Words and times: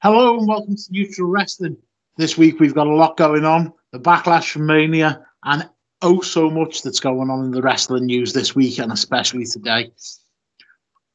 Hello 0.00 0.38
and 0.38 0.46
welcome 0.46 0.76
to 0.76 0.82
Neutral 0.92 1.28
Wrestling. 1.28 1.76
This 2.16 2.38
week 2.38 2.60
we've 2.60 2.72
got 2.72 2.86
a 2.86 2.94
lot 2.94 3.16
going 3.16 3.44
on. 3.44 3.72
The 3.90 3.98
backlash 3.98 4.52
from 4.52 4.64
Mania 4.64 5.26
and 5.42 5.68
oh 6.02 6.20
so 6.20 6.48
much 6.48 6.82
that's 6.82 7.00
going 7.00 7.30
on 7.30 7.46
in 7.46 7.50
the 7.50 7.60
wrestling 7.60 8.06
news 8.06 8.32
this 8.32 8.54
week 8.54 8.78
and 8.78 8.92
especially 8.92 9.44
today. 9.44 9.90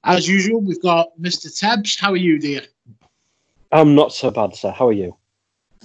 As 0.04 0.28
usual, 0.28 0.60
we've 0.60 0.82
got 0.82 1.08
Mr. 1.18 1.48
Tebbs. 1.48 1.98
How 1.98 2.12
are 2.12 2.18
you, 2.18 2.38
dear? 2.38 2.64
I'm 3.72 3.96
not 3.96 4.12
so 4.12 4.30
bad, 4.32 4.54
sir. 4.54 4.72
How 4.72 4.90
are 4.90 4.92
you? 4.92 5.16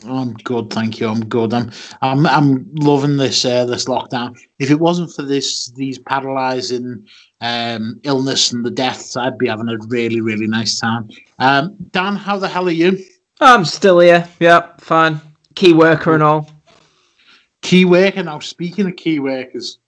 I'm 0.07 0.35
good, 0.35 0.71
thank 0.71 1.01
you. 1.01 1.09
I'm 1.09 1.25
good. 1.25 1.53
I'm 1.53 1.71
I'm 2.03 2.27
I'm 2.27 2.75
loving 2.75 3.17
this 3.17 3.45
uh, 3.45 3.64
this 3.64 3.87
lockdown. 3.87 4.39
If 4.59 4.71
it 4.71 4.81
wasn't 4.81 5.13
for 5.13 5.23
this 5.23 5.69
these 5.73 5.99
paralysing 5.99 7.07
um, 7.41 8.00
illness 8.05 8.53
and 8.53 8.64
the 8.64 8.71
deaths, 8.71 9.17
I'd 9.17 9.39
be 9.39 9.49
having 9.49 9.69
a 9.69 9.79
really 9.89 10.21
really 10.21 10.46
nice 10.46 10.79
time. 10.79 11.09
Um, 11.39 11.77
Dan, 11.91 12.17
how 12.17 12.39
the 12.39 12.49
hell 12.49 12.69
are 12.69 12.73
you? 12.73 12.99
I'm 13.41 13.64
still 13.64 14.00
here. 14.00 14.29
Yeah, 14.41 14.72
fine. 14.79 15.21
Key 15.55 15.72
worker 15.72 16.14
and 16.14 16.22
all. 16.22 16.50
Key 17.63 17.85
worker. 17.85 18.22
Now, 18.22 18.39
speaking 18.39 18.86
of 18.86 18.96
key 18.96 19.19
workers, 19.19 19.79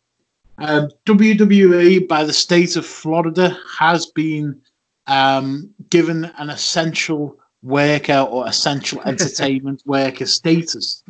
uh, 0.59 0.89
WWE 1.07 2.07
by 2.07 2.25
the 2.25 2.33
state 2.33 2.77
of 2.77 2.85
Florida 2.85 3.57
has 3.79 4.07
been 4.07 4.61
um, 5.07 5.71
given 5.89 6.27
an 6.39 6.51
essential 6.51 7.40
worker 7.63 8.27
or 8.31 8.47
essential 8.47 9.01
entertainment 9.03 9.83
worker 9.87 10.27
status. 10.27 11.03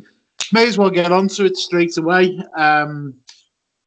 May 0.51 0.67
as 0.67 0.77
well 0.77 0.89
get 0.89 1.11
onto 1.11 1.45
it 1.45 1.55
straight 1.55 1.97
away. 1.97 2.37
Um, 2.57 3.13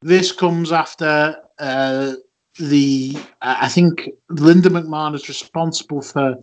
this 0.01 0.33
comes 0.33 0.73
after 0.73 1.37
uh, 1.59 2.15
the, 2.59 3.17
I 3.43 3.69
think 3.69 4.11
Linda 4.31 4.71
McMahon 4.71 5.15
is 5.15 5.29
responsible 5.29 6.01
for 6.01 6.37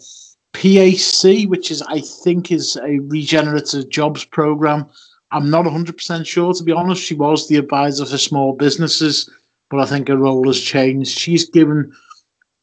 PAC, 0.54 1.48
which 1.48 1.72
is, 1.72 1.82
I 1.84 2.02
think, 2.02 2.52
is 2.52 2.76
a 2.78 3.00
regenerative 3.00 3.90
jobs 3.90 4.26
program. 4.26 4.88
I'm 5.32 5.50
not 5.50 5.66
100% 5.66 6.26
sure, 6.26 6.54
to 6.54 6.64
be 6.64 6.72
honest. 6.72 7.04
She 7.04 7.14
was 7.16 7.48
the 7.48 7.58
advisor 7.58 8.06
for 8.06 8.18
small 8.18 8.54
businesses, 8.54 9.30
but 9.70 9.80
I 9.80 9.86
think 9.86 10.10
her 10.10 10.18
role 10.18 10.46
has 10.48 10.60
changed. 10.60 11.18
She's 11.18 11.50
given 11.50 11.94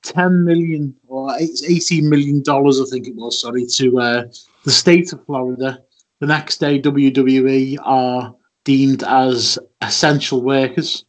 10 0.03 0.45
million 0.45 0.95
or 1.07 1.35
18 1.39 2.09
million 2.09 2.43
dollars, 2.43 2.81
I 2.81 2.85
think 2.91 3.09
it 3.09 3.17
was, 3.17 3.41
sorry, 3.41 3.67
to 3.67 4.01
uh, 4.01 4.25
the 4.65 4.71
state 4.71 5.13
of 5.13 5.25
Florida. 5.27 5.81
The 6.21 6.27
next 6.27 6.59
day, 6.59 6.81
WWE 6.81 7.79
are 7.85 8.35
deemed 8.65 9.03
as 9.05 9.59
essential 9.81 10.43
workers, 10.43 11.05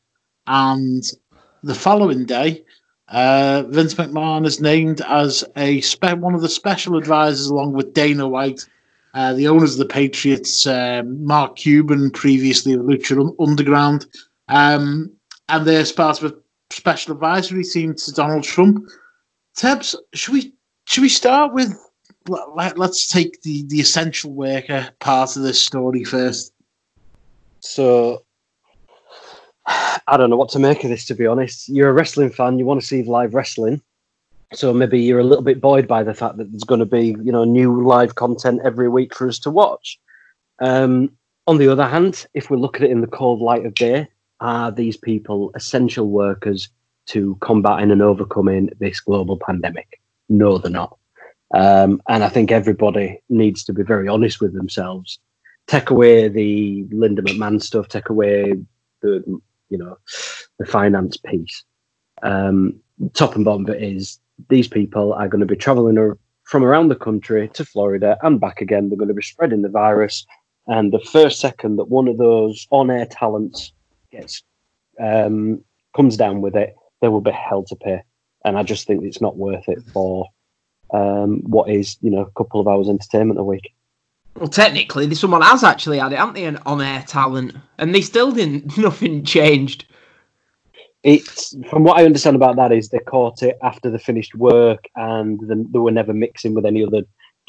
and 0.47 1.03
the 1.63 1.75
following 1.75 2.25
day, 2.25 2.63
uh, 3.09 3.63
Vince 3.67 3.95
McMahon 3.95 4.45
is 4.45 4.61
named 4.61 5.01
as 5.01 5.43
a 5.55 5.81
spe- 5.81 6.17
one 6.17 6.35
of 6.35 6.41
the 6.41 6.49
special 6.49 6.97
advisors, 6.97 7.47
along 7.47 7.73
with 7.73 7.93
Dana 7.93 8.27
White, 8.27 8.67
uh, 9.15 9.33
the 9.33 9.47
owners 9.47 9.73
of 9.73 9.79
the 9.79 9.93
Patriots, 9.93 10.67
um, 10.67 11.25
Mark 11.25 11.55
Cuban, 11.55 12.11
previously 12.11 12.73
of 12.73 12.81
Lucha 12.81 13.33
Underground, 13.39 14.05
um, 14.47 15.11
and 15.49 15.65
they're 15.65 15.85
part 15.95 16.21
of 16.21 16.35
special 16.71 17.13
advisory 17.13 17.63
team 17.63 17.95
to 17.95 18.11
Donald 18.11 18.43
Trump. 18.43 18.87
Tebs, 19.57 19.95
should 20.13 20.33
we 20.33 20.53
should 20.85 21.01
we 21.01 21.09
start 21.09 21.53
with 21.53 21.73
let, 22.27 22.79
us 22.79 23.07
take 23.07 23.41
the 23.41 23.63
the 23.67 23.79
essential 23.79 24.31
worker 24.31 24.89
part 24.99 25.35
of 25.35 25.43
this 25.43 25.61
story 25.61 26.03
first. 26.03 26.53
So 27.59 28.23
I 29.65 30.17
don't 30.17 30.29
know 30.29 30.37
what 30.37 30.49
to 30.49 30.59
make 30.59 30.83
of 30.83 30.89
this 30.89 31.05
to 31.05 31.15
be 31.15 31.27
honest. 31.27 31.69
You're 31.69 31.89
a 31.89 31.93
wrestling 31.93 32.29
fan, 32.29 32.59
you 32.59 32.65
want 32.65 32.81
to 32.81 32.87
see 32.87 33.03
live 33.03 33.33
wrestling. 33.33 33.81
So 34.53 34.73
maybe 34.73 34.99
you're 34.99 35.19
a 35.19 35.23
little 35.23 35.43
bit 35.43 35.61
buoyed 35.61 35.87
by 35.87 36.01
the 36.01 36.15
fact 36.15 36.37
that 36.37 36.51
there's 36.51 36.63
going 36.63 36.79
to 36.79 36.85
be, 36.85 37.15
you 37.23 37.31
know, 37.31 37.43
new 37.43 37.83
live 37.85 38.15
content 38.15 38.61
every 38.63 38.89
week 38.89 39.13
for 39.13 39.27
us 39.27 39.37
to 39.39 39.51
watch. 39.51 39.99
Um, 40.59 41.11
on 41.45 41.57
the 41.57 41.67
other 41.67 41.87
hand, 41.87 42.25
if 42.33 42.49
we 42.49 42.57
look 42.57 42.77
at 42.77 42.83
it 42.83 42.89
in 42.89 43.01
the 43.01 43.07
cold 43.07 43.41
light 43.41 43.65
of 43.65 43.75
day, 43.75 44.07
are 44.41 44.71
these 44.71 44.97
people 44.97 45.51
essential 45.55 46.09
workers 46.09 46.69
to 47.07 47.37
combating 47.41 47.91
and 47.91 48.01
overcoming 48.01 48.69
this 48.79 48.99
global 48.99 49.37
pandemic? 49.37 49.99
No, 50.29 50.57
they're 50.57 50.71
not. 50.71 50.97
Um, 51.53 52.01
and 52.07 52.23
I 52.23 52.29
think 52.29 52.51
everybody 52.51 53.21
needs 53.29 53.63
to 53.65 53.73
be 53.73 53.83
very 53.83 54.07
honest 54.07 54.39
with 54.39 54.53
themselves. 54.53 55.19
Take 55.67 55.89
away 55.89 56.27
the 56.27 56.85
Linda 56.91 57.21
McMahon 57.21 57.61
stuff. 57.61 57.87
Take 57.87 58.09
away 58.09 58.55
the 59.01 59.23
you 59.69 59.77
know 59.77 59.97
the 60.57 60.65
finance 60.65 61.17
piece. 61.17 61.63
Um, 62.21 62.79
top 63.13 63.35
and 63.35 63.45
bottom 63.45 63.65
of 63.65 63.75
it 63.75 63.81
is 63.81 64.19
these 64.49 64.67
people 64.67 65.13
are 65.13 65.27
going 65.27 65.41
to 65.41 65.45
be 65.47 65.55
traveling 65.55 66.15
from 66.43 66.63
around 66.63 66.87
the 66.87 66.95
country 66.95 67.47
to 67.49 67.65
Florida 67.65 68.17
and 68.23 68.39
back 68.39 68.61
again. 68.61 68.89
They're 68.89 68.97
going 68.97 69.09
to 69.09 69.13
be 69.13 69.21
spreading 69.21 69.61
the 69.61 69.69
virus. 69.69 70.25
And 70.67 70.91
the 70.91 70.99
first 70.99 71.39
second 71.39 71.77
that 71.77 71.89
one 71.89 72.07
of 72.07 72.17
those 72.17 72.67
on-air 72.71 73.07
talents 73.07 73.71
gets 74.11 74.43
um, 74.99 75.63
comes 75.95 76.17
down 76.17 76.41
with 76.41 76.55
it, 76.55 76.75
there 77.01 77.11
will 77.11 77.21
be 77.21 77.31
hell 77.31 77.63
to 77.63 77.75
pay. 77.75 78.01
And 78.45 78.57
I 78.57 78.63
just 78.63 78.87
think 78.87 79.03
it's 79.03 79.21
not 79.21 79.37
worth 79.37 79.67
it 79.67 79.81
for 79.93 80.27
um, 80.93 81.41
what 81.41 81.69
is, 81.69 81.97
you 82.01 82.09
know, 82.09 82.21
a 82.21 82.31
couple 82.31 82.59
of 82.61 82.67
hours 82.67 82.89
entertainment 82.89 83.39
a 83.39 83.43
week. 83.43 83.73
Well, 84.35 84.47
technically, 84.47 85.13
someone 85.15 85.41
has 85.41 85.63
actually 85.63 85.99
had 85.99 86.13
it, 86.13 86.19
haven't 86.19 86.35
they? 86.35 86.45
An 86.45 86.59
on-air 86.65 87.03
talent, 87.07 87.55
and 87.77 87.93
they 87.93 88.01
still 88.01 88.31
didn't. 88.31 88.77
Nothing 88.77 89.23
changed. 89.25 89.85
It's 91.03 91.55
from 91.69 91.83
what 91.83 91.97
I 91.97 92.05
understand 92.05 92.35
about 92.35 92.57
that 92.57 92.71
is 92.71 92.89
they 92.89 92.99
caught 92.99 93.41
it 93.41 93.57
after 93.63 93.89
the 93.89 93.99
finished 93.99 94.35
work, 94.35 94.85
and 94.95 95.39
the, 95.41 95.65
they 95.69 95.79
were 95.79 95.91
never 95.91 96.13
mixing 96.13 96.53
with 96.53 96.65
any 96.65 96.85
other 96.85 97.01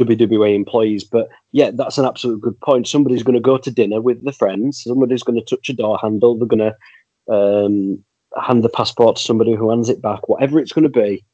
WWE 0.05 0.55
employees. 0.55 1.05
But 1.05 1.29
yeah, 1.53 1.71
that's 1.73 1.99
an 1.99 2.05
absolute 2.05 2.41
good 2.41 2.59
point. 2.61 2.89
Somebody's 2.89 3.23
going 3.23 3.35
to 3.35 3.41
go 3.41 3.59
to 3.59 3.71
dinner 3.71 4.01
with 4.01 4.25
the 4.25 4.33
friends. 4.33 4.83
Somebody's 4.83 5.23
going 5.23 5.39
to 5.39 5.45
touch 5.45 5.69
a 5.69 5.73
door 5.73 5.99
handle. 6.01 6.37
They're 6.37 6.49
going 6.49 6.73
to 6.73 7.35
um, 7.35 8.05
hand 8.41 8.65
the 8.65 8.69
passport 8.69 9.17
to 9.17 9.23
somebody 9.23 9.55
who 9.55 9.71
hands 9.71 9.89
it 9.89 10.03
back. 10.03 10.29
Whatever 10.29 10.59
it's 10.59 10.73
going 10.73 10.91
to 10.91 11.01
be, 11.01 11.25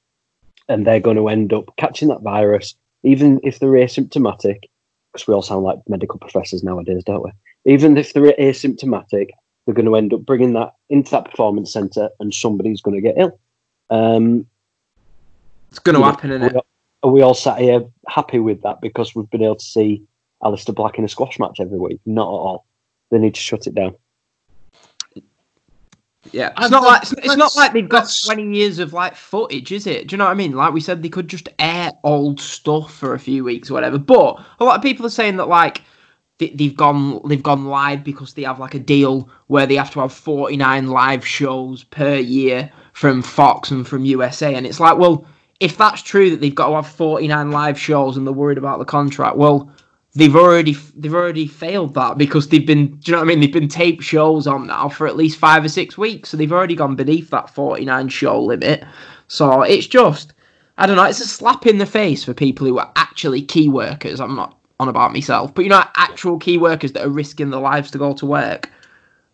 and 0.69 0.87
they're 0.87 1.01
going 1.01 1.17
to 1.17 1.29
end 1.29 1.53
up 1.53 1.75
catching 1.77 2.09
that 2.09 2.23
virus, 2.23 2.75
even 3.03 3.41
if 3.43 3.59
they're 3.59 3.71
asymptomatic. 3.71 4.61
Because 5.13 5.27
we 5.27 5.35
all 5.35 5.43
sound 5.43 5.65
like 5.65 5.79
medical 5.89 6.19
professors 6.19 6.63
nowadays, 6.63 7.03
don't 7.05 7.25
we? 7.25 7.33
Even 7.73 7.97
if 7.97 8.13
they're 8.13 8.35
asymptomatic, 8.35 9.31
they're 9.65 9.75
going 9.75 9.87
to 9.87 9.97
end 9.97 10.13
up 10.13 10.21
bringing 10.21 10.53
that 10.53 10.73
into 10.91 11.11
that 11.13 11.31
performance 11.31 11.73
center, 11.73 12.11
and 12.21 12.35
somebody's 12.35 12.83
going 12.83 12.97
to 12.97 13.01
get 13.01 13.17
ill. 13.17 13.39
Um, 13.91 14.47
it's 15.71 15.79
going 15.79 15.97
to 15.97 16.03
happen, 16.03 16.31
isn't 16.33 16.57
it? 16.57 16.67
Are 17.07 17.13
we 17.13 17.23
all 17.23 17.35
sat 17.35 17.61
here 17.61 17.83
happy 18.09 18.41
with 18.41 18.63
that 18.63 18.81
because 18.81 19.15
we've 19.15 19.31
been 19.31 19.45
able 19.45 19.57
to 19.57 19.65
see 19.65 20.03
Aleister 20.43 20.75
Black 20.75 20.99
in 20.99 21.05
a 21.05 21.09
squash 21.09 21.39
match 21.39 21.61
every 21.61 21.79
week? 21.79 22.01
Not 22.05 22.27
at 22.27 22.27
all. 22.27 22.67
They 23.11 23.19
need 23.19 23.37
to 23.37 23.41
shut 23.41 23.69
it 23.69 23.77
down. 23.77 23.95
Yeah, 26.33 26.51
it's 26.59 26.71
not 26.71 26.83
like 26.83 27.03
it's, 27.03 27.13
it's 27.13 27.37
not 27.37 27.55
like 27.55 27.73
they've 27.73 27.89
got 27.89 28.13
twenty 28.25 28.57
years 28.57 28.81
of 28.81 28.93
like 28.93 29.15
footage, 29.15 29.71
is 29.71 29.87
it? 29.87 30.09
Do 30.09 30.15
you 30.15 30.19
know 30.19 30.25
what 30.25 30.33
I 30.33 30.35
mean? 30.35 30.53
Like 30.53 30.75
we 30.75 30.81
said, 30.81 31.01
they 31.01 31.09
could 31.09 31.29
just 31.29 31.49
air 31.61 31.93
old 32.03 32.41
stuff 32.41 32.93
for 32.93 33.15
a 33.15 33.19
few 33.21 33.45
weeks 33.45 33.71
or 33.71 33.75
whatever. 33.75 33.99
But 33.99 34.45
a 34.59 34.65
lot 34.65 34.75
of 34.75 34.83
people 34.83 35.07
are 35.07 35.11
saying 35.11 35.37
that 35.37 35.47
like 35.47 35.83
they've 36.39 36.77
gone 36.77 37.21
they've 37.29 37.45
gone 37.45 37.67
live 37.67 38.03
because 38.03 38.35
they 38.35 38.43
have 38.43 38.59
like 38.59 38.75
a 38.75 38.81
deal 38.81 39.31
where 39.47 39.67
they 39.67 39.77
have 39.77 39.93
to 39.93 40.01
have 40.01 40.13
forty 40.13 40.57
nine 40.57 40.89
live 40.89 41.25
shows 41.25 41.85
per 41.85 42.17
year 42.17 42.73
from 42.93 43.23
Fox 43.23 43.71
and 43.71 43.87
from 43.87 44.05
USA, 44.05 44.57
and 44.57 44.67
it's 44.67 44.81
like, 44.81 44.99
well, 44.99 45.25
if 45.61 45.77
that's 45.77 46.03
true 46.03 46.31
that 46.31 46.41
they've 46.41 46.55
got 46.55 46.69
to 46.69 46.75
have 46.75 46.87
49 46.87 47.51
live 47.51 47.79
shows 47.79 48.17
and 48.17 48.27
they're 48.27 48.35
worried 48.35 48.59
about 48.59 48.79
the 48.79 48.85
contract, 48.85 49.37
well, 49.37 49.71
they've 50.15 50.37
already 50.37 50.73
they've 50.97 51.15
already 51.15 51.47
failed 51.47 51.95
that 51.95 52.19
because 52.19 52.49
they've 52.49 52.67
been 52.67 52.97
do 52.97 53.11
you 53.11 53.13
know 53.13 53.19
what 53.19 53.25
I 53.25 53.29
mean? 53.29 53.41
They've 53.41 53.53
been 53.53 53.69
taped 53.69 54.03
shows 54.03 54.47
on 54.47 54.67
now 54.67 54.89
for 54.89 55.07
at 55.07 55.17
least 55.17 55.39
five 55.39 55.65
or 55.65 55.69
six 55.69 55.97
weeks, 55.97 56.31
so 56.31 56.37
they've 56.37 56.53
already 56.53 56.75
gone 56.75 56.97
beneath 56.97 57.31
that 57.31 57.51
49 57.51 58.09
show 58.09 58.43
limit. 58.43 58.85
So 59.29 59.63
it's 59.63 59.87
just 59.87 60.33
I 60.79 60.87
don't 60.87 60.97
know, 60.97 61.05
it's 61.05 61.21
a 61.21 61.27
slap 61.27 61.67
in 61.67 61.79
the 61.79 61.87
face 61.87 62.25
for 62.25 62.35
people 62.35 62.67
who 62.67 62.79
are 62.79 62.93
actually 62.97 63.43
key 63.43 63.69
workers. 63.69 64.21
I'm 64.21 64.37
not 64.37 64.59
on 64.79 64.89
about 64.89 65.13
myself, 65.13 65.55
but 65.55 65.65
you 65.65 65.71
know, 65.71 65.85
actual 65.95 66.39
key 66.39 66.59
workers 66.59 66.93
that 66.93 67.07
are 67.07 67.11
risking 67.11 67.51
their 67.51 67.61
lives 67.61 67.91
to 67.93 67.99
go 67.99 68.13
to 68.15 68.27
work 68.27 68.71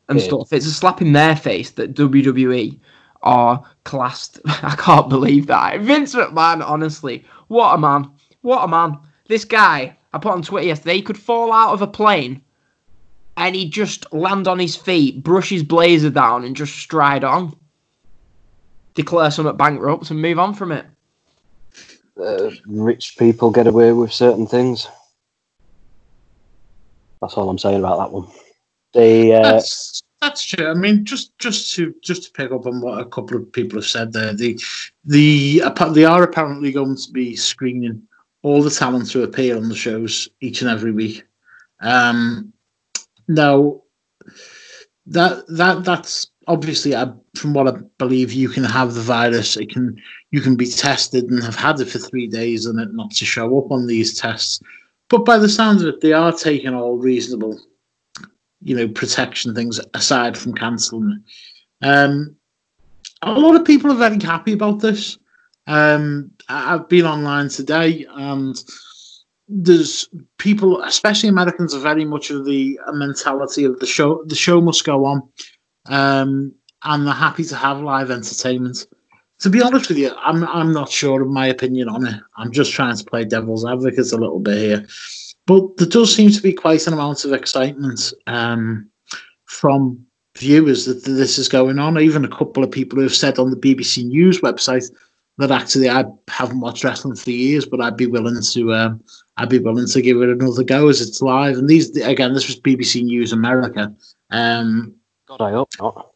and 0.09 0.21
yeah. 0.21 0.27
stuff. 0.27 0.53
It's 0.53 0.67
a 0.67 0.71
slap 0.73 1.03
in 1.03 1.13
their 1.13 1.35
face 1.35 1.71
that 1.73 1.95
WWE 1.95 2.79
are 3.23 3.65
classed. 3.85 4.41
I 4.45 4.75
can't 4.79 5.09
believe 5.09 5.47
that. 5.47 5.81
Vince 5.81 6.15
McMahon, 6.15 6.67
honestly, 6.67 7.25
what 7.49 7.75
a 7.75 7.79
man. 7.79 8.11
What 8.43 8.65
a 8.65 8.69
man. 8.69 8.99
This 9.29 9.45
guy, 9.45 9.97
I 10.13 10.19
put 10.19 10.33
on 10.33 10.43
Twitter 10.43 10.67
yesterday, 10.67 10.97
he 10.97 11.03
could 11.03 11.19
fall 11.19 11.53
out 11.53 11.73
of 11.73 11.83
a 11.83 11.87
plane 11.87 12.43
and 13.37 13.55
he'd 13.55 13.73
just 13.73 14.13
land 14.13 14.47
on 14.47 14.59
his 14.59 14.77
feet, 14.77 15.23
brush 15.23 15.49
his 15.49 15.63
blazer 15.63 16.11
down, 16.11 16.45
and 16.45 16.55
just 16.55 16.77
stride 16.77 17.25
on. 17.25 17.57
Declare 18.95 19.31
some 19.31 19.47
at 19.47 19.57
bankrupt 19.57 20.11
and 20.11 20.21
move 20.21 20.39
on 20.39 20.55
from 20.55 20.73
it. 20.73 20.85
Uh, 22.21 22.51
rich 22.67 23.17
people 23.19 23.51
get 23.51 23.67
away 23.67 23.93
with 23.93 24.13
certain 24.13 24.47
things. 24.47 24.87
That's 27.21 27.35
all 27.35 27.49
I'm 27.49 27.59
saying 27.59 27.79
about 27.79 27.99
that 27.99 28.13
one. 28.13 28.29
The 28.93 29.35
uh, 29.35 29.43
that's 29.43 30.03
true. 30.31 30.71
I 30.71 30.75
mean, 30.75 31.05
just 31.05 31.37
just 31.39 31.75
to 31.75 31.95
just 32.03 32.25
to 32.25 32.31
pick 32.33 32.53
up 32.53 32.67
on 32.67 32.81
what 32.81 33.01
a 33.01 33.05
couple 33.05 33.37
of 33.37 33.53
people 33.53 33.79
have 33.79 33.87
said 33.87 34.13
there, 34.13 34.33
the 34.35 34.59
the 35.05 35.63
they 35.93 36.05
are 36.05 36.23
apparently 36.23 36.73
going 36.73 36.97
to 36.97 37.11
be 37.13 37.37
screening 37.37 38.03
all 38.43 38.63
the 38.63 38.71
talent 38.71 39.11
who 39.11 39.23
appear 39.23 39.57
on 39.57 39.69
the 39.69 39.75
shows 39.75 40.29
each 40.41 40.63
and 40.63 40.71
every 40.71 40.93
week. 40.93 41.25
Um, 41.81 42.53
now, 43.29 43.83
that 45.07 45.47
that 45.49 45.85
that's 45.85 46.29
obviously 46.47 46.95
from 47.37 47.55
what 47.55 47.69
I 47.69 47.79
believe, 47.99 48.33
you 48.33 48.49
can 48.49 48.65
have 48.65 48.95
the 48.95 49.01
virus. 49.01 49.57
It 49.57 49.71
can 49.71 49.97
you 50.31 50.41
can 50.41 50.57
be 50.57 50.67
tested 50.67 51.25
and 51.25 51.43
have 51.43 51.57
had 51.57 51.81
it 51.81 51.89
for 51.89 51.99
three 51.99 52.27
days 52.27 52.67
and 52.67 52.79
it 52.81 52.93
not 52.93 53.11
to 53.13 53.25
show 53.25 53.59
up 53.59 53.71
on 53.71 53.87
these 53.87 54.19
tests. 54.19 54.61
But 55.09 55.25
by 55.25 55.39
the 55.39 55.49
sounds 55.49 55.83
of 55.83 55.89
it, 55.89 56.01
they 56.01 56.13
are 56.13 56.33
taking 56.33 56.75
all 56.75 56.97
reasonable, 56.97 57.61
you 58.63 58.77
know, 58.77 58.89
protection 58.89 59.55
things 59.55 59.81
aside 59.95 60.37
from 60.37 60.55
cancelling. 60.55 61.23
Um, 61.83 62.37
a 63.23 63.33
lot 63.33 63.57
of 63.57 63.65
people 63.65 63.91
are 63.91 63.97
very 63.97 64.21
happy 64.21 64.53
about 64.53 64.81
this. 64.81 65.19
Um, 65.67 66.33
I've 66.49 66.89
been 66.89 67.07
online 67.07 67.49
today 67.49 68.07
and 68.15 68.57
there's 69.49 70.09
people, 70.39 70.83
especially 70.83 71.29
Americans, 71.29 71.75
are 71.75 71.81
very 71.81 72.05
much 72.05 72.31
of 72.31 72.45
the 72.45 72.79
mentality 72.93 73.65
of 73.65 73.79
the 73.81 73.87
show. 73.87 74.25
The 74.25 74.35
show 74.35 74.61
must 74.61 74.85
go 74.85 75.05
on, 75.05 75.23
um, 75.87 76.55
and 76.85 77.07
they're 77.07 77.15
happy 77.15 77.45
to 77.45 77.57
have 77.57 77.81
live 77.81 78.11
entertainment. 78.11 78.87
To 79.41 79.51
be 79.51 79.61
honest 79.61 79.89
with 79.89 79.99
you, 79.99 80.13
I'm 80.17 80.45
I'm 80.45 80.73
not 80.73 80.91
sure 80.91 81.21
of 81.21 81.29
my 81.29 81.47
opinion 81.47 81.89
on 81.89 82.07
it. 82.07 82.21
I'm 82.37 82.53
just 82.53 82.73
trying 82.73 82.97
to 82.97 83.05
play 83.05 83.25
devil's 83.25 83.67
advocate 83.67 84.13
a 84.13 84.17
little 84.17 84.41
bit 84.41 84.59
here, 84.59 84.87
but 85.53 85.77
there 85.77 85.89
does 85.89 86.15
seem 86.15 86.31
to 86.31 86.41
be 86.41 86.55
quite 86.55 86.87
an 86.87 86.95
amount 86.95 87.27
of 87.27 87.35
excitement 87.35 88.15
um, 88.27 88.89
from 89.45 90.03
viewers 90.39 90.87
that 90.87 91.05
this 91.05 91.37
is 91.37 91.47
going 91.47 91.79
on. 91.79 91.99
Even 91.99 92.25
a 92.25 92.37
couple 92.37 92.65
of 92.65 92.71
people 92.71 92.97
who 92.97 93.03
have 93.03 93.15
said 93.15 93.39
on 93.39 93.51
the 93.51 93.57
BBC 93.57 94.05
News 94.07 94.41
website 94.41 94.91
that 95.37 95.51
actually 95.51 95.91
I 95.91 96.05
haven't 96.29 96.61
watched 96.61 96.85
wrestling 96.85 97.17
for 97.17 97.31
years, 97.31 97.67
but 97.67 97.83
I'd 97.83 97.99
be 97.99 98.07
willing 98.07 98.41
to 98.41 98.75
um, 98.75 99.05
I'd 99.37 99.51
be 99.51 99.59
willing 99.59 99.87
to 99.89 100.01
give 100.01 100.23
it 100.23 100.31
another 100.31 100.65
go 100.65 100.89
as 100.89 101.03
it's 101.03 101.21
live. 101.21 101.59
And 101.59 101.69
these 101.69 101.95
again, 101.99 102.33
this 102.33 102.47
was 102.47 102.59
BBC 102.59 103.03
News 103.03 103.33
America. 103.33 103.95
Um, 104.31 104.95
God, 105.27 105.43
I 105.43 105.51
hope 105.51 105.69
not. 105.79 106.13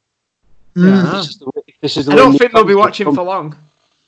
Mm. 0.77 1.05
Yeah, 1.05 1.11
this 1.13 1.29
is 1.29 1.39
the, 1.39 1.63
this 1.83 1.97
is 1.99 2.07
the 2.07 2.13
I 2.13 2.17
don't 2.17 2.39
think 2.39 2.53
they'll 2.53 2.65
be 2.65 2.75
watching 2.75 3.15
for 3.15 3.23
long. 3.23 3.55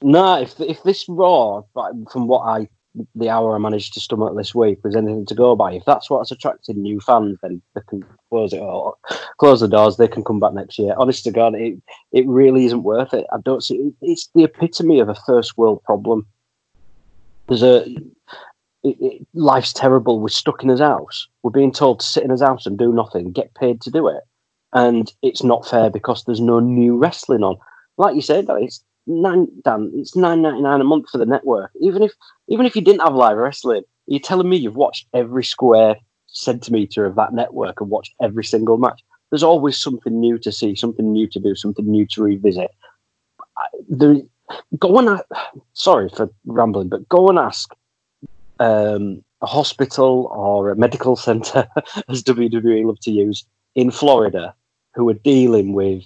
No, 0.00 0.40
if 0.40 0.58
if 0.58 0.82
this 0.84 1.06
Raw, 1.06 1.62
but 1.75 1.92
from 2.10 2.26
what 2.28 2.46
I 2.46 2.69
the 3.14 3.28
hour 3.28 3.54
I 3.54 3.58
managed 3.58 3.94
to 3.94 4.00
stomach 4.00 4.36
this 4.36 4.54
week 4.54 4.82
was 4.82 4.96
anything 4.96 5.26
to 5.26 5.34
go 5.34 5.54
by. 5.56 5.72
If 5.72 5.84
that's 5.84 6.10
what's 6.10 6.30
attracted 6.30 6.76
new 6.76 7.00
fans, 7.00 7.38
then 7.42 7.62
they 7.74 7.80
can 7.88 8.04
close 8.30 8.52
it 8.52 8.60
all, 8.60 8.98
close 9.38 9.60
the 9.60 9.68
doors. 9.68 9.96
They 9.96 10.08
can 10.08 10.24
come 10.24 10.40
back 10.40 10.54
next 10.54 10.78
year. 10.78 10.94
Honest 10.96 11.24
to 11.24 11.30
God, 11.30 11.54
it 11.54 11.80
it 12.12 12.26
really 12.26 12.64
isn't 12.66 12.82
worth 12.82 13.14
it. 13.14 13.26
I 13.32 13.38
don't 13.44 13.62
see. 13.62 13.92
It's 14.00 14.28
the 14.34 14.44
epitome 14.44 15.00
of 15.00 15.08
a 15.08 15.14
first 15.14 15.56
world 15.58 15.82
problem. 15.84 16.26
There's 17.48 17.62
a 17.62 17.84
it, 18.84 18.96
it, 19.00 19.26
life's 19.34 19.72
terrible. 19.72 20.20
We're 20.20 20.28
stuck 20.28 20.62
in 20.62 20.68
his 20.68 20.80
house. 20.80 21.28
We're 21.42 21.50
being 21.50 21.72
told 21.72 22.00
to 22.00 22.06
sit 22.06 22.24
in 22.24 22.30
his 22.30 22.42
house 22.42 22.66
and 22.66 22.78
do 22.78 22.92
nothing, 22.92 23.32
get 23.32 23.54
paid 23.54 23.80
to 23.82 23.90
do 23.90 24.08
it, 24.08 24.22
and 24.72 25.12
it's 25.22 25.42
not 25.42 25.68
fair 25.68 25.90
because 25.90 26.24
there's 26.24 26.40
no 26.40 26.60
new 26.60 26.96
wrestling 26.96 27.42
on. 27.42 27.56
Like 27.96 28.14
you 28.14 28.22
said, 28.22 28.46
it's 28.48 28.84
nine. 29.08 29.49
Dan, 29.64 29.90
it's 29.94 30.14
nine 30.14 30.43
ninety 30.43 30.62
nine 30.62 30.81
a 30.81 30.84
month 30.84 31.10
for 31.10 31.19
the 31.19 31.26
network. 31.26 31.70
Even 31.81 32.02
if 32.02 32.12
even 32.49 32.66
if 32.66 32.76
you 32.76 32.82
didn't 32.82 33.02
have 33.02 33.14
live 33.14 33.37
wrestling, 33.37 33.82
you're 34.06 34.20
telling 34.20 34.49
me 34.49 34.56
you've 34.56 34.76
watched 34.76 35.06
every 35.14 35.44
square 35.44 35.96
centimeter 36.26 37.05
of 37.05 37.16
that 37.16 37.32
network 37.32 37.81
and 37.81 37.90
watched 37.90 38.14
every 38.22 38.44
single 38.44 38.78
match. 38.78 39.02
There's 39.31 39.43
always 39.43 39.76
something 39.76 40.19
new 40.19 40.38
to 40.38 40.52
see, 40.52 40.75
something 40.75 41.12
new 41.12 41.26
to 41.28 41.40
do, 41.40 41.55
something 41.55 41.90
new 41.90 42.06
to 42.06 42.22
revisit. 42.22 42.70
The, 43.88 44.26
go 44.78 44.99
and 44.99 45.20
sorry 45.72 46.08
for 46.08 46.31
rambling, 46.46 46.88
but 46.88 47.08
go 47.08 47.28
and 47.28 47.38
ask 47.38 47.75
um, 48.61 49.22
a 49.43 49.46
hospital 49.46 50.31
or 50.32 50.70
a 50.70 50.76
medical 50.76 51.16
center, 51.28 51.69
as 52.08 52.22
WWE 52.22 52.87
love 52.87 53.00
to 53.00 53.11
use, 53.11 53.44
in 53.75 53.90
Florida, 53.90 54.54
who 54.94 55.08
are 55.08 55.14
dealing 55.14 55.72
with 55.72 56.04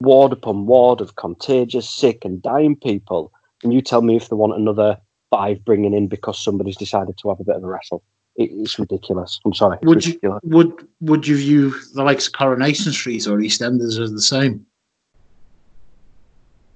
ward 0.00 0.32
upon 0.32 0.66
ward 0.66 1.00
of 1.00 1.16
contagious, 1.16 1.88
sick, 1.88 2.24
and 2.24 2.42
dying 2.42 2.76
people. 2.76 3.32
And 3.62 3.72
you 3.72 3.80
tell 3.80 4.02
me 4.02 4.16
if 4.16 4.28
they 4.28 4.36
want 4.36 4.58
another 4.58 4.98
five 5.30 5.64
bringing 5.64 5.94
in 5.94 6.08
because 6.08 6.38
somebody's 6.38 6.76
decided 6.76 7.18
to 7.18 7.28
have 7.28 7.40
a 7.40 7.44
bit 7.44 7.56
of 7.56 7.64
a 7.64 7.66
wrestle. 7.66 8.02
It, 8.36 8.50
it's 8.52 8.78
ridiculous. 8.78 9.40
I'm 9.44 9.54
sorry. 9.54 9.78
Would 9.82 10.06
ridiculous. 10.06 10.40
you 10.44 10.56
would 10.56 10.88
would 11.00 11.26
you 11.26 11.36
view 11.36 11.74
the 11.94 12.04
likes 12.04 12.28
of 12.28 12.34
Coronation 12.34 12.92
Street 12.92 13.26
or 13.26 13.38
EastEnders 13.38 14.00
as 14.00 14.12
the 14.12 14.22
same? 14.22 14.64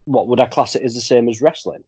What 0.04 0.26
would 0.26 0.40
I 0.40 0.46
class 0.46 0.74
it 0.74 0.82
as 0.82 0.94
the 0.94 1.00
same 1.00 1.28
as 1.28 1.40
wrestling? 1.40 1.84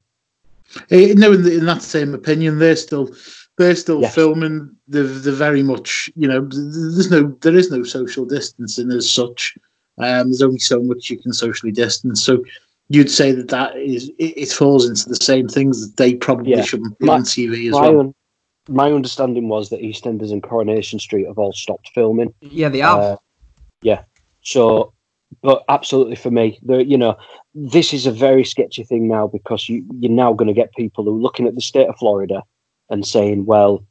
Uh, 0.77 1.15
no, 1.15 1.33
in, 1.33 1.43
the, 1.43 1.59
in, 1.59 1.67
that 1.67 1.83
same 1.83 2.15
opinion, 2.15 2.59
they're 2.59 2.77
still 2.77 3.15
they're 3.59 3.75
still 3.75 4.01
yes. 4.01 4.15
filming. 4.15 4.75
They're, 4.89 5.03
they're 5.03 5.33
very 5.33 5.63
much 5.63 6.11
you 6.15 6.29
know 6.29 6.49
there's 6.51 7.11
no 7.11 7.37
there 7.43 7.57
is 7.57 7.71
no 7.71 7.83
social 7.83 8.25
distancing 8.25 8.93
as 8.93 9.11
such. 9.11 9.59
Um, 9.99 10.31
there's 10.31 10.43
only 10.43 10.59
so 10.59 10.83
much 10.83 11.11
you 11.11 11.19
can 11.19 11.33
socially 11.33 11.73
distance. 11.73 12.23
So 12.23 12.45
you'd 12.89 13.11
say 13.11 13.33
that 13.33 13.49
that 13.49 13.77
is 13.77 14.09
it, 14.19 14.37
it 14.37 14.49
falls 14.51 14.89
into 14.89 15.09
the 15.09 15.17
same 15.17 15.49
things 15.49 15.87
that 15.87 15.97
they 15.97 16.15
probably 16.15 16.53
yeah. 16.53 16.63
shouldn't 16.63 16.99
be 16.99 17.07
my, 17.07 17.15
on 17.15 17.23
TV 17.23 17.69
as 17.69 17.73
my 17.73 17.81
well. 17.81 18.01
Un, 18.01 18.15
my 18.69 18.93
understanding 18.93 19.49
was 19.49 19.71
that 19.71 19.81
EastEnders 19.81 20.33
and 20.33 20.43
Coronation 20.43 20.99
Street 20.99 21.27
have 21.27 21.39
all 21.39 21.53
stopped 21.53 21.91
filming. 21.95 22.33
Yeah, 22.41 22.69
they 22.69 22.81
have. 22.81 22.99
Uh, 22.99 23.17
yeah, 23.83 24.03
so 24.43 24.93
but 25.43 25.65
absolutely 25.69 26.17
for 26.17 26.31
me, 26.31 26.59
the 26.63 26.85
you 26.85 26.97
know 26.97 27.17
this 27.55 27.93
is 27.93 28.07
a 28.07 28.13
very 28.13 28.45
sketchy 28.45 28.85
thing 28.85 29.09
now 29.09 29.27
because 29.27 29.69
you 29.69 29.85
you're 29.99 30.11
now 30.11 30.33
going 30.33 30.49
to 30.49 30.55
get 30.55 30.75
people 30.75 31.05
who 31.05 31.17
are 31.17 31.21
looking 31.21 31.47
at 31.47 31.55
the 31.55 31.61
state 31.61 31.89
of 31.89 31.97
Florida 31.99 32.43
and 32.91 33.07
saying, 33.07 33.47
well, 33.47 33.85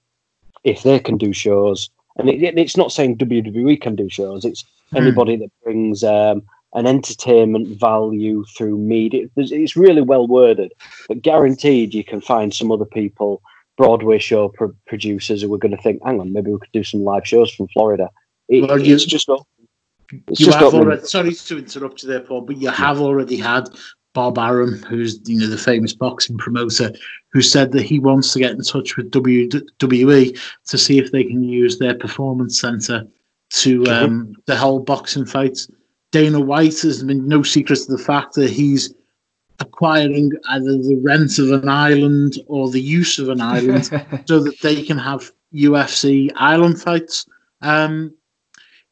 if 0.63 0.83
they 0.83 0.99
can 0.99 1.17
do 1.17 1.33
shows, 1.33 1.89
and 2.17 2.29
it, 2.29 2.57
it's 2.57 2.77
not 2.77 2.91
saying 2.91 3.17
WWE 3.17 3.79
can 3.81 3.95
do 3.95 4.09
shows, 4.09 4.45
it's 4.45 4.63
mm. 4.93 4.97
anybody 4.97 5.35
that 5.37 5.51
brings 5.63 6.03
um, 6.03 6.43
an 6.73 6.87
entertainment 6.87 7.79
value 7.79 8.43
through 8.57 8.77
media. 8.77 9.27
It's 9.35 9.75
really 9.75 10.01
well 10.01 10.27
worded, 10.27 10.73
but 11.07 11.21
guaranteed 11.21 11.93
you 11.93 12.03
can 12.03 12.21
find 12.21 12.53
some 12.53 12.71
other 12.71 12.85
people, 12.85 13.41
Broadway 13.77 14.19
show 14.19 14.49
pro- 14.49 14.75
producers, 14.87 15.41
who 15.41 15.53
are 15.53 15.59
going 15.59 15.75
to 15.75 15.81
think, 15.81 16.01
hang 16.03 16.19
on, 16.19 16.33
maybe 16.33 16.51
we 16.51 16.59
could 16.59 16.71
do 16.73 16.83
some 16.83 17.03
live 17.03 17.27
shows 17.27 17.53
from 17.53 17.67
Florida. 17.69 18.09
It, 18.49 18.67
well, 18.67 18.79
you, 18.79 18.95
it's 18.95 19.05
just 19.05 19.27
not 19.27 19.45
it's 20.27 20.39
you 20.39 20.51
have 20.51 20.73
already, 20.73 21.05
sorry 21.05 21.33
to 21.33 21.57
interrupt 21.57 22.03
you 22.03 22.09
there, 22.09 22.19
Paul, 22.19 22.41
but 22.41 22.57
you 22.57 22.69
have 22.69 22.99
already 22.99 23.37
had 23.37 23.69
Bob 24.13 24.37
Arum, 24.37 24.77
who's 24.83 25.19
you 25.25 25.39
know 25.39 25.47
the 25.47 25.57
famous 25.57 25.93
boxing 25.93 26.37
promoter, 26.37 26.91
who 27.31 27.41
said 27.41 27.71
that 27.71 27.83
he 27.83 27.99
wants 27.99 28.33
to 28.33 28.39
get 28.39 28.51
in 28.51 28.61
touch 28.61 28.95
with 28.95 29.11
WWE 29.11 30.39
to 30.67 30.77
see 30.77 30.99
if 30.99 31.11
they 31.11 31.23
can 31.23 31.43
use 31.43 31.79
their 31.79 31.95
performance 31.95 32.59
center 32.59 33.07
to 33.53 33.85
um, 33.85 34.33
to 34.47 34.55
hold 34.55 34.85
boxing 34.85 35.25
fights. 35.25 35.69
Dana 36.11 36.39
White 36.39 36.81
has 36.81 37.03
been 37.03 37.27
no 37.27 37.43
secret 37.43 37.79
to 37.79 37.91
the 37.91 37.97
fact 37.97 38.33
that 38.35 38.49
he's 38.49 38.93
acquiring 39.59 40.31
either 40.49 40.77
the 40.77 40.99
rent 41.03 41.39
of 41.39 41.51
an 41.51 41.69
island 41.69 42.37
or 42.47 42.69
the 42.69 42.81
use 42.81 43.19
of 43.19 43.29
an 43.29 43.41
island 43.41 43.85
so 44.25 44.39
that 44.39 44.59
they 44.61 44.83
can 44.83 44.97
have 44.97 45.31
UFC 45.53 46.29
island 46.35 46.81
fights. 46.81 47.25
Um, 47.61 48.13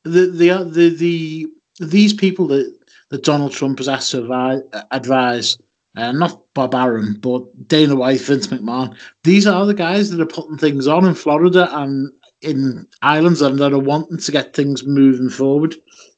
the 0.03 0.27
the 0.27 0.63
the, 0.63 0.89
the 0.95 1.47
these 1.79 2.13
people 2.13 2.47
that, 2.47 2.77
that 3.09 3.23
Donald 3.23 3.51
Trump 3.51 3.79
has 3.79 3.87
asked 3.87 4.11
to 4.11 4.63
advise, 4.91 5.57
uh, 5.97 6.11
not 6.11 6.41
Bob 6.53 6.75
Arum, 6.75 7.17
but 7.19 7.67
Dana 7.67 7.95
White, 7.95 8.21
Vince 8.21 8.47
McMahon. 8.47 8.95
These 9.23 9.47
are 9.47 9.65
the 9.65 9.73
guys 9.73 10.11
that 10.11 10.21
are 10.21 10.25
putting 10.25 10.57
things 10.57 10.87
on 10.87 11.05
in 11.05 11.15
Florida 11.15 11.67
and 11.79 12.11
in 12.41 12.87
islands 13.01 13.41
and 13.41 13.59
that 13.59 13.73
are 13.73 13.79
wanting 13.79 14.17
to 14.17 14.31
get 14.31 14.55
things 14.55 14.85
moving 14.85 15.29
forward. 15.29 15.75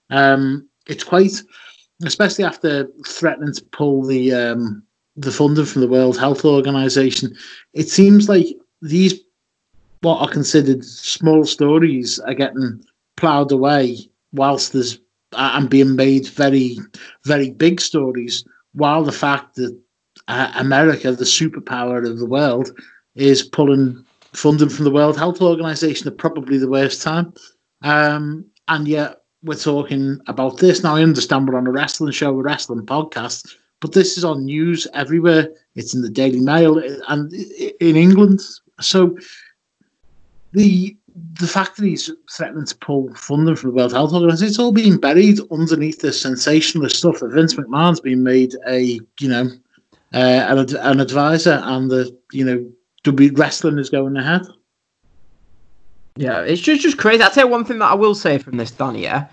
Um, 0.10 0.68
it's 0.88 1.04
quite, 1.04 1.42
especially 2.06 2.46
after 2.46 2.88
threatening 3.06 3.54
to 3.54 3.64
pull 3.66 4.04
the 4.06 4.34
um, 4.34 4.84
the 5.16 5.32
funding 5.32 5.66
from 5.66 5.82
the 5.82 5.88
World 5.88 6.18
Health 6.18 6.46
Organization. 6.46 7.36
It 7.74 7.90
seems 7.90 8.30
like 8.30 8.48
these 8.82 9.20
what 10.02 10.20
are 10.20 10.32
considered 10.32 10.84
small 10.84 11.46
stories 11.46 12.20
are 12.20 12.34
getting 12.34 12.84
ploughed 13.16 13.52
away 13.52 13.98
whilst 14.34 14.74
there's 14.74 15.00
and 15.36 15.70
being 15.70 15.96
made 15.96 16.28
very, 16.28 16.78
very 17.26 17.52
big 17.52 17.82
stories, 17.82 18.46
while 18.74 19.04
the 19.04 19.12
fact 19.12 19.56
that 19.56 19.78
uh, 20.28 20.52
America, 20.56 21.12
the 21.12 21.24
superpower 21.26 22.08
of 22.08 22.20
the 22.20 22.26
world, 22.26 22.70
is 23.16 23.44
pulling 23.44 24.06
funding 24.34 24.70
from 24.70 24.86
the 24.86 24.92
World 24.92 25.18
Health 25.18 25.42
Organization 25.42 26.08
at 26.08 26.18
probably 26.18 26.58
the 26.58 26.70
worst 26.70 27.02
time. 27.02 27.34
Um, 27.82 28.46
and 28.68 28.88
yet 28.88 29.22
we're 29.44 29.56
talking 29.56 30.20
about 30.28 30.58
this. 30.58 30.84
Now, 30.84 30.96
I 30.96 31.04
understand 31.04 31.48
we're 31.48 31.58
on 31.58 31.68
a 31.68 31.72
wrestling 31.72 32.12
show, 32.12 32.30
a 32.30 32.42
wrestling 32.42 32.86
podcast, 32.86 33.56
but 33.82 33.92
this 33.92 34.18
is 34.18 34.24
on 34.24 34.46
news 34.46 34.88
everywhere. 34.94 35.50
It's 35.76 35.94
in 35.94 36.02
the 36.02 36.10
Daily 36.10 36.40
Mail 36.40 36.82
and 37.10 37.34
in 37.34 37.96
England. 37.96 38.42
So 38.80 39.18
the 40.54 40.96
the 41.40 41.48
fact 41.48 41.78
that 41.78 41.86
he's 41.86 42.10
threatening 42.32 42.66
to 42.66 42.76
pull 42.78 43.14
funding 43.14 43.56
from 43.56 43.70
the 43.70 43.76
World 43.76 43.92
Health 43.92 44.14
Organization, 44.14 44.48
it's 44.48 44.60
all 44.60 44.72
being 44.72 44.98
buried 44.98 45.40
underneath 45.52 46.02
this 46.02 46.20
sensationalist 46.20 46.98
stuff 46.98 47.20
that 47.20 47.34
Vince 47.34 47.54
McMahon's 47.54 48.00
been 48.00 48.24
made 48.24 48.56
a, 48.68 49.00
you 49.20 49.30
know, 49.30 49.50
uh, 50.14 50.46
an, 50.48 50.76
an 50.78 51.00
advisor 51.00 51.62
and 51.66 51.92
the, 51.92 52.18
you 52.32 52.44
know, 52.44 52.68
W 53.04 53.32
wrestling 53.36 53.78
is 53.78 53.90
going 53.90 54.16
ahead. 54.18 54.42
Yeah, 56.16 56.42
it's 56.42 56.62
just 56.62 56.82
just 56.82 56.98
crazy. 56.98 57.24
I'll 57.24 57.32
tell 57.32 57.46
you 57.46 57.52
one 57.52 57.66
thing 57.66 57.80
that 57.80 57.92
I 57.92 57.96
will 57.96 58.16
say 58.16 58.38
from 58.38 58.58
this, 58.58 58.72
Danny, 58.72 59.04
yeah, 59.04 59.28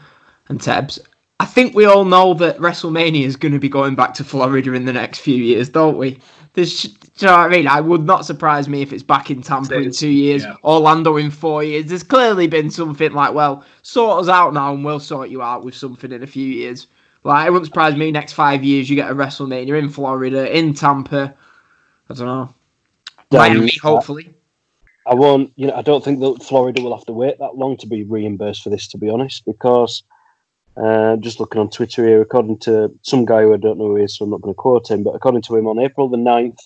and 0.48 0.60
Tebs. 0.60 0.98
I 1.40 1.46
think 1.46 1.74
we 1.74 1.86
all 1.86 2.04
know 2.04 2.34
that 2.34 2.58
WrestleMania 2.58 3.24
is 3.24 3.36
going 3.36 3.52
to 3.52 3.58
be 3.58 3.68
going 3.68 3.94
back 3.94 4.12
to 4.14 4.24
Florida 4.24 4.74
in 4.74 4.84
the 4.84 4.92
next 4.92 5.20
few 5.20 5.36
years, 5.36 5.70
don't 5.70 5.96
we? 5.96 6.20
There's, 6.52 6.82
do 6.82 6.90
you 7.18 7.26
know 7.26 7.38
what 7.38 7.46
I 7.46 7.48
mean? 7.48 7.66
I 7.66 7.80
would 7.80 8.04
not 8.04 8.26
surprise 8.26 8.68
me 8.68 8.82
if 8.82 8.92
it's 8.92 9.02
back 9.02 9.30
in 9.30 9.40
Tampa 9.40 9.78
in 9.78 9.90
two 9.90 10.10
years, 10.10 10.42
yeah. 10.42 10.56
Orlando 10.64 11.16
in 11.16 11.30
four 11.30 11.64
years. 11.64 11.86
There's 11.86 12.02
clearly 12.02 12.46
been 12.46 12.70
something 12.70 13.12
like, 13.12 13.32
well, 13.32 13.64
sort 13.80 14.20
us 14.22 14.28
out 14.28 14.52
now, 14.52 14.74
and 14.74 14.84
we'll 14.84 15.00
sort 15.00 15.30
you 15.30 15.40
out 15.40 15.64
with 15.64 15.74
something 15.74 16.12
in 16.12 16.22
a 16.22 16.26
few 16.26 16.46
years. 16.46 16.88
Like, 17.24 17.46
it 17.46 17.50
wouldn't 17.50 17.66
surprise 17.66 17.96
me. 17.96 18.10
Next 18.10 18.32
five 18.34 18.62
years, 18.62 18.90
you 18.90 18.96
get 18.96 19.10
a 19.10 19.14
WrestleMania 19.14 19.78
in 19.78 19.88
Florida, 19.88 20.54
in 20.54 20.74
Tampa. 20.74 21.34
I 22.10 22.14
don't 22.14 22.26
know. 22.26 22.54
Miami, 23.32 23.72
hopefully. 23.82 24.34
I 25.06 25.14
won't, 25.14 25.52
you 25.56 25.66
know, 25.66 25.75
I 25.75 25.82
don't 25.82 26.04
think 26.04 26.20
that 26.20 26.42
Florida 26.42 26.82
will 26.82 26.96
have 26.96 27.06
to 27.06 27.12
wait 27.12 27.38
that 27.38 27.56
long 27.56 27.76
to 27.78 27.87
be 27.87 28.04
reimbursed 28.04 28.62
for 28.62 28.70
this, 28.70 28.87
to 28.88 28.99
be 28.99 29.08
honest, 29.08 29.44
because 29.44 30.02
uh, 30.76 31.16
just 31.16 31.40
looking 31.40 31.60
on 31.60 31.70
Twitter 31.70 32.06
here, 32.06 32.20
according 32.20 32.58
to 32.60 32.92
some 33.02 33.25
guy 33.25 33.42
who 33.42 33.54
I 33.54 33.56
don't 33.56 33.78
know 33.78 33.88
who 33.88 33.96
he 33.96 34.04
is, 34.04 34.16
so 34.16 34.25
I'm 34.25 34.30
not 34.30 34.42
going 34.42 34.54
to 34.54 34.58
quote 34.58 34.90
him, 34.90 35.02
but 35.02 35.14
according 35.14 35.42
to 35.42 35.56
him, 35.56 35.66
on 35.66 35.78
April 35.78 36.08
the 36.08 36.16
9th, 36.16 36.58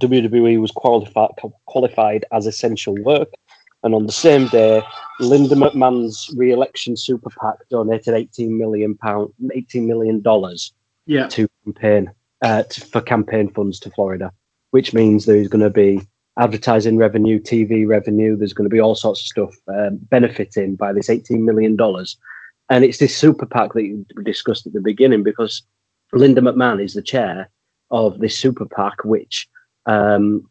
WWE 0.00 0.60
was 0.60 0.70
qualified, 0.70 1.30
qualified 1.66 2.24
as 2.32 2.46
essential 2.46 2.94
work. 3.02 3.28
And 3.82 3.94
on 3.94 4.06
the 4.06 4.12
same 4.12 4.46
day, 4.48 4.82
Linda 5.20 5.54
McMahon's 5.54 6.30
re-election 6.36 6.96
super 6.96 7.30
PAC 7.30 7.56
donated 7.70 8.14
18 8.14 8.56
million 8.58 8.94
pound, 8.96 9.32
18 9.54 9.86
million 9.86 10.20
dollars 10.20 10.72
Yeah. 11.06 11.28
to 11.28 11.48
campaign 11.64 12.10
uh, 12.42 12.62
to, 12.64 12.80
for 12.86 13.00
campaign 13.00 13.50
funds 13.52 13.80
to 13.80 13.90
Florida, 13.90 14.32
which 14.70 14.94
means 14.94 15.26
there's 15.26 15.48
going 15.48 15.62
to 15.62 15.70
be 15.70 16.00
advertising 16.38 16.96
revenue, 16.96 17.40
TV 17.40 17.86
revenue. 17.86 18.36
There's 18.36 18.52
going 18.52 18.68
to 18.68 18.74
be 18.74 18.80
all 18.80 18.94
sorts 18.94 19.20
of 19.20 19.26
stuff 19.26 19.54
um, 19.68 19.98
benefiting 20.02 20.76
by 20.76 20.92
this 20.92 21.10
18 21.10 21.44
million 21.44 21.76
dollars, 21.76 22.16
and 22.68 22.84
it's 22.84 22.98
this 22.98 23.16
super 23.16 23.46
PAC 23.46 23.72
that 23.74 23.84
you 23.84 24.06
discussed 24.24 24.66
at 24.66 24.72
the 24.72 24.80
beginning 24.80 25.22
because 25.22 25.62
Linda 26.12 26.40
McMahon 26.40 26.82
is 26.82 26.94
the 26.94 27.02
chair 27.02 27.50
of 27.90 28.18
this 28.20 28.38
super 28.38 28.66
PAC, 28.66 29.04
which 29.04 29.48
um, 29.86 30.48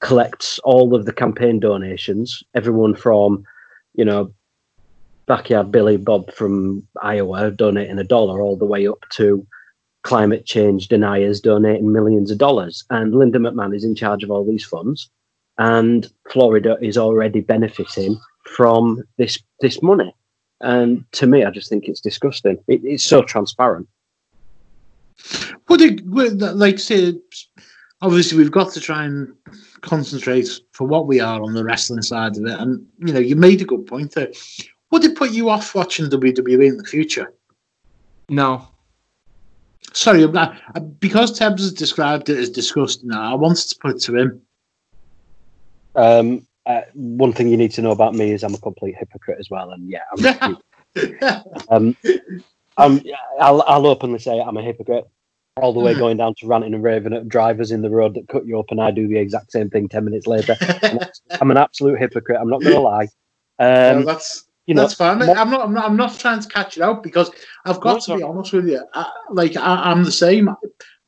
collects 0.00 0.58
all 0.60 0.94
of 0.94 1.06
the 1.06 1.12
campaign 1.12 1.60
donations. 1.60 2.42
Everyone 2.54 2.94
from, 2.94 3.44
you 3.94 4.04
know, 4.04 4.32
backyard 5.26 5.70
Billy 5.70 5.96
Bob 5.96 6.32
from 6.32 6.86
Iowa 7.02 7.50
donating 7.50 7.98
a 7.98 8.04
dollar, 8.04 8.40
all 8.40 8.56
the 8.56 8.64
way 8.64 8.86
up 8.86 9.04
to 9.12 9.46
climate 10.06 10.46
change 10.46 10.86
deniers 10.86 11.40
donating 11.40 11.92
millions 11.92 12.30
of 12.30 12.38
dollars. 12.38 12.84
And 12.90 13.12
Linda 13.12 13.40
McMahon 13.40 13.74
is 13.74 13.82
in 13.82 13.96
charge 13.96 14.22
of 14.22 14.30
all 14.30 14.46
these 14.46 14.64
funds, 14.64 15.10
and 15.58 16.08
Florida 16.30 16.78
is 16.80 16.96
already 16.96 17.40
benefiting 17.40 18.16
from 18.44 19.02
this 19.18 19.36
this 19.60 19.82
money. 19.82 20.14
And 20.60 21.04
to 21.12 21.26
me, 21.26 21.44
I 21.44 21.50
just 21.50 21.68
think 21.68 21.88
it's 21.88 22.00
disgusting. 22.00 22.56
It, 22.68 22.80
it's 22.84 23.04
so 23.04 23.22
transparent. 23.22 23.88
Would 25.68 25.82
it, 25.82 26.06
would, 26.06 26.40
like, 26.40 26.78
say, 26.78 27.14
obviously 28.00 28.38
we've 28.38 28.58
got 28.60 28.72
to 28.72 28.80
try 28.80 29.04
and 29.04 29.34
concentrate 29.80 30.48
for 30.72 30.86
what 30.86 31.08
we 31.08 31.20
are 31.20 31.42
on 31.42 31.52
the 31.52 31.64
wrestling 31.64 32.02
side 32.02 32.36
of 32.36 32.46
it. 32.46 32.58
And, 32.58 32.86
you 32.98 33.12
know, 33.12 33.18
you 33.18 33.36
made 33.36 33.60
a 33.60 33.66
good 33.66 33.86
point 33.86 34.12
there. 34.12 34.32
Would 34.92 35.04
it 35.04 35.16
put 35.16 35.32
you 35.32 35.50
off 35.50 35.74
watching 35.74 36.06
WWE 36.06 36.68
in 36.68 36.76
the 36.78 36.84
future? 36.84 37.34
No. 38.30 38.68
Sorry, 39.96 40.22
I'm 40.24 40.32
not, 40.32 40.60
uh, 40.74 40.80
because 40.80 41.38
Tebbs 41.38 41.62
has 41.62 41.72
described 41.72 42.28
it 42.28 42.36
as 42.38 42.50
disgusting, 42.50 43.08
now, 43.08 43.32
I 43.32 43.34
wanted 43.34 43.66
to 43.68 43.76
put 43.80 43.92
it 43.92 44.00
to 44.02 44.14
him. 44.14 44.42
Um, 45.94 46.46
uh, 46.66 46.82
one 46.92 47.32
thing 47.32 47.48
you 47.48 47.56
need 47.56 47.70
to 47.72 47.80
know 47.82 47.92
about 47.92 48.14
me 48.14 48.32
is 48.32 48.44
I'm 48.44 48.52
a 48.54 48.58
complete 48.58 48.94
hypocrite 48.98 49.38
as 49.40 49.48
well, 49.48 49.70
and 49.70 49.88
yeah, 49.88 50.02
I'm, 50.12 50.58
um, 51.70 51.96
I'm 52.76 53.00
I'll, 53.40 53.62
I'll 53.62 53.86
openly 53.86 54.18
say 54.18 54.38
I'm 54.38 54.58
a 54.58 54.62
hypocrite. 54.62 55.04
All 55.62 55.72
the 55.72 55.80
way 55.80 55.94
going 55.98 56.18
down 56.18 56.34
to 56.40 56.46
ranting 56.46 56.74
and 56.74 56.82
raving 56.82 57.14
at 57.14 57.26
drivers 57.28 57.70
in 57.70 57.80
the 57.80 57.88
road 57.88 58.14
that 58.14 58.28
cut 58.28 58.44
you 58.46 58.58
up, 58.58 58.66
and 58.70 58.82
I 58.82 58.90
do 58.90 59.08
the 59.08 59.16
exact 59.16 59.50
same 59.52 59.70
thing 59.70 59.88
ten 59.88 60.04
minutes 60.04 60.26
later. 60.26 60.56
I'm 61.40 61.50
an 61.50 61.56
absolute 61.56 61.98
hypocrite. 61.98 62.38
I'm 62.38 62.50
not 62.50 62.60
going 62.60 62.74
to 62.74 62.80
lie. 62.80 63.08
No, 63.58 63.98
Um, 64.00 64.04
that's 64.04 64.45
you 64.66 64.74
know, 64.74 64.82
that's 64.82 64.94
fine. 64.94 65.18
mate. 65.18 65.26
mo- 65.26 65.34
I'm 65.34 65.50
not, 65.50 65.60
I'm 65.62 65.74
not. 65.74 65.84
I'm 65.84 65.96
not 65.96 66.18
trying 66.18 66.40
to 66.40 66.48
catch 66.48 66.76
it 66.76 66.82
out 66.82 67.02
because 67.02 67.30
I've 67.64 67.80
got 67.80 67.98
it's 67.98 68.06
to 68.06 68.16
be 68.16 68.20
not. 68.20 68.30
honest 68.30 68.52
with 68.52 68.68
you. 68.68 68.84
I, 68.94 69.10
like 69.30 69.56
I, 69.56 69.90
I'm 69.90 70.04
the 70.04 70.12
same. 70.12 70.48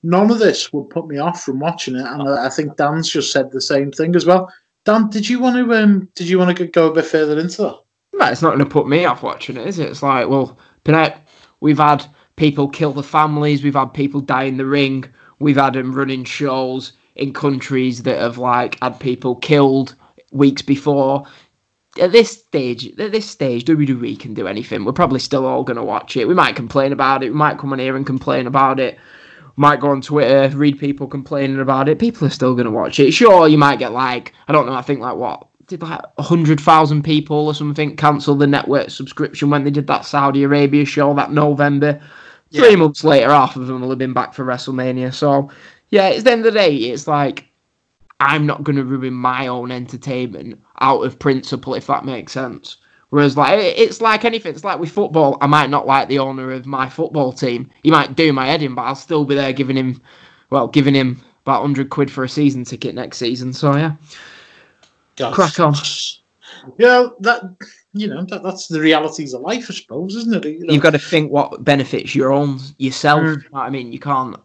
None 0.02 0.30
of 0.30 0.38
this 0.38 0.72
would 0.72 0.90
put 0.90 1.08
me 1.08 1.18
off 1.18 1.42
from 1.42 1.58
watching 1.58 1.96
it, 1.96 2.06
and 2.06 2.22
I, 2.22 2.46
I 2.46 2.48
think 2.50 2.76
Dan's 2.76 3.08
just 3.08 3.32
said 3.32 3.50
the 3.50 3.60
same 3.60 3.90
thing 3.90 4.14
as 4.14 4.24
well. 4.24 4.52
Dan, 4.84 5.10
did 5.10 5.28
you 5.28 5.40
want 5.40 5.56
to? 5.56 5.74
Um, 5.74 6.08
did 6.14 6.28
you 6.28 6.38
want 6.38 6.56
to 6.56 6.66
go 6.66 6.88
a 6.88 6.94
bit 6.94 7.04
further 7.04 7.38
into 7.38 7.62
that? 7.62 7.78
Well, 8.12 8.32
it's 8.32 8.42
not 8.42 8.50
going 8.50 8.60
to 8.60 8.66
put 8.66 8.88
me 8.88 9.04
off 9.04 9.22
watching 9.22 9.56
it, 9.56 9.66
is 9.66 9.78
it? 9.78 9.88
It's 9.88 10.02
like, 10.02 10.28
well, 10.28 10.58
been 10.84 10.94
out, 10.94 11.12
we've 11.60 11.78
had 11.78 12.06
people 12.36 12.68
kill 12.68 12.92
the 12.92 13.02
families, 13.02 13.62
we've 13.62 13.74
had 13.74 13.92
people 13.92 14.20
die 14.20 14.44
in 14.44 14.56
the 14.56 14.66
ring, 14.66 15.04
we've 15.40 15.56
had 15.56 15.74
them 15.74 15.92
running 15.92 16.24
shows 16.24 16.92
in 17.16 17.32
countries 17.32 18.04
that 18.04 18.18
have 18.18 18.38
like 18.38 18.78
had 18.80 18.98
people 18.98 19.36
killed 19.36 19.94
weeks 20.30 20.62
before. 20.62 21.26
At 21.98 22.12
this 22.12 22.30
stage, 22.30 22.98
at 22.98 23.12
this 23.12 23.28
stage, 23.28 23.64
WWE 23.64 24.18
can 24.18 24.34
do 24.34 24.46
anything. 24.46 24.84
We're 24.84 24.92
probably 24.92 25.20
still 25.20 25.46
all 25.46 25.64
going 25.64 25.76
to 25.76 25.82
watch 25.82 26.16
it. 26.16 26.28
We 26.28 26.34
might 26.34 26.56
complain 26.56 26.92
about 26.92 27.22
it. 27.22 27.30
We 27.30 27.36
might 27.36 27.58
come 27.58 27.72
on 27.72 27.78
here 27.78 27.96
and 27.96 28.06
complain 28.06 28.46
about 28.46 28.78
it. 28.80 28.98
Might 29.56 29.80
go 29.80 29.88
on 29.88 30.00
Twitter, 30.00 30.56
read 30.56 30.78
people 30.78 31.08
complaining 31.08 31.58
about 31.60 31.88
it. 31.88 31.98
People 31.98 32.26
are 32.26 32.30
still 32.30 32.54
going 32.54 32.66
to 32.66 32.70
watch 32.70 33.00
it. 33.00 33.10
Sure, 33.12 33.48
you 33.48 33.58
might 33.58 33.80
get 33.80 33.92
like, 33.92 34.32
I 34.46 34.52
don't 34.52 34.66
know, 34.66 34.72
I 34.72 34.82
think 34.82 35.00
like 35.00 35.16
what, 35.16 35.48
did 35.66 35.82
like 35.82 36.00
100,000 36.16 37.02
people 37.02 37.46
or 37.46 37.54
something 37.54 37.96
cancel 37.96 38.34
the 38.34 38.46
network 38.46 38.90
subscription 38.90 39.50
when 39.50 39.64
they 39.64 39.70
did 39.70 39.86
that 39.86 40.04
Saudi 40.04 40.42
Arabia 40.44 40.84
show 40.84 41.12
that 41.14 41.32
November. 41.32 42.00
Three 42.52 42.76
months 42.76 43.04
later, 43.04 43.28
half 43.28 43.56
of 43.56 43.66
them 43.66 43.82
will 43.82 43.90
have 43.90 43.98
been 43.98 44.14
back 44.14 44.32
for 44.32 44.44
WrestleMania. 44.44 45.12
So, 45.12 45.50
yeah, 45.90 46.08
it's 46.08 46.22
the 46.22 46.32
end 46.32 46.46
of 46.46 46.54
the 46.54 46.58
day. 46.58 46.74
It's 46.74 47.06
like, 47.06 47.46
I'm 48.20 48.46
not 48.46 48.64
going 48.64 48.76
to 48.76 48.84
ruin 48.84 49.12
my 49.12 49.48
own 49.48 49.70
entertainment 49.70 50.58
out 50.80 51.00
of 51.00 51.18
principle, 51.18 51.74
if 51.74 51.86
that 51.86 52.04
makes 52.04 52.32
sense. 52.32 52.76
Whereas, 53.10 53.36
like, 53.36 53.58
it's 53.58 54.00
like 54.00 54.24
anything. 54.24 54.54
It's 54.54 54.64
like 54.64 54.78
with 54.78 54.90
football. 54.90 55.38
I 55.40 55.46
might 55.46 55.70
not 55.70 55.86
like 55.86 56.08
the 56.08 56.18
owner 56.18 56.52
of 56.52 56.66
my 56.66 56.88
football 56.88 57.32
team. 57.32 57.70
He 57.82 57.90
might 57.90 58.16
do 58.16 58.32
my 58.32 58.46
head 58.46 58.62
in, 58.62 58.74
but 58.74 58.82
I'll 58.82 58.94
still 58.94 59.24
be 59.24 59.34
there 59.34 59.52
giving 59.52 59.76
him, 59.76 60.02
well, 60.50 60.68
giving 60.68 60.94
him 60.94 61.22
about 61.42 61.62
100 61.62 61.88
quid 61.88 62.10
for 62.10 62.24
a 62.24 62.28
season 62.28 62.64
ticket 62.64 62.94
next 62.94 63.16
season. 63.16 63.54
So, 63.54 63.76
yeah. 63.76 63.94
Crack 65.32 65.58
on. 65.58 65.74
Yeah, 66.78 67.08
that 67.20 67.42
you 67.94 68.08
know 68.08 68.24
that, 68.26 68.42
that's 68.42 68.68
the 68.68 68.80
realities 68.80 69.32
of 69.34 69.40
life, 69.42 69.66
I 69.70 69.74
suppose, 69.74 70.14
isn't 70.16 70.44
it? 70.44 70.48
You 70.48 70.66
know, 70.66 70.72
You've 70.72 70.82
got 70.82 70.90
to 70.90 70.98
think 70.98 71.32
what 71.32 71.64
benefits 71.64 72.14
your 72.14 72.32
own 72.32 72.58
yourself. 72.78 73.22
Mm. 73.22 73.36
you 73.36 73.42
know 73.42 73.48
what 73.50 73.62
I 73.62 73.70
mean, 73.70 73.92
you 73.92 73.98
can't. 73.98 74.36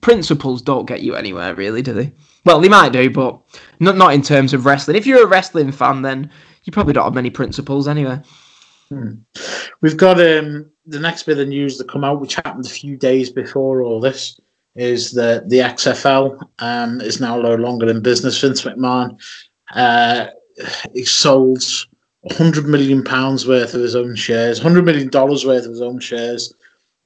Principles 0.00 0.60
don't 0.60 0.86
get 0.86 1.02
you 1.02 1.14
anywhere, 1.14 1.54
really, 1.54 1.82
do 1.82 1.92
they? 1.92 2.12
Well, 2.48 2.60
they 2.60 2.70
might 2.70 2.92
do, 2.92 3.10
but 3.10 3.38
not 3.78 3.98
not 3.98 4.14
in 4.14 4.22
terms 4.22 4.54
of 4.54 4.64
wrestling. 4.64 4.96
If 4.96 5.06
you're 5.06 5.22
a 5.22 5.28
wrestling 5.28 5.70
fan, 5.70 6.00
then 6.00 6.30
you 6.64 6.72
probably 6.72 6.94
don't 6.94 7.04
have 7.04 7.12
many 7.12 7.28
principles 7.28 7.86
anyway. 7.86 8.22
We've 9.82 9.98
got 9.98 10.18
um, 10.18 10.70
the 10.86 10.98
next 10.98 11.24
bit 11.24 11.38
of 11.38 11.46
news 11.46 11.76
that 11.76 11.90
come 11.90 12.04
out, 12.04 12.22
which 12.22 12.36
happened 12.36 12.64
a 12.64 12.70
few 12.70 12.96
days 12.96 13.28
before 13.28 13.82
all 13.82 14.00
this, 14.00 14.40
is 14.76 15.12
that 15.12 15.50
the 15.50 15.58
XFL 15.58 16.40
um, 16.60 17.02
is 17.02 17.20
now 17.20 17.38
no 17.38 17.54
longer 17.54 17.90
in 17.90 18.00
business. 18.00 18.40
Vince 18.40 18.62
McMahon 18.62 19.18
uh, 19.74 20.28
he 20.94 21.04
sold 21.04 21.62
100 22.22 22.64
million 22.64 23.04
pounds 23.04 23.46
worth 23.46 23.74
of 23.74 23.82
his 23.82 23.94
own 23.94 24.14
shares, 24.14 24.64
100 24.64 24.86
million 24.86 25.10
dollars 25.10 25.44
worth 25.44 25.66
of 25.66 25.72
his 25.72 25.82
own 25.82 26.00
shares 26.00 26.54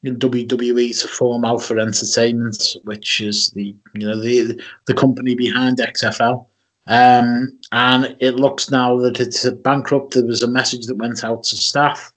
in 0.04 0.18
WWE 0.18 1.00
to 1.00 1.08
form 1.08 1.44
Alpha 1.44 1.74
Entertainment, 1.78 2.76
which 2.84 3.20
is 3.20 3.50
the 3.50 3.74
you 3.94 4.06
know 4.06 4.20
the 4.20 4.60
the 4.86 4.94
company 4.94 5.34
behind 5.34 5.78
XFL. 5.78 6.46
Um, 6.86 7.58
and 7.70 8.16
it 8.20 8.36
looks 8.36 8.70
now 8.70 8.98
that 8.98 9.20
it's 9.20 9.48
bankrupt. 9.48 10.14
There 10.14 10.24
was 10.24 10.42
a 10.42 10.48
message 10.48 10.86
that 10.86 10.96
went 10.96 11.22
out 11.22 11.44
to 11.44 11.56
staff, 11.56 12.12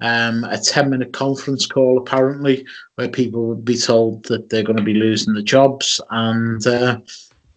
um, 0.00 0.44
a 0.44 0.58
10 0.58 0.90
minute 0.90 1.12
conference 1.12 1.66
call 1.66 1.98
apparently, 1.98 2.66
where 2.96 3.08
people 3.08 3.46
would 3.46 3.64
be 3.64 3.78
told 3.78 4.24
that 4.24 4.50
they're 4.50 4.62
going 4.62 4.76
to 4.76 4.82
be 4.82 4.94
losing 4.94 5.34
the 5.34 5.42
jobs. 5.42 6.00
And 6.10 6.66
uh, 6.66 7.00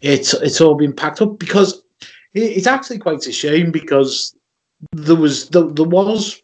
it's, 0.00 0.32
it's 0.34 0.60
all 0.60 0.74
been 0.74 0.94
packed 0.94 1.20
up 1.20 1.38
because 1.38 1.82
it, 2.32 2.42
it's 2.42 2.66
actually 2.66 2.98
quite 2.98 3.26
a 3.26 3.32
shame 3.32 3.70
because 3.70 4.34
there 4.92 5.16
was, 5.16 5.50
there, 5.50 5.64
there 5.64 5.84
was, 5.84 6.42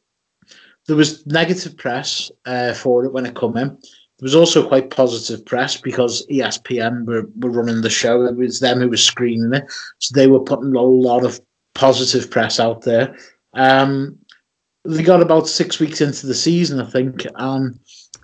there 0.90 0.96
was 0.96 1.24
negative 1.24 1.76
press 1.76 2.32
uh, 2.46 2.74
for 2.74 3.04
it 3.04 3.12
when 3.12 3.24
it 3.24 3.38
came 3.38 3.56
in. 3.56 3.68
There 3.68 4.26
was 4.26 4.34
also 4.34 4.66
quite 4.66 4.90
positive 4.90 5.46
press 5.46 5.80
because 5.80 6.26
ESPN 6.26 7.06
were, 7.06 7.28
were 7.38 7.50
running 7.50 7.82
the 7.82 7.88
show. 7.88 8.24
It 8.24 8.34
was 8.34 8.58
them 8.58 8.80
who 8.80 8.88
was 8.88 9.00
screening 9.00 9.54
it. 9.54 9.70
So 10.00 10.12
they 10.16 10.26
were 10.26 10.40
putting 10.40 10.74
a 10.74 10.82
lot 10.82 11.24
of 11.24 11.40
positive 11.76 12.28
press 12.28 12.58
out 12.58 12.82
there. 12.82 13.16
Um, 13.54 14.18
they 14.84 15.04
got 15.04 15.22
about 15.22 15.46
six 15.46 15.78
weeks 15.78 16.00
into 16.00 16.26
the 16.26 16.34
season, 16.34 16.80
I 16.80 16.90
think, 16.90 17.24
and 17.36 17.78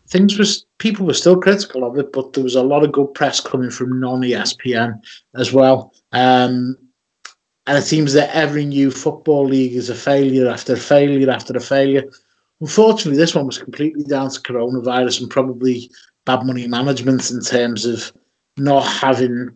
things 0.08 0.37
was 0.37 0.66
people 0.78 1.06
were 1.06 1.14
still 1.14 1.40
critical 1.40 1.85
of 1.85 1.96
it, 1.99 2.12
but 2.12 2.32
there 2.32 2.42
was 2.42 2.56
a 2.56 2.64
lot 2.64 2.82
of 2.82 2.90
good 2.90 3.14
press 3.14 3.38
coming 3.38 3.70
from 3.70 4.00
non 4.00 4.25
E 4.25 4.32
ESPN 4.32 5.00
as 5.37 5.52
well. 5.52 5.94
Um, 6.11 6.76
and 7.68 7.78
it 7.78 7.82
seems 7.82 8.12
that 8.14 8.35
every 8.35 8.64
new 8.64 8.90
football 8.90 9.46
league 9.46 9.75
is 9.75 9.88
a 9.88 9.94
failure 9.94 10.49
after 10.49 10.75
failure 10.75 11.30
after 11.30 11.56
a 11.56 11.61
failure. 11.61 12.02
Unfortunately, 12.61 13.19
this 13.19 13.35
one 13.35 13.47
was 13.47 13.59
completely 13.59 14.05
down 14.05 14.31
to 14.31 14.41
coronavirus 14.41 15.21
and 15.21 15.31
probably 15.31 15.91
bad 16.25 16.45
money 16.45 16.67
management 16.67 17.31
in 17.31 17.41
terms 17.41 17.85
of 17.85 18.13
not 18.57 18.87
having 18.87 19.51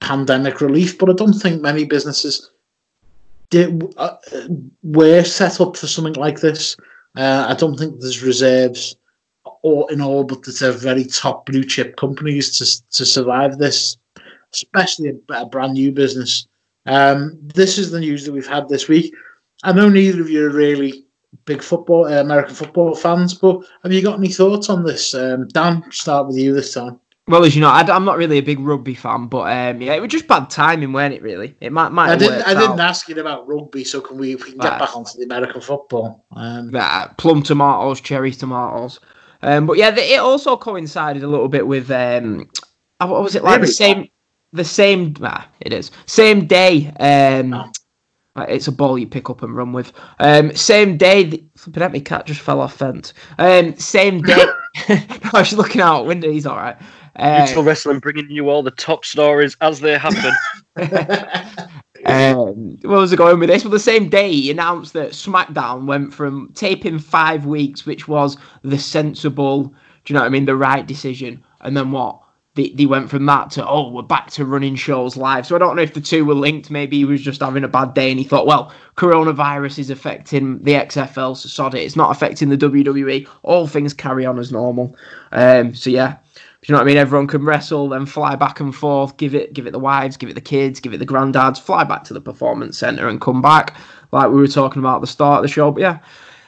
pandemic 0.00 0.60
relief. 0.60 0.96
But 0.98 1.10
I 1.10 1.12
don't 1.12 1.34
think 1.34 1.60
many 1.60 1.84
businesses 1.84 2.50
did, 3.50 3.94
uh, 3.96 4.16
were 4.82 5.24
set 5.24 5.60
up 5.60 5.76
for 5.76 5.86
something 5.86 6.14
like 6.14 6.40
this. 6.40 6.76
Uh, 7.16 7.46
I 7.48 7.54
don't 7.54 7.78
think 7.78 8.00
there's 8.00 8.22
reserves 8.22 8.96
or 9.62 9.90
in 9.90 10.00
all, 10.00 10.24
but 10.24 10.46
a 10.62 10.72
very 10.72 11.04
top 11.04 11.46
blue 11.46 11.64
chip 11.64 11.96
companies 11.96 12.56
to 12.58 12.92
to 12.92 13.04
survive 13.04 13.58
this, 13.58 13.96
especially 14.52 15.10
a, 15.10 15.34
a 15.34 15.46
brand 15.46 15.74
new 15.74 15.92
business. 15.92 16.46
Um, 16.86 17.38
this 17.42 17.76
is 17.76 17.90
the 17.90 18.00
news 18.00 18.24
that 18.24 18.32
we've 18.32 18.46
had 18.46 18.68
this 18.68 18.88
week. 18.88 19.14
I 19.64 19.72
know 19.72 19.88
neither 19.88 20.20
of 20.20 20.30
you 20.30 20.46
are 20.46 20.50
really 20.50 21.04
big 21.48 21.62
football, 21.62 22.06
uh, 22.06 22.20
American 22.20 22.54
football 22.54 22.94
fans, 22.94 23.34
but 23.34 23.64
have 23.82 23.92
you 23.92 24.02
got 24.02 24.18
any 24.18 24.28
thoughts 24.28 24.68
on 24.68 24.84
this? 24.84 25.14
Um, 25.14 25.48
Dan, 25.48 25.82
start 25.90 26.28
with 26.28 26.36
you 26.36 26.54
this 26.54 26.74
time. 26.74 27.00
Well, 27.26 27.44
as 27.44 27.54
you 27.54 27.60
know, 27.60 27.68
I, 27.68 27.80
am 27.94 28.04
not 28.04 28.16
really 28.16 28.38
a 28.38 28.42
big 28.42 28.60
rugby 28.60 28.94
fan, 28.94 29.26
but 29.26 29.52
um, 29.52 29.82
yeah, 29.82 29.94
it 29.94 30.00
was 30.00 30.10
just 30.10 30.28
bad 30.28 30.48
timing, 30.48 30.92
weren't 30.92 31.12
it? 31.12 31.22
Really, 31.22 31.56
it 31.60 31.72
might 31.72 31.90
might. 31.90 32.10
I 32.10 32.16
didn't. 32.16 32.42
I 32.42 32.54
didn't 32.54 32.80
out. 32.80 32.90
ask 32.90 33.08
you 33.08 33.18
about 33.18 33.48
rugby, 33.48 33.84
so 33.84 34.00
can 34.00 34.16
we, 34.16 34.34
we 34.36 34.42
can 34.42 34.58
get 34.58 34.70
right. 34.70 34.78
back 34.78 34.96
onto 34.96 35.18
the 35.18 35.24
American 35.24 35.60
football? 35.60 36.24
Um, 36.32 36.70
yeah, 36.70 37.08
plum 37.18 37.42
tomatoes, 37.42 38.00
cherry 38.00 38.32
tomatoes. 38.32 39.00
Um, 39.42 39.66
but 39.66 39.76
yeah, 39.76 39.90
the, 39.90 40.02
it 40.02 40.20
also 40.20 40.56
coincided 40.56 41.22
a 41.22 41.28
little 41.28 41.48
bit 41.48 41.66
with 41.66 41.90
um, 41.90 42.48
uh, 43.00 43.06
what 43.06 43.22
was 43.22 43.34
it 43.34 43.44
like 43.44 43.60
the 43.60 43.66
same, 43.66 44.08
the 44.52 44.64
same. 44.64 45.14
Ah, 45.22 45.48
it 45.60 45.74
is 45.74 45.90
same 46.06 46.46
day. 46.46 46.88
Um, 46.98 47.52
oh. 47.52 47.70
It's 48.48 48.68
a 48.68 48.72
ball 48.72 48.98
you 48.98 49.06
pick 49.06 49.30
up 49.30 49.42
and 49.42 49.54
run 49.54 49.72
with. 49.72 49.92
Um, 50.18 50.54
same 50.54 50.96
day, 50.96 51.24
the, 51.24 51.44
flipping 51.56 51.82
at 51.82 51.92
me, 51.92 52.00
cat 52.00 52.26
just 52.26 52.40
fell 52.40 52.60
off 52.60 52.74
fence. 52.74 53.12
Um, 53.38 53.76
same 53.76 54.22
day. 54.22 54.44
I 54.88 55.30
was 55.32 55.52
looking 55.52 55.80
out 55.80 56.06
window. 56.06 56.30
He's 56.30 56.46
all 56.46 56.56
right. 56.56 56.76
Uh, 57.16 57.52
Wrestling 57.62 57.98
bringing 57.98 58.30
you 58.30 58.48
all 58.48 58.62
the 58.62 58.70
top 58.70 59.04
stories 59.04 59.56
as 59.60 59.80
they 59.80 59.98
happen. 59.98 60.32
um, 62.06 62.76
where 62.82 62.98
was 62.98 63.12
I 63.12 63.16
going 63.16 63.40
with 63.40 63.48
this? 63.48 63.64
Well, 63.64 63.72
the 63.72 63.80
same 63.80 64.08
day 64.08 64.30
he 64.30 64.50
announced 64.50 64.92
that 64.92 65.10
SmackDown 65.10 65.86
went 65.86 66.14
from 66.14 66.52
taping 66.54 67.00
five 67.00 67.44
weeks, 67.44 67.84
which 67.84 68.06
was 68.06 68.36
the 68.62 68.78
sensible, 68.78 69.64
do 70.04 70.12
you 70.12 70.14
know 70.14 70.20
what 70.20 70.26
I 70.26 70.30
mean, 70.30 70.44
the 70.44 70.56
right 70.56 70.86
decision, 70.86 71.42
and 71.62 71.76
then 71.76 71.90
what? 71.90 72.20
They, 72.58 72.70
they 72.70 72.86
went 72.86 73.08
from 73.08 73.24
that 73.26 73.52
to 73.52 73.64
oh 73.64 73.88
we're 73.88 74.02
back 74.02 74.32
to 74.32 74.44
running 74.44 74.74
shows 74.74 75.16
live 75.16 75.46
so 75.46 75.54
i 75.54 75.60
don't 75.60 75.76
know 75.76 75.82
if 75.82 75.94
the 75.94 76.00
two 76.00 76.24
were 76.24 76.34
linked 76.34 76.72
maybe 76.72 76.96
he 76.96 77.04
was 77.04 77.22
just 77.22 77.40
having 77.40 77.62
a 77.62 77.68
bad 77.68 77.94
day 77.94 78.10
and 78.10 78.18
he 78.18 78.24
thought 78.24 78.48
well 78.48 78.72
coronavirus 78.96 79.78
is 79.78 79.90
affecting 79.90 80.58
the 80.64 80.72
xfl 80.72 81.36
so 81.36 81.48
sod 81.48 81.76
it 81.76 81.82
it's 81.82 81.94
not 81.94 82.10
affecting 82.10 82.48
the 82.48 82.58
wwe 82.58 83.28
all 83.44 83.68
things 83.68 83.94
carry 83.94 84.26
on 84.26 84.40
as 84.40 84.50
normal 84.50 84.96
um, 85.30 85.72
so 85.72 85.88
yeah 85.88 86.16
do 86.60 86.72
you 86.72 86.72
know 86.72 86.80
what 86.80 86.86
I 86.86 86.88
mean? 86.88 86.96
Everyone 86.96 87.28
can 87.28 87.44
wrestle, 87.44 87.88
then 87.88 88.04
fly 88.04 88.34
back 88.34 88.58
and 88.58 88.74
forth, 88.74 89.16
give 89.16 89.32
it, 89.32 89.52
give 89.52 89.68
it 89.68 89.70
the 89.70 89.78
wives, 89.78 90.16
give 90.16 90.28
it 90.28 90.34
the 90.34 90.40
kids, 90.40 90.80
give 90.80 90.92
it 90.92 90.98
the 90.98 91.06
granddads, 91.06 91.60
fly 91.60 91.84
back 91.84 92.02
to 92.04 92.12
the 92.12 92.20
performance 92.20 92.76
center 92.76 93.06
and 93.06 93.20
come 93.20 93.40
back, 93.40 93.76
like 94.10 94.28
we 94.28 94.38
were 94.38 94.48
talking 94.48 94.80
about 94.80 94.96
at 94.96 95.00
the 95.02 95.06
start 95.06 95.38
of 95.38 95.42
the 95.42 95.48
show. 95.48 95.70
But 95.70 95.82
yeah, 95.82 95.98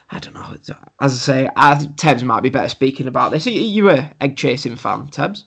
I 0.09 0.19
don't 0.19 0.33
know. 0.33 0.57
As 0.99 1.13
I 1.13 1.15
say, 1.15 1.49
I 1.55 1.75
Tebs 1.75 2.23
might 2.23 2.43
be 2.43 2.49
better 2.49 2.67
speaking 2.67 3.07
about 3.07 3.31
this. 3.31 3.47
Are 3.47 3.51
you 3.51 3.89
a 3.89 4.11
egg 4.19 4.35
chasing 4.35 4.75
fan, 4.75 5.07
Tebs? 5.07 5.45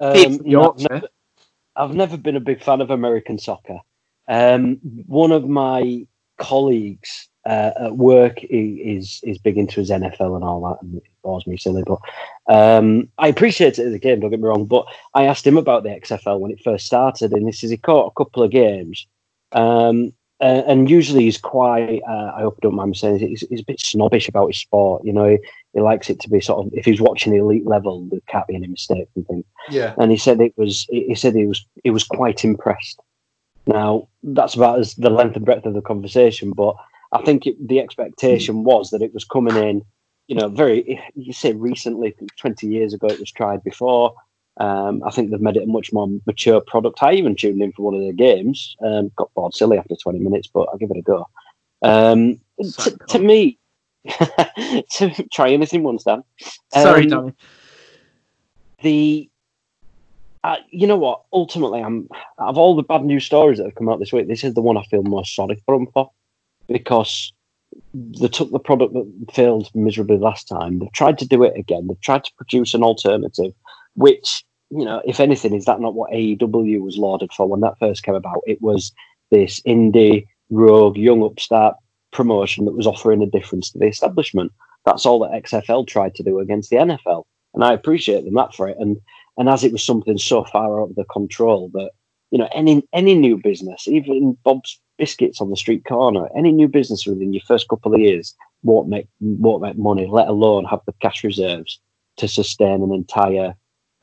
Um, 0.00 0.14
I've, 0.16 0.78
never, 0.78 1.08
I've 1.76 1.94
never 1.94 2.16
been 2.16 2.36
a 2.36 2.40
big 2.40 2.62
fan 2.62 2.80
of 2.80 2.90
American 2.90 3.38
soccer. 3.38 3.78
Um, 4.28 4.78
one 5.06 5.32
of 5.32 5.48
my 5.48 6.06
colleagues 6.38 7.28
uh, 7.46 7.72
at 7.80 7.96
work 7.96 8.38
is 8.44 9.20
is 9.22 9.38
big 9.38 9.56
into 9.56 9.80
his 9.80 9.90
NFL 9.90 10.34
and 10.34 10.44
all 10.44 10.60
that, 10.62 10.82
and 10.82 10.96
it 10.96 11.02
bores 11.22 11.46
me 11.46 11.56
silly. 11.56 11.82
But 11.86 11.98
um, 12.48 13.08
I 13.18 13.28
appreciate 13.28 13.78
it 13.78 13.86
as 13.86 13.94
a 13.94 13.98
game. 13.98 14.20
Don't 14.20 14.30
get 14.30 14.40
me 14.40 14.46
wrong. 14.46 14.66
But 14.66 14.86
I 15.14 15.24
asked 15.24 15.46
him 15.46 15.56
about 15.56 15.82
the 15.82 15.90
XFL 15.90 16.40
when 16.40 16.52
it 16.52 16.62
first 16.62 16.86
started, 16.86 17.32
and 17.32 17.46
he 17.46 17.52
says 17.52 17.70
he 17.70 17.76
caught 17.76 18.12
a 18.12 18.22
couple 18.22 18.42
of 18.42 18.50
games. 18.50 19.06
Um, 19.52 20.12
uh, 20.40 20.62
and 20.66 20.88
usually 20.88 21.24
he's 21.24 21.38
quite. 21.38 22.00
Uh, 22.08 22.32
I 22.36 22.40
hope 22.40 22.56
I 22.58 22.60
don't 22.62 22.74
mind 22.74 22.90
me 22.90 22.96
saying 22.96 23.18
he's, 23.18 23.44
he's, 23.48 23.60
a 23.60 23.64
bit 23.64 23.80
snobbish 23.80 24.28
about 24.28 24.48
his 24.48 24.58
sport. 24.58 25.04
You 25.04 25.12
know, 25.12 25.28
he, 25.28 25.38
he 25.72 25.80
likes 25.80 26.10
it 26.10 26.20
to 26.20 26.28
be 26.28 26.40
sort 26.40 26.66
of. 26.66 26.72
If 26.74 26.84
he's 26.84 27.00
watching 27.00 27.32
the 27.32 27.38
elite 27.38 27.66
level, 27.66 28.06
there 28.10 28.20
can't 28.26 28.46
be 28.46 28.56
any 28.56 28.66
mistakes 28.66 29.10
and 29.14 29.26
things. 29.26 29.44
Yeah. 29.70 29.94
And 29.98 30.10
he 30.10 30.16
said 30.16 30.40
it 30.40 30.54
was. 30.56 30.86
He 30.90 31.14
said 31.14 31.34
he 31.34 31.46
was. 31.46 31.64
He 31.84 31.90
was 31.90 32.04
quite 32.04 32.44
impressed. 32.44 33.00
Now 33.66 34.08
that's 34.22 34.54
about 34.54 34.80
as 34.80 34.94
the 34.94 35.10
length 35.10 35.36
and 35.36 35.44
breadth 35.44 35.66
of 35.66 35.74
the 35.74 35.82
conversation, 35.82 36.52
but 36.52 36.76
I 37.12 37.22
think 37.22 37.46
it, 37.46 37.56
the 37.66 37.80
expectation 37.80 38.64
was 38.64 38.90
that 38.90 39.02
it 39.02 39.12
was 39.12 39.24
coming 39.24 39.56
in, 39.56 39.82
you 40.28 40.36
know, 40.36 40.48
very, 40.48 41.00
you 41.14 41.32
say 41.32 41.52
recently, 41.52 42.14
20 42.36 42.66
years 42.66 42.94
ago, 42.94 43.08
it 43.08 43.20
was 43.20 43.32
tried 43.32 43.64
before. 43.64 44.14
Um, 44.58 45.02
I 45.04 45.10
think 45.10 45.30
they've 45.30 45.40
made 45.40 45.56
it 45.56 45.64
a 45.64 45.66
much 45.66 45.92
more 45.92 46.08
mature 46.26 46.60
product. 46.60 47.02
I 47.02 47.12
even 47.14 47.34
tuned 47.34 47.62
in 47.62 47.72
for 47.72 47.82
one 47.82 47.94
of 47.94 48.00
their 48.00 48.12
games, 48.12 48.76
um, 48.84 49.10
got 49.16 49.32
bored 49.34 49.54
silly 49.54 49.78
after 49.78 49.96
20 49.96 50.18
minutes, 50.18 50.48
but 50.52 50.68
I'll 50.70 50.78
give 50.78 50.90
it 50.90 50.98
a 50.98 51.02
go. 51.02 51.26
Um, 51.82 52.40
t- 52.62 52.92
to 53.08 53.18
me, 53.18 53.58
to 54.90 55.28
try 55.30 55.50
anything 55.50 55.82
once, 55.82 56.04
Dan. 56.04 56.22
Sorry, 56.72 57.06
Tommy. 57.06 57.28
Um, 57.28 57.36
the 58.82 59.28
uh, 60.42 60.56
you 60.70 60.86
know 60.86 60.96
what? 60.96 61.22
Ultimately, 61.32 61.82
I'm 61.82 62.08
of 62.38 62.56
all 62.56 62.74
the 62.74 62.82
bad 62.82 63.04
news 63.04 63.24
stories 63.24 63.58
that 63.58 63.64
have 63.64 63.74
come 63.74 63.88
out 63.88 63.98
this 63.98 64.12
week. 64.12 64.26
This 64.26 64.44
is 64.44 64.54
the 64.54 64.62
one 64.62 64.76
I 64.76 64.82
feel 64.84 65.02
most 65.02 65.34
sorry 65.34 65.62
for 65.66 65.76
them 65.76 65.86
for 65.92 66.10
because 66.68 67.32
they 67.92 68.28
took 68.28 68.50
the 68.50 68.58
product 68.58 68.94
that 68.94 69.32
failed 69.32 69.68
miserably 69.74 70.16
last 70.16 70.48
time. 70.48 70.78
They've 70.78 70.92
tried 70.92 71.18
to 71.18 71.26
do 71.26 71.44
it 71.44 71.56
again. 71.56 71.86
They've 71.86 72.00
tried 72.00 72.24
to 72.24 72.32
produce 72.36 72.74
an 72.74 72.82
alternative, 72.82 73.52
which, 73.94 74.44
you 74.70 74.84
know, 74.84 75.02
if 75.04 75.20
anything, 75.20 75.54
is 75.54 75.66
that 75.66 75.80
not 75.80 75.94
what 75.94 76.10
AEW 76.12 76.80
was 76.80 76.96
lauded 76.96 77.32
for 77.32 77.46
when 77.46 77.60
that 77.60 77.78
first 77.78 78.02
came 78.02 78.14
about? 78.14 78.42
It 78.46 78.60
was 78.62 78.92
this 79.30 79.60
indie, 79.60 80.26
rogue, 80.48 80.96
young 80.96 81.22
upstart 81.22 81.76
promotion 82.12 82.64
that 82.64 82.76
was 82.76 82.86
offering 82.86 83.22
a 83.22 83.26
difference 83.26 83.70
to 83.70 83.78
the 83.78 83.86
establishment. 83.86 84.52
That's 84.84 85.06
all 85.06 85.20
that 85.20 85.42
XFL 85.42 85.86
tried 85.86 86.14
to 86.16 86.22
do 86.22 86.40
against 86.40 86.70
the 86.70 86.76
NFL. 86.76 87.24
And 87.54 87.64
I 87.64 87.72
appreciate 87.72 88.24
them 88.24 88.34
that 88.34 88.54
for 88.54 88.68
it. 88.68 88.76
And 88.78 88.96
and 89.36 89.48
as 89.48 89.64
it 89.64 89.72
was 89.72 89.84
something 89.84 90.18
so 90.18 90.44
far 90.44 90.80
out 90.80 90.90
of 90.90 90.96
the 90.96 91.04
control 91.04 91.70
that, 91.74 91.90
you 92.30 92.38
know, 92.38 92.48
any 92.52 92.82
any 92.92 93.14
new 93.14 93.36
business, 93.36 93.88
even 93.88 94.36
Bob's 94.44 94.80
biscuits 95.00 95.40
on 95.40 95.50
the 95.50 95.56
street 95.56 95.84
corner. 95.86 96.28
Any 96.36 96.52
new 96.52 96.68
business 96.68 97.06
within 97.06 97.32
your 97.32 97.42
first 97.48 97.68
couple 97.68 97.94
of 97.94 98.00
years 98.00 98.36
won't 98.62 98.88
make 98.88 99.08
won't 99.20 99.62
make 99.62 99.78
money, 99.78 100.06
let 100.06 100.28
alone 100.28 100.64
have 100.66 100.80
the 100.86 100.92
cash 101.00 101.24
reserves 101.24 101.80
to 102.18 102.28
sustain 102.28 102.82
an 102.82 102.92
entire 102.92 103.54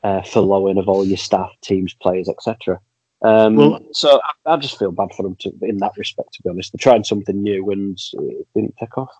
uh, 0.02 0.22
following 0.22 0.76
of 0.76 0.88
all 0.88 1.06
your 1.06 1.16
staff, 1.16 1.50
teams, 1.62 1.94
players, 2.02 2.28
etc. 2.28 2.80
Um, 3.22 3.56
well, 3.56 3.80
so 3.92 4.20
I, 4.46 4.52
I, 4.52 4.56
just 4.56 4.78
feel 4.78 4.92
bad 4.92 5.12
for 5.16 5.24
them 5.24 5.36
to, 5.40 5.52
in 5.62 5.78
that 5.78 5.96
respect. 5.96 6.34
To 6.34 6.42
be 6.42 6.50
honest, 6.50 6.72
they're 6.72 6.78
trying 6.78 7.02
something 7.02 7.42
new 7.42 7.68
and 7.70 7.98
it 8.12 8.46
didn't 8.54 8.76
take 8.78 8.96
off. 8.96 9.10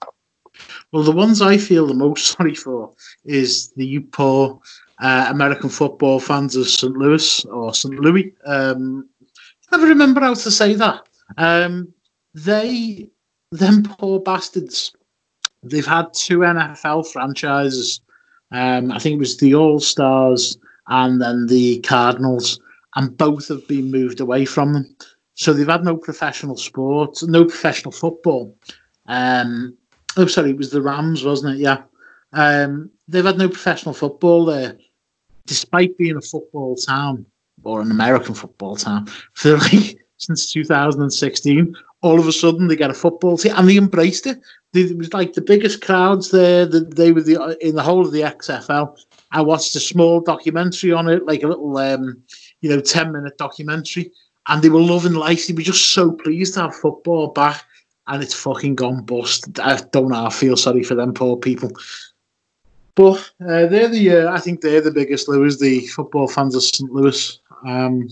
Well, 0.93 1.03
the 1.03 1.13
ones 1.13 1.43
I 1.43 1.59
feel 1.59 1.87
the 1.87 1.95
most 1.95 2.27
sorry 2.37 2.55
for 2.55 2.93
is 3.25 3.73
the 3.73 4.01
poor 4.01 4.61
uh, 5.01 5.27
American 5.29 5.69
football 5.69 6.21
fans 6.21 6.57
of 6.57 6.69
St. 6.69 6.97
Louis 6.97 7.45
or 7.47 7.75
St. 7.75 7.95
Louis. 7.95 8.33
Um, 8.47 9.09
never 9.73 9.87
remember 9.87 10.21
how 10.21 10.35
to 10.35 10.51
say 10.51 10.75
that. 10.75 11.09
Um, 11.37 11.93
they, 12.35 13.09
them 13.51 13.83
poor 13.83 14.21
bastards, 14.21 14.93
they've 15.63 15.87
had 15.87 16.13
two 16.15 16.39
NFL 16.39 17.11
franchises. 17.11 18.01
Um, 18.51 18.93
I 18.93 18.99
think 18.99 19.17
it 19.17 19.21
was 19.21 19.37
the 19.37 19.55
All 19.55 19.81
Stars 19.81 20.57
and 20.89 21.21
then 21.21 21.47
the 21.47 21.81
Cardinals, 21.81 22.61
and 22.99 23.17
both 23.17 23.47
have 23.47 23.67
been 23.69 23.93
moved 23.93 24.19
away 24.19 24.45
from 24.45 24.73
them. 24.73 24.97
So 25.35 25.53
they've 25.53 25.69
had 25.69 25.85
no 25.85 25.97
professional 25.97 26.57
sport, 26.57 27.17
no 27.23 27.45
professional 27.45 27.93
football. 27.93 28.57
Um, 29.07 29.79
oh, 30.17 30.27
sorry, 30.27 30.51
it 30.51 30.57
was 30.57 30.73
the 30.73 30.83
Rams, 30.83 31.25
wasn't 31.25 31.55
it? 31.55 31.63
Yeah. 31.63 31.83
Um, 32.33 32.91
they've 33.07 33.25
had 33.25 33.39
no 33.39 33.49
professional 33.49 33.95
football 33.95 34.45
there, 34.45 34.77
despite 35.47 35.97
being 35.97 36.17
a 36.17 36.21
football 36.21 36.75
town 36.75 37.25
or 37.63 37.81
an 37.81 37.93
American 37.93 38.35
football 38.35 38.75
town 38.75 39.07
for 39.35 39.57
like 39.59 39.99
since 40.17 40.53
2016. 40.53 41.77
All 42.01 42.19
of 42.19 42.27
a 42.27 42.33
sudden, 42.33 42.67
they 42.67 42.77
get 42.77 42.91
a 42.91 42.95
football 42.95 43.39
team, 43.39 43.55
and 43.57 43.69
they 43.69 43.77
embraced 43.77 44.27
it. 44.27 44.39
It 44.73 44.97
was 44.99 45.13
like 45.13 45.33
the 45.33 45.41
biggest 45.41 45.83
crowds 45.83 46.31
there. 46.31 46.67
That 46.67 46.97
they 46.97 47.13
were 47.13 47.23
the 47.23 47.57
in 47.61 47.77
the 47.77 47.83
whole 47.83 48.05
of 48.05 48.13
the 48.13 48.23
XFL. 48.23 48.97
I 49.31 49.41
watched 49.41 49.75
a 49.77 49.81
small 49.81 50.21
documentary 50.21 50.93
on 50.93 51.09
it, 51.09 51.27
like 51.27 51.43
a 51.43 51.49
little, 51.49 51.77
um, 51.77 52.23
you 52.61 52.71
know, 52.71 52.81
ten 52.81 53.13
minute 53.13 53.39
documentary, 53.39 54.11
and 54.47 54.63
they 54.63 54.69
were 54.69 54.81
loving 54.81 55.15
life. 55.15 55.47
They 55.47 55.55
were 55.55 55.63
just 55.63 55.93
so 55.93 56.13
pleased 56.13 56.55
to 56.55 56.63
have 56.63 56.77
football 56.77 57.29
back, 57.29 57.65
and 58.07 58.23
it's 58.23 58.35
fucking 58.35 58.77
gone 58.77 59.05
bust. 59.05 59.59
I 59.61 59.81
don't 59.93 60.11
know. 60.11 60.27
I 60.27 60.31
feel 60.31 60.57
sorry 60.57 60.83
for 60.83 60.95
them 60.95 61.15
poor 61.15 61.37
people. 61.37 61.71
But 62.95 63.31
uh, 63.41 63.67
they're 63.67 63.89
the, 63.89 64.11
uh, 64.11 64.33
I 64.33 64.41
think 64.41 64.61
they're 64.61 64.81
the 64.81 64.91
biggest 64.91 65.29
Louis, 65.29 65.57
the 65.59 65.87
football 65.87 66.27
fans 66.27 66.57
of 66.57 66.65
St. 66.65 66.91
Louis. 66.91 67.39
Um, 67.65 68.09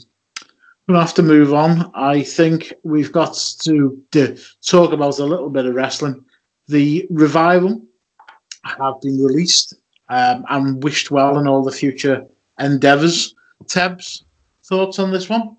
We'll 0.88 1.00
have 1.00 1.14
to 1.14 1.22
move 1.22 1.52
on. 1.52 1.90
I 1.94 2.22
think 2.22 2.72
we've 2.84 3.10
got 3.10 3.34
to, 3.64 4.00
to 4.12 4.36
talk 4.64 4.92
about 4.92 5.18
a 5.18 5.24
little 5.24 5.50
bit 5.50 5.66
of 5.66 5.74
wrestling. 5.74 6.24
The 6.68 7.06
revival 7.10 7.84
have 8.64 9.00
been 9.00 9.20
released 9.20 9.74
um, 10.08 10.44
and 10.48 10.82
wished 10.84 11.10
well 11.10 11.40
in 11.40 11.48
all 11.48 11.64
the 11.64 11.72
future 11.72 12.24
endeavours. 12.60 13.34
Tebs, 13.64 14.22
thoughts 14.68 14.98
on 14.98 15.12
this 15.12 15.28
one? 15.28 15.56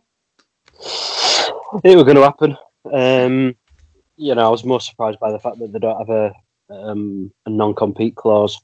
It 1.84 1.96
was 1.96 2.04
going 2.04 2.15
to 2.15 2.24
happen. 2.24 2.58
Um, 2.91 3.56
you 4.15 4.34
know, 4.36 4.48
I 4.48 4.50
was 4.50 4.63
more 4.63 4.82
surprised 4.82 5.20
by 5.20 5.32
the 5.32 5.39
fact 5.39 5.60
that 5.60 5.72
they 5.72 5.80
don't 5.80 5.98
have 5.98 6.10
a 6.10 6.34
um, 6.70 7.32
a 7.46 7.50
non-compete 7.50 8.15
clause, 8.15 8.60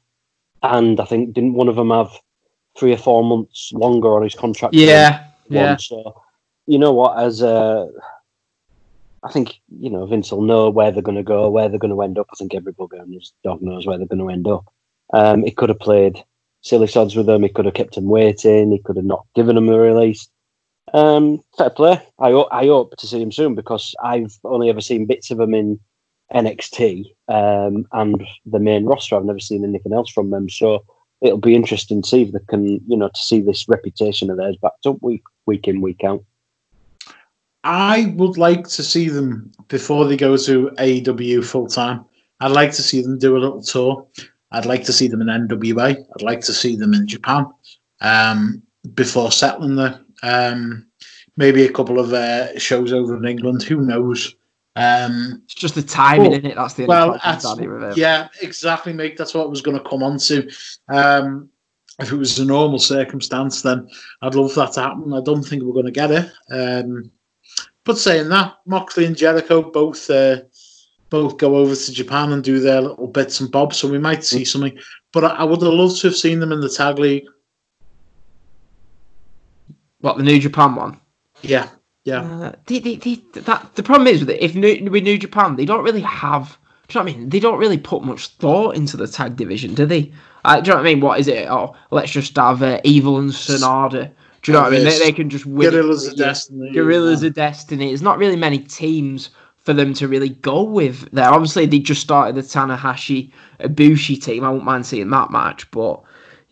and 0.62 1.00
I 1.00 1.06
think 1.06 1.34
didn't 1.34 1.54
one 1.54 1.70
of 1.70 1.76
them 1.76 1.92
have 1.92 2.12
three 2.78 2.94
or 2.94 2.98
four 2.98 3.24
months 3.24 3.72
longer 3.74 4.16
on 4.16 4.24
his 4.24 4.36
contract? 4.36 4.74
Yeah, 4.74 5.26
yeah. 5.48 5.78
So 5.78 6.22
you 6.66 6.80
know 6.80 6.92
what? 6.94 7.20
As 7.20 7.42
a, 7.42 7.90
I 9.24 9.32
think 9.32 9.62
you 9.70 9.90
know 9.90 10.06
Vince 10.06 10.32
will 10.32 10.42
know 10.42 10.70
where 10.70 10.92
they're 10.92 11.02
going 11.02 11.18
to 11.18 11.24
go, 11.24 11.50
where 11.50 11.70
they're 11.70 11.80
going 11.80 11.94
to 11.94 12.02
end 12.02 12.18
up. 12.18 12.28
I 12.32 12.36
think 12.36 12.54
every 12.54 12.74
bugger 12.74 13.02
and 13.02 13.14
his 13.14 13.34
dog 13.44 13.62
knows 13.62 13.86
where 13.86 13.98
they're 13.98 14.08
going 14.08 14.20
to 14.20 14.30
end 14.30 14.48
up. 14.48 14.66
Um, 15.14 15.44
he 15.44 15.52
could 15.52 15.70
have 15.70 15.80
played 15.80 16.24
silly 16.62 16.88
sods 16.88 17.16
with 17.16 17.28
them. 17.28 17.44
He 17.44 17.50
could 17.50 17.66
have 17.66 17.74
kept 17.74 17.96
them 17.96 18.06
waiting. 18.06 18.72
He 18.72 18.80
could 18.80 18.96
have 18.96 19.06
not 19.06 19.26
given 19.36 19.56
them 19.56 19.70
a 19.70 19.78
release. 19.78 20.28
Um, 20.94 21.42
fair 21.58 21.72
play. 21.72 22.02
I, 22.20 22.30
I 22.52 22.68
hope 22.68 22.96
to 22.98 23.08
see 23.08 23.22
him 23.22 23.32
soon 23.32 23.56
because 23.56 23.96
I've 24.04 24.38
only 24.44 24.70
ever 24.70 24.82
seen 24.82 25.08
bits 25.08 25.32
of 25.32 25.40
him 25.40 25.54
in 25.54 25.80
NXT 26.34 27.06
um, 27.28 27.86
and 27.92 28.24
the 28.46 28.60
main 28.60 28.86
roster. 28.86 29.16
I've 29.16 29.26
never 29.26 29.40
seen 29.40 29.64
anything 29.64 29.94
else 29.94 30.12
from 30.12 30.30
them. 30.30 30.50
So 30.50 30.86
it'll 31.22 31.38
be 31.38 31.56
interesting 31.56 32.02
to 32.02 32.08
see 32.08 32.22
if 32.24 32.32
they 32.32 32.40
can, 32.48 32.66
you 32.88 32.98
know, 32.98 33.10
to 33.10 33.22
see 33.22 33.42
this 33.42 33.68
reputation 33.68 34.30
of 34.30 34.38
theirs 34.38 34.58
backed 34.62 34.86
up 34.86 34.98
week 35.02 35.24
week 35.46 35.68
in 35.68 35.82
week 35.82 36.04
out. 36.04 36.24
I 37.64 38.14
would 38.18 38.38
like 38.38 38.68
to 38.70 38.84
see 38.84 39.10
them 39.10 39.52
before 39.70 40.06
they 40.06 40.18
go 40.18 40.36
to 40.36 40.70
AEW 40.78 41.46
full 41.46 41.68
time. 41.68 42.06
I'd 42.40 42.52
like 42.52 42.72
to 42.74 42.82
see 42.82 43.02
them 43.02 43.18
do 43.18 43.38
a 43.38 43.40
little 43.40 43.64
tour. 43.64 44.06
I'd 44.52 44.66
like 44.66 44.84
to 44.84 44.94
see 44.94 45.08
them 45.08 45.22
in 45.22 45.28
NWA. 45.28 45.96
I'd 45.96 46.22
like 46.22 46.42
to 46.42 46.54
see 46.54 46.76
them 46.76 46.94
in 46.94 47.08
Japan 47.08 47.46
um, 48.02 48.62
before 48.94 49.32
settling 49.32 49.78
there. 49.78 50.00
Um, 50.24 50.88
maybe 51.38 51.66
a 51.66 51.72
couple 51.72 52.00
of 52.00 52.14
uh, 52.14 52.58
shows 52.58 52.92
over 52.92 53.16
in 53.16 53.26
England. 53.26 53.62
Who 53.64 53.82
knows? 53.82 54.36
Um, 54.76 55.44
it's 55.46 55.54
just 55.54 55.76
the 55.76 55.84
timing 55.84 56.34
in 56.34 56.46
it. 56.46 56.56
That's 56.56 56.74
the 56.74 56.88
well, 56.88 57.20
yeah, 57.96 58.30
exactly, 58.42 58.94
mate. 58.94 59.18
That's 59.18 59.34
what 59.36 59.44
I 59.44 59.50
was 59.50 59.62
going 59.62 59.78
to 59.78 59.88
come 59.88 60.02
on 60.02 60.18
to. 60.20 60.50
Um, 60.90 61.50
if 62.00 62.12
it 62.12 62.18
was 62.18 62.40
a 62.40 62.46
normal 62.46 62.80
circumstance, 62.80 63.62
then 63.62 63.88
I'd 64.24 64.34
love 64.34 64.56
that 64.56 64.74
to 64.74 64.82
happen. 64.82 65.14
I 65.14 65.22
don't 65.22 65.44
think 65.44 65.62
we're 65.62 65.74
going 65.74 65.86
to 65.86 65.92
get 65.92 66.10
it. 66.10 66.32
Um, 66.50 67.12
but 67.84 68.00
saying 68.00 68.30
that, 68.30 68.56
Moxley 68.66 69.06
and 69.06 69.16
Jericho 69.16 69.70
both 69.70 70.10
uh, 70.10 70.42
both 71.10 71.38
go 71.38 71.58
over 71.58 71.76
to 71.76 71.94
Japan 71.94 72.32
and 72.32 72.44
do 72.44 72.60
their 72.60 72.82
little 72.82 73.08
bits 73.08 73.40
and 73.40 73.52
bobs, 73.52 73.78
so 73.78 73.88
we 73.88 74.00
might 74.00 74.24
see 74.24 74.44
something. 74.44 74.76
But 75.12 75.26
I, 75.26 75.28
I 75.30 75.44
would 75.44 75.62
have 75.62 75.74
loved 75.74 76.02
to 76.02 76.08
have 76.08 76.16
seen 76.16 76.40
them 76.40 76.52
in 76.52 76.62
the 76.62 76.70
tag 76.70 76.98
league. 76.98 77.26
What 80.04 80.18
the 80.18 80.24
New 80.24 80.38
Japan 80.38 80.76
one? 80.76 81.00
Yeah, 81.44 81.70
yeah. 82.04 82.24
Uh, 82.24 82.52
the, 82.68 82.80
the, 82.80 82.96
the, 82.98 83.40
that, 83.40 83.74
the 83.76 83.84
problem 83.84 84.06
is 84.06 84.20
with 84.20 84.32
it, 84.32 84.42
if 84.42 84.54
New, 84.54 84.90
with 84.92 85.04
New 85.04 85.18
Japan, 85.18 85.56
they 85.56 85.64
don't 85.64 85.86
really 85.86 86.02
have. 86.02 86.58
Do 86.90 87.00
you 87.00 87.00
know 87.00 87.06
what 87.06 87.16
I 87.16 87.18
mean? 87.18 87.30
They 87.30 87.40
don't 87.40 87.58
really 87.58 87.78
put 87.78 88.04
much 88.04 88.28
thought 88.28 88.76
into 88.76 88.98
the 88.98 89.08
tag 89.08 89.38
division, 89.38 89.76
do 89.76 89.86
they? 89.86 90.12
Uh, 90.44 90.60
do 90.60 90.68
you 90.68 90.74
know 90.74 90.82
what 90.82 90.90
I 90.90 90.94
mean? 90.94 91.00
What 91.00 91.20
is 91.22 91.30
it? 91.30 91.48
Oh, 91.50 91.74
let's 91.92 92.12
just 92.12 92.36
have 92.36 92.62
uh, 92.62 92.82
Evil 92.84 93.18
and 93.18 93.30
Sanada. 93.30 94.12
Do 94.42 94.52
you 94.52 94.58
know 94.58 94.64
what 94.64 94.74
I 94.74 94.76
mean? 94.76 94.84
They, 94.84 95.00
they 95.00 95.12
can 95.14 95.30
just 95.30 95.46
win. 95.46 95.72
Guerrillas 95.72 96.06
of 96.06 96.18
Destiny. 96.18 96.74
Guerrillas 96.74 97.22
yeah. 97.22 97.30
of 97.30 97.36
Destiny. 97.36 97.88
There's 97.88 98.02
not 98.02 98.18
really 98.18 98.36
many 98.36 98.60
teams 98.60 99.30
for 99.56 99.72
them 99.72 99.94
to 99.94 100.10
really 100.10 100.28
go 100.28 100.64
with 100.64 101.10
there. 101.12 101.30
Obviously, 101.30 101.66
they 101.66 101.80
just 101.80 102.02
started 102.02 102.36
the 102.36 102.42
Tanahashi 102.42 103.32
Ibushi 103.62 104.22
team. 104.22 104.44
I 104.44 104.50
won't 104.50 104.66
mind 104.66 104.86
seeing 104.86 105.10
that 105.12 105.32
match, 105.32 105.72
but 105.72 106.04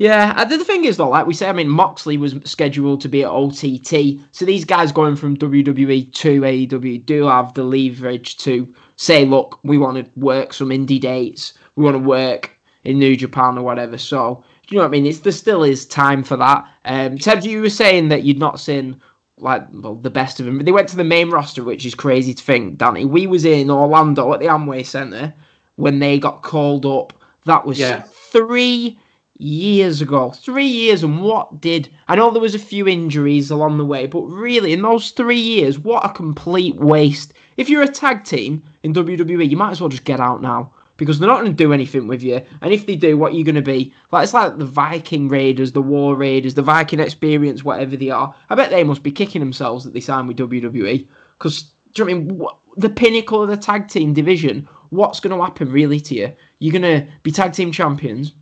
yeah. 0.02 0.44
The 0.44 0.64
thing 0.64 0.86
is, 0.86 0.98
though, 0.98 1.10
like 1.10 1.28
we 1.28 1.34
say, 1.34 1.50
I 1.50 1.54
mean, 1.54 1.70
Moxley 1.70 2.18
was 2.18 2.36
scheduled 2.46 3.02
to 3.02 3.10
be 3.10 3.24
at 3.24 3.30
OTT, 3.30 4.20
so 4.32 4.46
these 4.46 4.66
guys 4.66 4.92
going 4.92 5.16
from 5.16 5.38
WWE 5.38 6.14
to 6.14 6.42
AEW 6.42 7.06
do 7.06 7.26
have 7.26 7.54
the 7.54 7.64
leverage 7.64 8.38
to 8.38 8.74
say, 8.96 9.26
look, 9.26 9.60
we 9.64 9.78
want 9.78 10.04
to 10.04 10.20
work 10.20 10.54
some 10.54 10.70
indie 10.70 11.00
dates, 11.00 11.54
we 11.76 11.84
want 11.84 11.96
to 11.96 12.00
work 12.00 12.52
in 12.84 13.00
New 13.00 13.16
Japan 13.16 13.58
or 13.58 13.64
whatever. 13.64 13.98
So 13.98 14.44
you 14.72 14.78
know 14.78 14.84
what 14.84 14.90
I 14.90 14.92
mean? 14.92 15.06
It's 15.06 15.20
there 15.20 15.34
still 15.34 15.64
is 15.64 15.86
time 15.86 16.24
for 16.24 16.38
that. 16.38 16.66
Um, 16.86 17.18
Ted, 17.18 17.44
you 17.44 17.62
were 17.62 17.70
saying 17.70 18.08
that 18.08 18.24
you'd 18.24 18.40
not 18.40 18.60
seen 18.60 19.02
like 19.38 19.68
well, 19.72 19.96
the 19.96 20.10
best 20.10 20.40
of 20.40 20.46
them. 20.46 20.60
They 20.60 20.72
went 20.72 20.88
to 20.90 20.96
the 20.96 21.04
main 21.04 21.30
roster, 21.30 21.64
which 21.64 21.86
is 21.86 21.94
crazy 21.94 22.34
to 22.34 22.44
think, 22.44 22.78
Danny. 22.78 23.06
We 23.06 23.28
was 23.28 23.44
in 23.44 23.70
Orlando 23.70 24.34
at 24.34 24.40
the 24.40 24.46
Amway 24.46 24.86
Center 24.86 25.34
when 25.76 26.00
they 26.00 26.20
got 26.20 26.44
called 26.44 26.86
up. 26.86 27.14
That 27.46 27.66
was 27.66 27.80
yeah. 27.80 28.04
three 28.04 28.98
years 29.42 30.02
ago. 30.02 30.32
Three 30.32 30.68
years, 30.68 31.04
and 31.04 31.22
what 31.22 31.60
did 31.60 31.94
I 32.08 32.16
know? 32.16 32.30
There 32.30 32.42
was 32.42 32.56
a 32.56 32.60
few 32.60 32.88
injuries 32.88 33.50
along 33.50 33.78
the 33.78 33.86
way, 33.86 34.06
but 34.06 34.22
really, 34.22 34.72
in 34.72 34.84
those 34.84 35.12
three 35.12 35.40
years, 35.40 35.80
what 35.80 36.06
a 36.06 36.14
complete 36.14 36.76
waste. 36.76 37.34
If 37.58 37.68
you're 37.68 37.82
a 37.82 37.88
tag 37.88 38.24
team 38.24 38.64
in 38.84 38.94
WWE, 38.94 39.50
you 39.50 39.58
might 39.58 39.72
as 39.72 39.82
well 39.82 39.90
just 39.90 40.06
get 40.06 40.20
out 40.20 40.42
now 40.42 40.74
because 40.98 41.18
they're 41.18 41.28
not 41.28 41.40
going 41.40 41.52
to 41.52 41.64
do 41.64 41.74
anything 41.74 42.08
with 42.08 42.22
you. 42.22 42.40
And 42.62 42.72
if 42.72 42.86
they 42.86 42.96
do, 42.96 43.18
what 43.18 43.32
are 43.32 43.36
you 43.36 43.44
going 43.44 43.56
to 43.56 43.62
be? 43.64 43.94
Like 44.12 44.24
it's 44.24 44.34
like 44.34 44.60
the 44.60 44.66
Viking 44.66 45.28
Raiders, 45.28 45.72
the 45.72 45.82
War 45.82 46.16
Raiders, 46.16 46.54
the 46.54 46.62
Viking 46.62 47.00
Experience, 47.00 47.64
whatever 47.64 47.98
they 47.98 48.12
are. 48.12 48.36
I 48.52 48.56
bet 48.56 48.70
they 48.70 48.84
must 48.84 49.02
be 49.02 49.12
kicking 49.12 49.42
themselves 49.42 49.84
that 49.84 49.94
they 49.94 50.00
signed 50.02 50.28
with 50.28 50.38
WWE 50.38 51.08
because 51.40 51.72
do 51.94 52.04
you 52.04 52.06
know 52.06 52.12
I 52.12 52.14
mean 52.14 52.42
the 52.78 52.90
pinnacle 52.90 53.42
of 53.42 53.50
the 53.50 53.58
tag 53.58 53.88
team 53.88 54.14
division? 54.14 54.70
What's 54.90 55.20
going 55.20 55.36
to 55.36 55.44
happen 55.44 55.72
really 55.72 56.00
to 56.02 56.14
you? 56.14 56.36
You're 56.60 56.80
going 56.80 56.84
to 56.84 57.12
be 57.24 57.32
tag 57.32 57.54
team 57.54 57.72
champions 57.72 58.34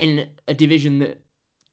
in 0.00 0.38
a 0.48 0.54
division 0.54 0.98
that 1.00 1.24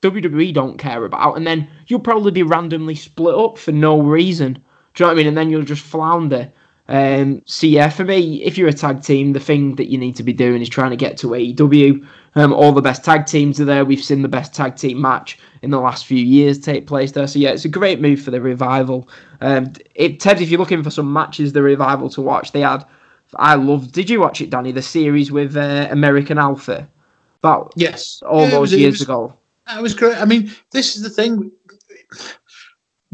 WWE 0.02 0.54
don't 0.54 0.78
care 0.78 1.06
about, 1.06 1.38
and 1.38 1.48
then 1.48 1.68
you'll 1.88 2.00
probably 2.00 2.32
be 2.32 2.44
randomly 2.44 2.96
split 2.96 3.36
up 3.36 3.58
for 3.58 3.72
no 3.72 4.00
reason. 4.02 4.54
Do 4.94 5.04
you 5.04 5.06
know 5.06 5.08
what 5.08 5.14
I 5.14 5.16
mean? 5.16 5.28
And 5.28 5.38
then 5.38 5.50
you'll 5.50 5.64
just 5.64 5.84
flounder. 5.84 6.52
Um, 6.90 7.42
so 7.46 7.68
yeah, 7.68 7.90
for 7.90 8.06
me, 8.06 8.44
if 8.44 8.58
you're 8.58 8.70
a 8.70 8.74
tag 8.74 9.02
team, 9.02 9.34
the 9.34 9.40
thing 9.40 9.76
that 9.76 9.88
you 9.88 9.98
need 9.98 10.16
to 10.16 10.24
be 10.24 10.34
doing 10.34 10.62
is 10.62 10.70
trying 10.70 10.92
to 10.92 10.96
get 10.96 11.18
to 11.18 11.28
AEW. 11.28 12.08
Um, 12.36 12.54
all 12.54 12.72
the 12.72 12.82
best 12.82 13.04
tag 13.04 13.26
teams 13.26 13.60
are 13.60 13.66
there. 13.66 13.84
We've 13.84 14.04
seen 14.04 14.22
the 14.22 14.28
best 14.28 14.54
tag 14.54 14.76
team 14.76 15.02
match 15.02 15.38
in 15.62 15.72
the 15.72 15.80
last 15.80 16.06
few 16.06 16.24
years 16.24 16.60
take 16.60 16.88
place 16.88 17.12
there. 17.12 17.28
So 17.28 17.40
yeah, 17.40 17.50
it's 17.50 17.66
a 17.66 17.70
great 17.70 18.00
move 18.00 18.22
for 18.22 18.32
the 18.32 18.40
revival. 18.40 19.10
Um, 19.42 19.74
it, 19.96 20.20
Ted, 20.20 20.42
if 20.42 20.50
you're 20.50 20.60
looking 20.60 20.84
for 20.84 20.92
some 20.92 21.12
matches, 21.12 21.54
the 21.54 21.62
revival 21.62 22.10
to 22.12 22.22
watch, 22.22 22.52
they 22.52 22.62
had. 22.62 22.86
I 23.36 23.56
loved. 23.56 23.92
Did 23.92 24.10
you 24.10 24.22
watch 24.22 24.40
it, 24.40 24.50
Danny? 24.50 24.72
The 24.72 24.82
series 24.82 25.32
with 25.32 25.58
uh, 25.58 25.88
American 25.92 26.38
Alpha. 26.38 26.88
That 27.44 27.72
yes, 27.76 28.22
all 28.28 28.46
yeah, 28.46 28.50
those 28.50 28.72
was, 28.72 28.74
years 28.74 28.94
was, 28.94 29.02
ago. 29.02 29.38
That 29.68 29.82
was 29.82 29.94
great. 29.94 30.18
I 30.18 30.26
mean, 30.26 30.52
this 30.72 30.96
is 30.96 31.04
the 31.04 31.10
thing 31.10 31.52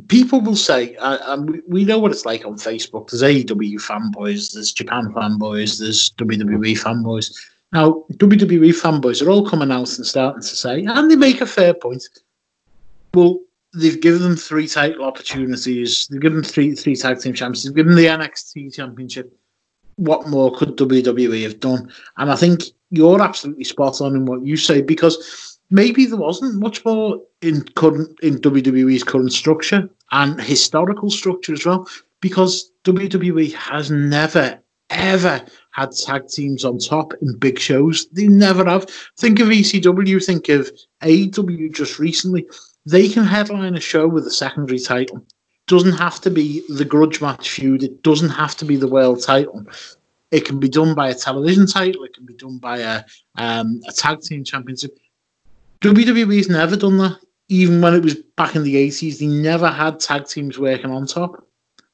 people 0.08 0.42
will 0.42 0.56
say, 0.56 0.96
uh, 0.98 1.38
we 1.68 1.86
know 1.86 2.00
what 2.00 2.12
it's 2.12 2.26
like 2.26 2.46
on 2.46 2.56
Facebook. 2.56 3.10
There's 3.10 3.24
AEW 3.24 3.76
fanboys, 3.76 4.54
there's 4.54 4.72
Japan 4.72 5.12
fanboys, 5.14 5.80
there's 5.80 6.12
WWE 6.12 6.78
fanboys. 6.78 7.36
Now, 7.72 8.06
WWE 8.14 8.70
fanboys 8.70 9.26
are 9.26 9.30
all 9.30 9.50
coming 9.50 9.72
out 9.72 9.98
and 9.98 10.06
starting 10.06 10.42
to 10.42 10.48
say, 10.48 10.84
and 10.84 11.10
they 11.10 11.16
make 11.16 11.42
a 11.42 11.46
fair 11.46 11.74
point. 11.74 12.08
Well, 13.14 13.40
they've 13.74 14.00
given 14.00 14.22
them 14.22 14.36
three 14.36 14.68
title 14.68 15.04
opportunities. 15.04 16.08
They've 16.08 16.22
given 16.22 16.42
them 16.42 16.52
three 16.52 16.76
three 16.76 16.96
tag 16.96 17.20
team 17.20 17.34
champions. 17.34 17.64
They've 17.64 17.76
given 17.76 17.96
them 17.96 18.04
the 18.04 18.10
NXT 18.10 18.76
championship. 18.76 19.36
What 19.96 20.28
more 20.28 20.56
could 20.56 20.78
WWE 20.78 21.44
have 21.44 21.60
done? 21.60 21.92
And 22.18 22.32
I 22.32 22.36
think 22.36 22.64
you're 22.90 23.22
absolutely 23.22 23.64
spot 23.64 24.02
on 24.02 24.16
in 24.16 24.26
what 24.26 24.46
you 24.46 24.58
say 24.58 24.82
because 24.82 25.60
maybe 25.70 26.06
there 26.06 26.18
wasn't 26.18 26.60
much 26.60 26.84
more 26.86 27.22
in 27.42 27.64
current 27.76 28.20
in 28.22 28.38
WWE's 28.40 29.04
current 29.04 29.34
structure 29.34 29.90
and 30.12 30.40
historical 30.42 31.10
structure 31.10 31.54
as 31.54 31.66
well, 31.66 31.88
because 32.22 32.72
WWE 32.84 33.54
has 33.54 33.92
never 33.92 34.60
ever 34.90 35.44
had 35.72 35.92
tag 35.92 36.28
teams 36.28 36.64
on 36.64 36.78
top 36.78 37.14
in 37.22 37.38
big 37.38 37.60
shows. 37.60 38.08
They 38.12 38.28
never 38.28 38.64
have. 38.66 38.86
Think 39.18 39.40
of 39.40 39.48
ECW, 39.48 40.24
think 40.24 40.50
of 40.50 40.72
AEW 41.02 41.74
just 41.74 42.00
recently. 42.00 42.48
They 42.86 43.10
can 43.10 43.24
headline 43.24 43.76
a 43.76 43.80
show 43.80 44.08
with 44.08 44.28
a 44.28 44.32
secondary 44.32 44.80
title. 44.80 45.26
Doesn't 45.68 45.94
have 45.94 46.20
to 46.22 46.30
be 46.30 46.64
the 46.70 46.86
grudge 46.86 47.22
match 47.22 47.50
feud. 47.50 47.84
It 47.84 48.04
doesn't 48.04 48.30
have 48.30 48.56
to 48.58 48.66
be 48.66 48.76
the 48.76 48.88
world 48.88 49.24
title. 49.24 49.66
It 50.32 50.46
can 50.46 50.60
be 50.60 50.68
done 50.68 50.94
by 50.96 51.10
a 51.10 51.16
television 51.16 51.68
title. 51.68 52.04
It 52.04 52.14
can 52.14 52.26
be 52.26 52.34
done 52.34 52.58
by 52.58 52.80
a 52.80 53.04
um, 53.38 53.82
a 53.88 53.92
tag 53.92 54.22
team 54.22 54.44
championship. 54.44 54.98
WWE's 55.82 56.50
never 56.50 56.76
done 56.76 56.98
that. 56.98 57.20
Even 57.50 57.82
when 57.82 57.94
it 57.94 58.04
was 58.04 58.16
back 58.16 58.56
in 58.56 58.64
the 58.64 58.76
80s, 58.76 59.20
they 59.20 59.28
never 59.28 59.68
had 59.68 60.00
tag 60.00 60.28
teams 60.28 60.58
working 60.58 60.92
on 60.92 61.06
top. 61.06 61.46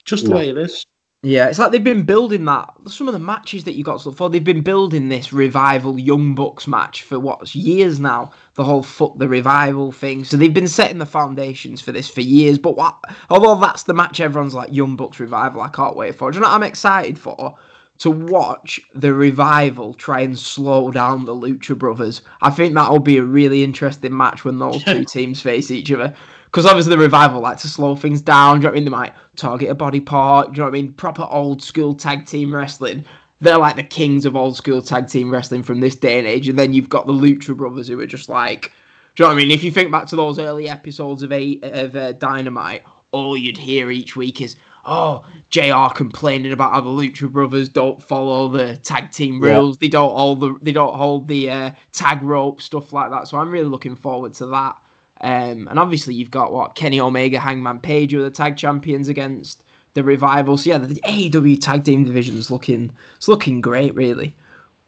Just 0.05 0.23
the 0.23 0.29
no. 0.29 0.36
way 0.38 0.49
it 0.49 0.58
is. 0.58 0.86
Yeah, 1.21 1.49
it's 1.49 1.60
like 1.60 1.73
they've 1.73 1.84
been 1.84 2.03
building 2.03 2.45
that. 2.45 2.73
Some 2.88 3.10
of 3.10 3.13
the 3.13 3.19
matches 3.19 3.65
that 3.65 3.73
you 3.73 3.84
got 3.84 3.99
so 3.99 4.13
far, 4.13 4.29
they've 4.29 4.41
been 4.41 4.62
building 4.62 5.10
this 5.10 5.34
revival 5.34 5.99
Young 5.99 6.34
Bucks 6.34 6.65
match 6.65 7.03
for 7.03 7.19
what 7.19 7.53
years 7.53 7.99
now. 7.99 8.32
The 8.53 8.63
whole 8.63 8.84
fuck 8.84 9.17
the 9.17 9.27
revival 9.27 9.91
thing. 9.91 10.23
So 10.23 10.38
they've 10.38 10.53
been 10.53 10.69
setting 10.69 10.97
the 10.99 11.05
foundations 11.05 11.82
for 11.82 11.91
this 11.91 12.10
for 12.10 12.21
years. 12.21 12.58
But 12.58 12.77
what? 12.77 13.03
Although 13.29 13.60
that's 13.60 13.84
the 13.84 13.93
match 13.93 14.21
everyone's 14.21 14.53
like 14.53 14.71
Young 14.71 14.95
Bucks 14.95 15.19
revival, 15.19 15.60
I 15.60 15.67
can't 15.67 15.97
wait 15.97 16.15
for. 16.15 16.32
Do 16.32 16.38
you 16.38 16.41
know 16.41 16.47
what 16.47 16.55
I'm 16.55 16.63
excited 16.63 17.19
for? 17.19 17.53
To 17.99 18.12
watch 18.12 18.79
the 18.95 19.13
revival 19.13 19.93
try 19.93 20.21
and 20.21 20.39
slow 20.39 20.89
down 20.89 21.25
the 21.25 21.33
Lucha 21.33 21.77
Brothers. 21.77 22.21
I 22.41 22.49
think 22.49 22.73
that'll 22.73 22.99
be 22.99 23.17
a 23.17 23.23
really 23.23 23.63
interesting 23.63 24.15
match 24.15 24.45
when 24.45 24.57
those 24.57 24.83
two 24.83 25.03
teams 25.09 25.41
face 25.41 25.69
each 25.69 25.91
other 25.91 26.15
because 26.45 26.65
obviously 26.65 26.89
the 26.89 26.97
revival 26.97 27.41
like 27.41 27.59
to 27.59 27.67
slow 27.67 27.95
things 27.95 28.21
down. 28.21 28.59
Do 28.59 28.62
you 28.62 28.63
know 28.63 28.69
what 28.69 28.71
I 28.71 28.75
mean? 28.75 28.83
They 28.85 28.89
might 28.89 29.13
target 29.35 29.69
a 29.69 29.75
body 29.75 29.99
part. 29.99 30.47
Do 30.47 30.51
you 30.53 30.57
know 30.59 30.63
what 30.71 30.77
I 30.77 30.81
mean? 30.81 30.93
Proper 30.93 31.27
old 31.29 31.62
school 31.62 31.93
tag 31.93 32.25
team 32.25 32.53
wrestling. 32.53 33.05
They're 33.41 33.57
like 33.57 33.75
the 33.75 33.83
kings 33.83 34.25
of 34.25 34.35
old 34.35 34.57
school 34.57 34.81
tag 34.81 35.07
team 35.07 35.29
wrestling 35.29 35.62
from 35.62 35.79
this 35.79 35.95
day 35.95 36.17
and 36.17 36.27
age. 36.27 36.49
And 36.49 36.57
then 36.57 36.73
you've 36.73 36.89
got 36.89 37.05
the 37.05 37.13
Lucha 37.13 37.55
Brothers 37.55 37.88
who 37.88 37.99
are 37.99 38.07
just 38.07 38.29
like, 38.29 38.73
do 39.15 39.23
you 39.23 39.29
know 39.29 39.35
what 39.35 39.41
I 39.41 39.43
mean? 39.43 39.51
If 39.51 39.63
you 39.63 39.71
think 39.71 39.91
back 39.91 40.07
to 40.07 40.15
those 40.15 40.39
early 40.39 40.67
episodes 40.67 41.21
of 41.21 41.31
a 41.31 41.59
of 41.62 41.95
uh, 41.95 42.13
Dynamite, 42.13 42.83
all 43.12 43.38
you'd 43.38 43.57
hear 43.57 43.91
each 43.91 44.15
week 44.15 44.41
is, 44.41 44.55
"Oh, 44.89 45.25
JR 45.49 45.93
complaining 45.95 46.52
about 46.52 46.73
how 46.73 46.82
the 46.82 46.89
Lucha 46.89 47.32
Brothers 47.32 47.69
don't 47.69 48.02
follow 48.02 48.47
the 48.47 48.78
tag 48.78 49.12
team 49.12 49.39
rules. 49.39 49.78
Yeah. 49.78 49.80
They 49.82 49.89
don't 49.89 50.15
hold 50.15 50.39
the 50.39 50.58
they 50.62 50.71
don't 50.71 50.95
hold 50.95 51.28
the 51.28 51.49
uh, 51.49 51.71
tag 51.91 52.21
rope 52.21 52.62
stuff 52.62 52.91
like 52.91 53.12
that." 53.12 53.28
So 53.28 53.38
I'm 53.38 53.52
really 53.52 53.69
looking 53.69 53.95
forward 53.95 54.34
to 54.36 54.47
that. 54.47 54.82
Um, 55.21 55.67
and 55.67 55.80
obviously, 55.80 56.15
you've 56.15 56.32
got 56.32 56.54
what 56.54 56.75
Kenny 56.75 56.99
Omega, 56.99 57.39
Hangman 57.39 57.82
Page, 57.82 58.13
are 58.13 58.23
the 58.23 58.32
tag 58.32 58.58
champions 58.58 59.10
against 59.10 59.63
the 59.93 60.04
Revival. 60.04 60.58
So 60.58 60.69
yeah, 60.71 60.78
the 60.78 61.02
AEW 61.02 61.62
tag 61.62 61.84
team 61.84 62.04
division 62.04 62.38
is 62.38 62.49
looking 62.49 62.95
it's 63.15 63.28
looking 63.28 63.62
great, 63.62 63.93
really. 63.95 64.36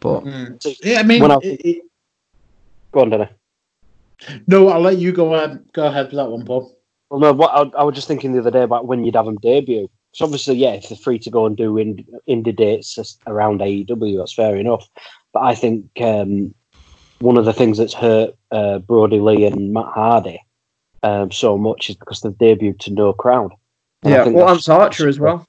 But 0.00 0.24
mm. 0.24 0.76
yeah, 0.82 1.00
I 1.00 1.02
mean, 1.02 1.22
I, 1.22 1.38
it, 1.42 1.82
go 2.92 3.00
on, 3.00 3.10
Danny. 3.10 3.28
No, 4.46 4.68
I'll 4.68 4.80
let 4.80 4.98
you 4.98 5.12
go 5.12 5.34
ahead. 5.34 5.64
Go 5.72 5.86
ahead 5.86 6.06
with 6.06 6.16
that 6.16 6.30
one, 6.30 6.44
Paul. 6.44 6.76
Well, 7.12 7.20
no, 7.20 7.32
what 7.34 7.50
I, 7.50 7.80
I 7.80 7.84
was 7.84 7.94
just 7.94 8.08
thinking 8.08 8.32
the 8.32 8.38
other 8.38 8.50
day 8.50 8.62
about 8.62 8.86
when 8.86 9.04
you'd 9.04 9.16
have 9.16 9.26
them 9.26 9.36
debut. 9.36 9.90
So 10.14 10.24
obviously, 10.24 10.56
yeah, 10.56 10.70
if 10.70 10.88
they're 10.88 10.96
free 10.96 11.18
to 11.18 11.30
go 11.30 11.44
and 11.44 11.54
do 11.54 11.74
indie, 11.74 12.06
indie 12.26 12.56
dates 12.56 13.18
around 13.26 13.60
AEW, 13.60 14.16
that's 14.16 14.32
fair 14.32 14.56
enough. 14.56 14.88
But 15.34 15.40
I 15.40 15.54
think 15.54 15.90
um, 16.00 16.54
one 17.18 17.36
of 17.36 17.44
the 17.44 17.52
things 17.52 17.76
that's 17.76 17.92
hurt 17.92 18.34
uh, 18.50 18.78
Brodie 18.78 19.20
Lee 19.20 19.44
and 19.44 19.74
Matt 19.74 19.92
Hardy 19.92 20.40
um, 21.02 21.30
so 21.30 21.58
much 21.58 21.90
is 21.90 21.96
because 21.96 22.22
they've 22.22 22.32
debuted 22.32 22.78
to 22.80 22.90
no 22.94 23.12
crowd. 23.12 23.52
And 24.04 24.14
yeah, 24.14 24.26
well, 24.28 24.46
Lance 24.46 24.70
Archer 24.70 25.06
as 25.06 25.20
well. 25.20 25.46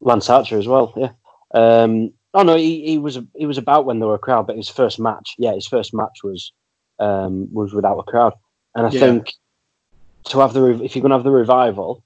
Lance 0.00 0.28
Archer 0.28 0.58
as 0.58 0.66
well, 0.66 0.92
yeah. 0.96 1.12
Um, 1.54 2.12
oh 2.34 2.42
no, 2.42 2.56
he, 2.56 2.84
he 2.84 2.98
was 2.98 3.20
he 3.36 3.46
was 3.46 3.58
about 3.58 3.84
when 3.84 4.00
there 4.00 4.08
were 4.08 4.16
a 4.16 4.18
crowd, 4.18 4.48
but 4.48 4.56
his 4.56 4.68
first 4.68 4.98
match, 4.98 5.36
yeah, 5.38 5.54
his 5.54 5.68
first 5.68 5.94
match 5.94 6.24
was 6.24 6.52
um, 6.98 7.46
was 7.54 7.72
without 7.72 8.00
a 8.00 8.02
crowd, 8.02 8.32
and 8.74 8.88
I 8.88 8.90
yeah. 8.90 8.98
think 8.98 9.32
to 10.28 10.40
have 10.40 10.52
the 10.52 10.82
if 10.82 10.94
you're 10.94 11.02
going 11.02 11.10
to 11.10 11.16
have 11.16 11.24
the 11.24 11.30
revival, 11.30 12.02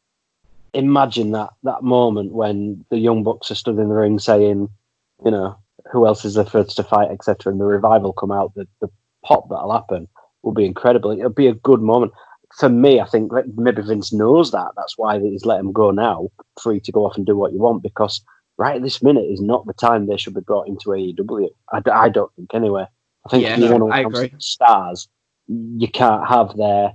imagine 0.74 1.32
that 1.32 1.50
that 1.62 1.82
moment 1.82 2.32
when 2.32 2.84
the 2.90 2.98
young 2.98 3.22
bucks 3.22 3.50
are 3.50 3.56
stood 3.56 3.78
in 3.78 3.88
the 3.88 3.94
ring 3.94 4.18
saying, 4.18 4.68
you 5.24 5.30
know, 5.30 5.56
who 5.90 6.06
else 6.06 6.24
is 6.24 6.34
the 6.34 6.44
first 6.44 6.76
to 6.76 6.84
fight, 6.84 7.10
etc., 7.10 7.50
and 7.50 7.60
the 7.60 7.64
revival 7.64 8.12
come 8.12 8.30
out, 8.30 8.54
the, 8.54 8.66
the 8.80 8.88
pop 9.24 9.48
that'll 9.48 9.72
happen 9.72 10.08
will 10.42 10.52
be 10.52 10.66
incredible. 10.66 11.10
It'll 11.10 11.30
be 11.30 11.46
a 11.46 11.54
good 11.54 11.80
moment. 11.80 12.12
For 12.58 12.68
me, 12.68 13.00
I 13.00 13.06
think 13.06 13.30
maybe 13.56 13.82
Vince 13.82 14.12
knows 14.12 14.50
that. 14.50 14.72
That's 14.76 14.98
why 14.98 15.20
he's 15.20 15.44
let 15.44 15.60
him 15.60 15.72
go 15.72 15.90
now, 15.90 16.28
free 16.60 16.80
to 16.80 16.92
go 16.92 17.06
off 17.06 17.16
and 17.16 17.24
do 17.24 17.36
what 17.36 17.52
you 17.52 17.58
want, 17.58 17.82
because 17.82 18.20
right 18.58 18.76
at 18.76 18.82
this 18.82 19.02
minute 19.02 19.26
is 19.30 19.40
not 19.40 19.66
the 19.66 19.72
time 19.72 20.06
they 20.06 20.16
should 20.16 20.34
be 20.34 20.40
brought 20.40 20.68
into 20.68 20.90
AEW. 20.90 21.48
I, 21.72 21.80
I 21.90 22.08
don't 22.08 22.32
think, 22.34 22.54
anyway. 22.54 22.86
I 23.26 23.28
think 23.28 23.44
yeah, 23.44 23.54
if 23.54 23.60
you 23.60 23.68
no, 23.68 23.76
want 23.76 24.12
to 24.12 24.28
have 24.28 24.42
stars, 24.42 25.08
you 25.46 25.88
can't 25.88 26.26
have 26.26 26.56
their 26.56 26.92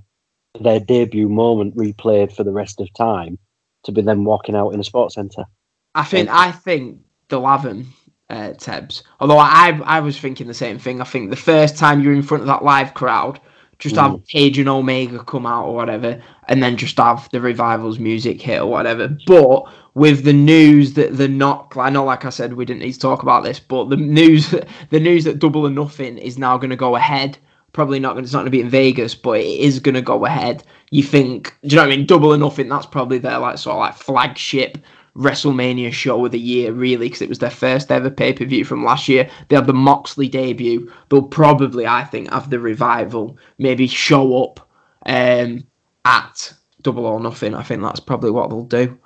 their 0.61 0.79
debut 0.79 1.29
moment 1.29 1.75
replayed 1.75 2.33
for 2.33 2.43
the 2.43 2.51
rest 2.51 2.79
of 2.81 2.93
time 2.93 3.37
to 3.83 3.91
be 3.91 4.01
them 4.01 4.25
walking 4.25 4.55
out 4.55 4.69
in 4.69 4.79
a 4.79 4.83
sports 4.83 5.15
centre. 5.15 5.45
I 5.93 6.03
think 6.03 6.29
I 6.29 6.51
think 6.51 6.99
they'll 7.29 7.45
have 7.45 7.65
him 7.65 7.93
uh, 8.29 8.53
Tebs. 8.53 9.03
Although 9.19 9.37
I 9.37 9.79
I 9.83 9.99
was 9.99 10.19
thinking 10.19 10.47
the 10.47 10.53
same 10.53 10.79
thing. 10.79 11.01
I 11.01 11.05
think 11.05 11.29
the 11.29 11.35
first 11.35 11.77
time 11.77 12.01
you're 12.01 12.13
in 12.13 12.23
front 12.23 12.41
of 12.41 12.47
that 12.47 12.63
live 12.63 12.93
crowd, 12.93 13.39
just 13.79 13.95
mm. 13.95 14.01
have 14.01 14.25
Page 14.25 14.57
and 14.57 14.69
Omega 14.69 15.23
come 15.23 15.45
out 15.45 15.65
or 15.65 15.75
whatever, 15.75 16.21
and 16.47 16.61
then 16.61 16.77
just 16.77 16.97
have 16.97 17.29
the 17.31 17.41
revivals 17.41 17.99
music 17.99 18.41
hit 18.41 18.61
or 18.61 18.67
whatever. 18.67 19.15
But 19.27 19.63
with 19.93 20.23
the 20.23 20.33
news 20.33 20.93
that 20.93 21.17
the 21.17 21.27
knock, 21.27 21.75
I 21.77 21.89
know, 21.89 22.03
like 22.03 22.25
I 22.25 22.29
said, 22.29 22.53
we 22.53 22.65
didn't 22.65 22.81
need 22.81 22.93
to 22.93 22.99
talk 22.99 23.23
about 23.23 23.43
this, 23.43 23.59
but 23.59 23.89
the 23.89 23.97
news, 23.97 24.53
the 24.89 24.99
news 24.99 25.23
that 25.25 25.39
Double 25.39 25.65
or 25.65 25.69
Nothing 25.69 26.17
is 26.17 26.37
now 26.37 26.57
going 26.57 26.69
to 26.69 26.75
go 26.75 26.95
ahead. 26.95 27.37
Probably 27.75 27.99
not. 27.99 28.17
It's 28.17 28.31
not 28.31 28.39
going 28.39 28.45
to 28.45 28.51
be 28.51 28.61
in 28.61 28.69
Vegas, 28.69 29.15
but 29.15 29.41
it 29.41 29.59
is 29.59 29.81
going 29.81 29.95
to 29.95 30.01
go 30.01 30.23
ahead. 30.23 30.63
You 30.91 31.03
think? 31.03 31.57
Do 31.63 31.67
you 31.67 31.75
know 31.75 31.81
what 31.85 31.91
I 31.91 31.97
mean? 31.97 32.05
Double 32.05 32.33
or 32.33 32.37
Nothing. 32.37 32.69
That's 32.69 32.85
probably 32.85 33.17
their 33.17 33.37
like 33.37 33.57
sort 33.57 33.73
of 33.73 33.79
like 33.81 33.95
flagship 33.95 34.77
WrestleMania 35.17 35.91
show 35.91 36.25
of 36.25 36.31
the 36.31 36.39
year, 36.39 36.71
really, 36.71 37.07
because 37.07 37.21
it 37.21 37.27
was 37.27 37.39
their 37.39 37.49
first 37.49 37.91
ever 37.91 38.09
pay 38.09 38.31
per 38.31 38.45
view 38.45 38.63
from 38.63 38.85
last 38.85 39.09
year. 39.09 39.29
They 39.49 39.57
had 39.57 39.67
the 39.67 39.73
Moxley 39.73 40.29
debut. 40.29 40.89
They'll 41.09 41.23
probably, 41.23 41.85
I 41.85 42.05
think, 42.05 42.31
have 42.31 42.49
the 42.49 42.61
revival, 42.61 43.37
maybe 43.57 43.87
show 43.87 44.41
up 44.41 44.65
um, 45.05 45.67
at 46.05 46.53
Double 46.81 47.05
or 47.05 47.19
Nothing. 47.19 47.55
I 47.55 47.63
think 47.63 47.81
that's 47.81 47.99
probably 47.99 48.31
what 48.31 48.49
they'll 48.49 48.63
do. 48.63 48.97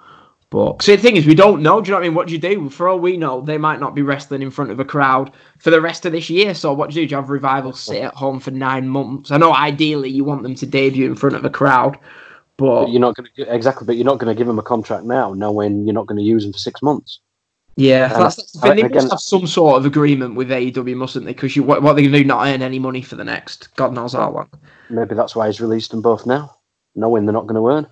But 0.51 0.81
see, 0.81 0.95
the 0.95 1.01
thing 1.01 1.15
is, 1.15 1.27
we 1.27 1.35
don't 1.35 1.61
know. 1.61 1.79
Do 1.79 1.87
you 1.87 1.91
know 1.91 1.97
what 1.97 2.05
I 2.05 2.07
mean? 2.07 2.15
What 2.15 2.27
do 2.27 2.33
you 2.33 2.39
do? 2.39 2.69
For 2.71 2.89
all 2.89 2.99
we 2.99 3.17
know, 3.17 3.41
they 3.41 3.59
might 3.59 3.79
not 3.79 3.93
be 3.93 4.01
wrestling 4.01 4.41
in 4.41 4.49
front 4.49 4.71
of 4.71 4.79
a 4.79 4.85
crowd 4.85 5.31
for 5.59 5.69
the 5.69 5.79
rest 5.79 6.05
of 6.07 6.11
this 6.11 6.27
year. 6.29 6.55
So 6.55 6.73
what 6.73 6.89
do 6.89 6.95
you 6.95 7.05
do? 7.05 7.09
Do 7.09 7.11
you 7.11 7.17
have 7.17 7.29
revival 7.29 7.71
sit 7.73 8.01
at 8.01 8.15
home 8.15 8.39
for 8.39 8.49
nine 8.49 8.87
months? 8.87 9.29
I 9.29 9.37
know 9.37 9.53
ideally 9.53 10.09
you 10.09 10.23
want 10.23 10.41
them 10.41 10.55
to 10.55 10.65
debut 10.65 11.05
in 11.05 11.15
front 11.15 11.35
of 11.35 11.45
a 11.45 11.51
crowd, 11.51 11.99
but, 12.57 12.85
but 12.85 12.89
you're 12.89 12.99
not 12.99 13.15
going 13.15 13.29
to 13.35 13.53
exactly. 13.53 13.85
But 13.85 13.97
you're 13.97 14.05
not 14.05 14.17
going 14.17 14.33
to 14.33 14.37
give 14.37 14.47
them 14.47 14.57
a 14.57 14.63
contract 14.63 15.05
now, 15.05 15.33
knowing 15.33 15.85
you're 15.85 15.93
not 15.93 16.07
going 16.07 16.17
to 16.17 16.23
use 16.23 16.43
them 16.43 16.53
for 16.53 16.59
six 16.59 16.81
months. 16.81 17.19
Yeah, 17.75 18.07
that's, 18.07 18.35
that's 18.35 18.51
the 18.53 18.59
thing. 18.59 18.75
They 18.75 18.81
again, 18.81 19.03
must 19.03 19.11
have 19.11 19.19
some 19.21 19.47
sort 19.47 19.77
of 19.77 19.85
agreement 19.85 20.35
with 20.35 20.49
AEW, 20.49 20.97
mustn't 20.97 21.25
they? 21.25 21.33
Because 21.33 21.55
what, 21.57 21.83
what 21.83 21.91
are 21.91 21.93
they 21.93 22.01
going 22.01 22.13
to 22.13 22.19
do? 22.19 22.25
Not 22.25 22.47
earn 22.47 22.61
any 22.63 22.79
money 22.79 23.01
for 23.01 23.15
the 23.15 23.23
next 23.23 23.73
God 23.75 23.93
knows 23.93 24.13
how 24.13 24.31
long. 24.31 24.49
Maybe 24.89 25.13
that's 25.13 25.35
why 25.35 25.45
he's 25.45 25.61
released 25.61 25.91
them 25.91 26.01
both 26.01 26.25
now, 26.25 26.57
knowing 26.95 27.25
they're 27.25 27.33
not 27.33 27.45
going 27.45 27.61
to 27.61 27.67
earn. 27.69 27.87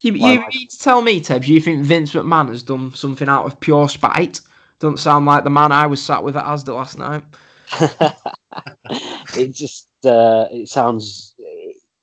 You, 0.00 0.12
you 0.12 0.46
need 0.48 0.70
to 0.70 0.78
tell 0.78 1.02
me. 1.02 1.20
Do 1.20 1.40
you 1.52 1.60
think 1.60 1.84
Vince 1.84 2.12
McMahon 2.12 2.48
has 2.48 2.62
done 2.62 2.94
something 2.94 3.28
out 3.28 3.46
of 3.46 3.58
pure 3.60 3.88
spite? 3.88 4.40
Doesn't 4.78 4.98
sound 4.98 5.26
like 5.26 5.44
the 5.44 5.50
man 5.50 5.72
I 5.72 5.86
was 5.86 6.02
sat 6.02 6.22
with 6.22 6.36
at 6.36 6.44
Asda 6.44 6.74
last 6.74 6.98
night. 6.98 7.24
it 9.38 9.52
just 9.52 9.88
uh, 10.04 10.46
it 10.50 10.68
sounds. 10.68 11.34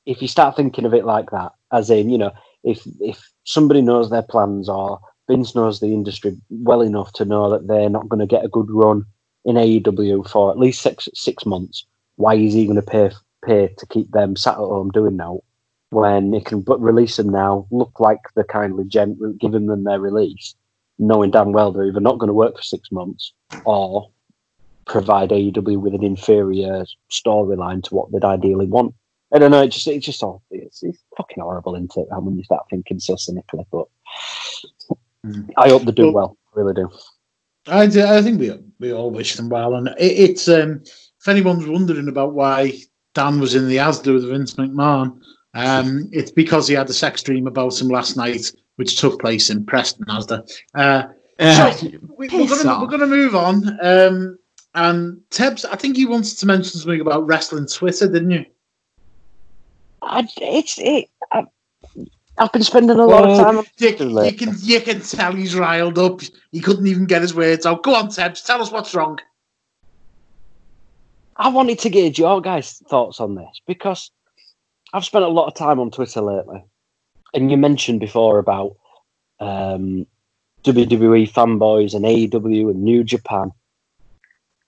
If 0.05 0.21
you 0.21 0.27
start 0.27 0.55
thinking 0.55 0.85
of 0.85 0.93
it 0.93 1.05
like 1.05 1.29
that, 1.31 1.51
as 1.71 1.89
in, 1.89 2.09
you 2.09 2.17
know, 2.17 2.31
if 2.63 2.81
if 2.99 3.21
somebody 3.43 3.81
knows 3.81 4.09
their 4.09 4.23
plans 4.23 4.67
or 4.67 4.99
Vince 5.29 5.53
knows 5.53 5.79
the 5.79 5.93
industry 5.93 6.35
well 6.49 6.81
enough 6.81 7.13
to 7.13 7.25
know 7.25 7.49
that 7.51 7.67
they're 7.67 7.89
not 7.89 8.09
going 8.09 8.19
to 8.19 8.25
get 8.25 8.45
a 8.45 8.49
good 8.49 8.69
run 8.69 9.05
in 9.45 9.55
AEW 9.55 10.27
for 10.27 10.51
at 10.51 10.57
least 10.57 10.81
six 10.81 11.07
six 11.13 11.45
months, 11.45 11.85
why 12.15 12.35
is 12.35 12.53
he 12.53 12.65
going 12.65 12.75
to 12.75 12.81
pay 12.81 13.11
pay 13.45 13.67
to 13.77 13.85
keep 13.87 14.09
them 14.11 14.35
sat 14.35 14.53
at 14.53 14.57
home 14.57 14.91
doing 14.91 15.17
that 15.17 15.39
when 15.91 16.33
he 16.33 16.41
can 16.41 16.61
but 16.61 16.81
release 16.81 17.17
them 17.17 17.29
now, 17.29 17.67
look 17.69 17.99
like 17.99 18.21
the 18.35 18.43
kindly 18.43 18.85
gent, 18.85 19.19
giving 19.39 19.67
them 19.67 19.83
their 19.83 19.99
release, 19.99 20.55
knowing 20.97 21.31
damn 21.31 21.51
well 21.51 21.71
they're 21.71 21.87
either 21.87 21.99
not 21.99 22.17
going 22.17 22.27
to 22.27 22.33
work 22.33 22.57
for 22.57 22.63
six 22.63 22.91
months 22.91 23.33
or 23.65 24.09
provide 24.85 25.29
AEW 25.29 25.79
with 25.79 25.93
an 25.93 26.03
inferior 26.03 26.85
storyline 27.09 27.83
to 27.83 27.95
what 27.95 28.11
they'd 28.11 28.23
ideally 28.23 28.65
want. 28.65 28.95
I 29.33 29.39
don't 29.39 29.51
know. 29.51 29.61
It 29.61 29.69
just 29.69 29.87
it's 29.87 30.05
just 30.05 30.23
all 30.23 30.41
it's, 30.49 30.81
it's 30.83 30.99
fucking 31.15 31.41
horrible, 31.41 31.75
isn't 31.75 31.95
it? 31.95 32.07
When 32.09 32.37
you 32.37 32.43
start 32.43 32.65
thinking 32.69 32.99
so 32.99 33.15
cynically, 33.15 33.65
but. 33.71 33.87
I 35.55 35.69
hope 35.69 35.83
they 35.83 35.91
do 35.91 36.11
well. 36.11 36.13
well. 36.13 36.37
I 36.55 36.59
really 36.59 36.73
do. 36.73 36.89
I, 37.67 37.83
I 37.83 38.21
think 38.21 38.39
we 38.39 38.51
we 38.79 38.91
all 38.91 39.11
wish 39.11 39.35
them 39.35 39.49
well, 39.49 39.75
and 39.75 39.89
it, 39.89 39.95
it's 39.99 40.49
um, 40.49 40.81
if 40.83 41.27
anyone's 41.27 41.67
wondering 41.67 42.07
about 42.07 42.33
why 42.33 42.73
Dan 43.13 43.39
was 43.39 43.53
in 43.53 43.67
the 43.67 43.77
Asda 43.77 44.13
with 44.13 44.27
Vince 44.27 44.55
McMahon, 44.55 45.21
um, 45.53 46.09
it's 46.11 46.31
because 46.31 46.67
he 46.67 46.73
had 46.73 46.89
a 46.89 46.93
sex 46.93 47.21
dream 47.23 47.47
about 47.47 47.79
him 47.79 47.89
last 47.89 48.15
night, 48.15 48.51
which 48.77 48.99
took 48.99 49.19
place 49.19 49.49
in 49.49 49.65
Preston 49.65 50.05
Asda. 50.05 50.49
Uh, 50.73 51.03
uh, 51.39 51.71
so 51.71 51.89
we, 52.17 52.27
are 52.27 52.47
gonna 52.47 52.81
we're 52.81 52.87
gonna 52.87 53.07
move 53.07 53.35
on. 53.35 53.79
Um, 53.81 54.37
and 54.73 55.21
Tebs, 55.31 55.65
I 55.69 55.75
think 55.75 55.97
you 55.97 56.07
wanted 56.07 56.37
to 56.37 56.45
mention 56.45 56.79
something 56.79 57.01
about 57.01 57.27
wrestling 57.27 57.67
Twitter, 57.67 58.07
didn't 58.07 58.31
you? 58.31 58.45
I, 60.01 60.27
it's 60.37 60.77
it. 60.79 61.09
I, 61.31 61.45
have 62.37 62.53
been 62.53 62.63
spending 62.63 62.97
a 62.97 63.05
lot 63.05 63.29
of 63.29 63.37
time. 63.37 63.57
On 63.57 63.65
you, 63.77 63.89
you, 64.23 64.33
can 64.33 64.55
you 64.59 64.81
can 64.81 65.01
tell 65.01 65.33
he's 65.33 65.55
riled 65.55 65.99
up. 65.99 66.21
He 66.51 66.61
couldn't 66.61 66.87
even 66.87 67.05
get 67.05 67.21
his 67.21 67.35
words 67.35 67.65
out. 67.65 67.83
Go 67.83 67.95
on, 67.95 68.09
Ted. 68.09 68.35
Tell 68.35 68.61
us 68.61 68.71
what's 68.71 68.95
wrong. 68.95 69.19
I 71.35 71.49
wanted 71.49 71.79
to 71.79 71.89
gauge 71.89 72.19
your 72.19 72.39
guys' 72.39 72.81
thoughts 72.87 73.19
on 73.19 73.35
this 73.35 73.61
because 73.67 74.11
I've 74.93 75.05
spent 75.05 75.23
a 75.23 75.29
lot 75.29 75.47
of 75.47 75.53
time 75.53 75.79
on 75.79 75.89
Twitter 75.89 76.21
lately, 76.21 76.63
and 77.33 77.49
you 77.49 77.55
mentioned 77.55 78.01
before 78.01 78.39
about 78.39 78.75
um, 79.39 80.05
WWE 80.63 81.31
fanboys 81.31 81.93
and 81.93 82.03
AEW 82.03 82.71
and 82.71 82.83
New 82.83 83.03
Japan. 83.03 83.53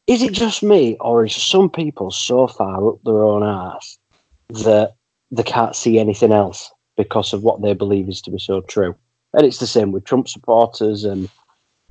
Is 0.08 0.22
it 0.22 0.32
just 0.32 0.64
me, 0.64 0.96
or 1.02 1.26
is 1.26 1.36
some 1.36 1.70
people 1.70 2.10
so 2.10 2.48
far 2.48 2.88
up 2.90 3.04
their 3.04 3.24
own 3.24 3.44
ass 3.44 3.98
that 4.50 4.96
they 5.32 5.44
can't 5.44 5.76
see 5.76 6.00
anything 6.00 6.32
else 6.32 6.72
because 6.96 7.34
of 7.34 7.44
what 7.44 7.62
they 7.62 7.74
believe 7.74 8.08
is 8.08 8.22
to 8.22 8.32
be 8.32 8.40
so 8.40 8.62
true? 8.62 8.96
And 9.34 9.46
it's 9.46 9.60
the 9.60 9.68
same 9.68 9.92
with 9.92 10.06
Trump 10.06 10.30
supporters 10.30 11.04
and 11.04 11.30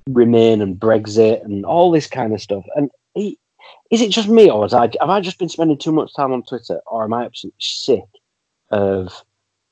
Remain 0.09 0.63
and 0.63 0.77
Brexit 0.77 1.45
and 1.45 1.65
all 1.65 1.91
this 1.91 2.07
kind 2.07 2.33
of 2.33 2.41
stuff. 2.41 2.65
And 2.77 2.91
he, 3.15 3.39
is 3.91 4.01
it 4.01 4.11
just 4.11 4.29
me, 4.29 4.51
or 4.51 4.65
I, 4.75 4.91
have 5.01 5.11
I 5.11 5.21
just 5.21 5.39
been 5.39 5.49
spending 5.49 5.79
too 5.79 5.93
much 5.93 6.15
time 6.15 6.33
on 6.33 6.43
Twitter, 6.43 6.81
or 6.87 7.05
am 7.05 7.13
I 7.13 7.25
absolutely 7.25 7.59
sick 7.61 8.05
of 8.73 9.13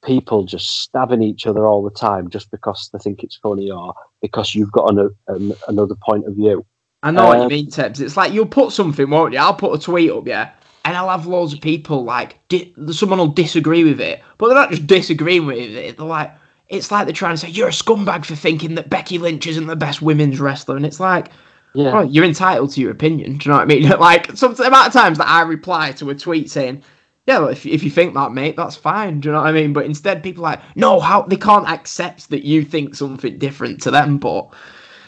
people 0.05 0.45
just 0.45 0.81
stabbing 0.81 1.23
each 1.23 1.47
other 1.47 1.67
all 1.67 1.83
the 1.83 1.91
time 1.91 2.31
just 2.31 2.51
because 2.51 2.89
they 2.93 2.99
think 2.99 3.23
it's 3.23 3.37
funny 3.37 3.71
or 3.71 3.95
because 4.23 4.55
you've 4.55 4.73
got 4.73 4.91
an, 4.91 5.11
an, 5.29 5.53
another 5.69 5.95
point 5.95 6.27
of 6.27 6.35
view? 6.35 6.65
I 7.03 7.11
know 7.11 7.23
um, 7.23 7.29
what 7.29 7.37
you 7.39 7.43
um, 7.45 7.49
mean, 7.49 7.67
Tebs. 7.67 8.01
It's 8.01 8.17
like 8.17 8.33
you'll 8.33 8.47
put 8.47 8.73
something, 8.73 9.09
won't 9.09 9.33
you? 9.33 9.39
I'll 9.39 9.55
put 9.55 9.79
a 9.79 9.83
tweet 9.83 10.11
up, 10.11 10.27
yeah, 10.27 10.51
and 10.85 10.97
I'll 10.97 11.09
have 11.09 11.27
loads 11.27 11.53
of 11.53 11.61
people 11.61 12.05
like 12.05 12.39
di- 12.49 12.75
someone 12.93 13.19
will 13.19 13.29
disagree 13.29 13.85
with 13.85 14.01
it, 14.01 14.23
but 14.39 14.47
they're 14.47 14.57
not 14.57 14.71
just 14.71 14.87
disagreeing 14.87 15.47
with 15.47 15.59
it. 15.59 15.97
They're 15.97 16.07
like, 16.07 16.33
it's 16.69 16.91
like 16.91 17.07
they're 17.07 17.15
trying 17.15 17.35
to 17.35 17.39
say 17.39 17.49
you're 17.49 17.69
a 17.69 17.73
scumbag 17.73 18.25
for 18.25 18.37
thinking 18.37 18.75
that 18.75 18.91
Becky 18.91 19.19
Lynch 19.19 19.47
isn't 19.47 19.67
the 19.67 19.77
best 19.77 20.03
women's 20.03 20.41
wrestler, 20.41 20.77
and 20.77 20.85
it's 20.85 21.01
like, 21.01 21.31
yeah, 21.73 21.99
oh, 21.99 22.03
you're 22.03 22.25
entitled 22.25 22.71
to 22.73 22.81
your 22.81 22.91
opinion. 22.91 23.39
Do 23.39 23.49
you 23.49 23.53
know 23.53 23.59
what 23.59 23.63
I 23.63 23.67
mean? 23.67 23.89
like 24.01 24.37
some 24.37 24.55
the 24.55 24.67
amount 24.67 24.89
of 24.89 24.93
times 24.93 25.19
that 25.19 25.29
I 25.29 25.43
reply 25.43 25.93
to 25.93 26.11
a 26.11 26.15
tweet 26.15 26.51
saying, 26.51 26.83
yeah, 27.31 27.39
well, 27.39 27.49
if 27.49 27.65
if 27.65 27.85
you 27.85 27.91
think 27.91 28.15
that, 28.15 28.33
mate, 28.33 28.57
that's 28.57 28.75
fine. 28.75 29.21
Do 29.21 29.29
you 29.29 29.33
know 29.33 29.41
what 29.41 29.47
I 29.47 29.53
mean? 29.53 29.73
But 29.73 29.87
instead, 29.87 30.21
people 30.21 30.45
are 30.45 30.53
like, 30.53 30.63
no, 30.75 30.99
how 30.99 31.23
they 31.23 31.37
can't 31.37 31.69
accept 31.69 32.29
that 32.31 32.45
you 32.45 32.65
think 32.65 32.97
something 32.97 33.39
different 33.39 33.81
to 33.83 33.91
them, 33.91 34.19
but. 34.19 34.49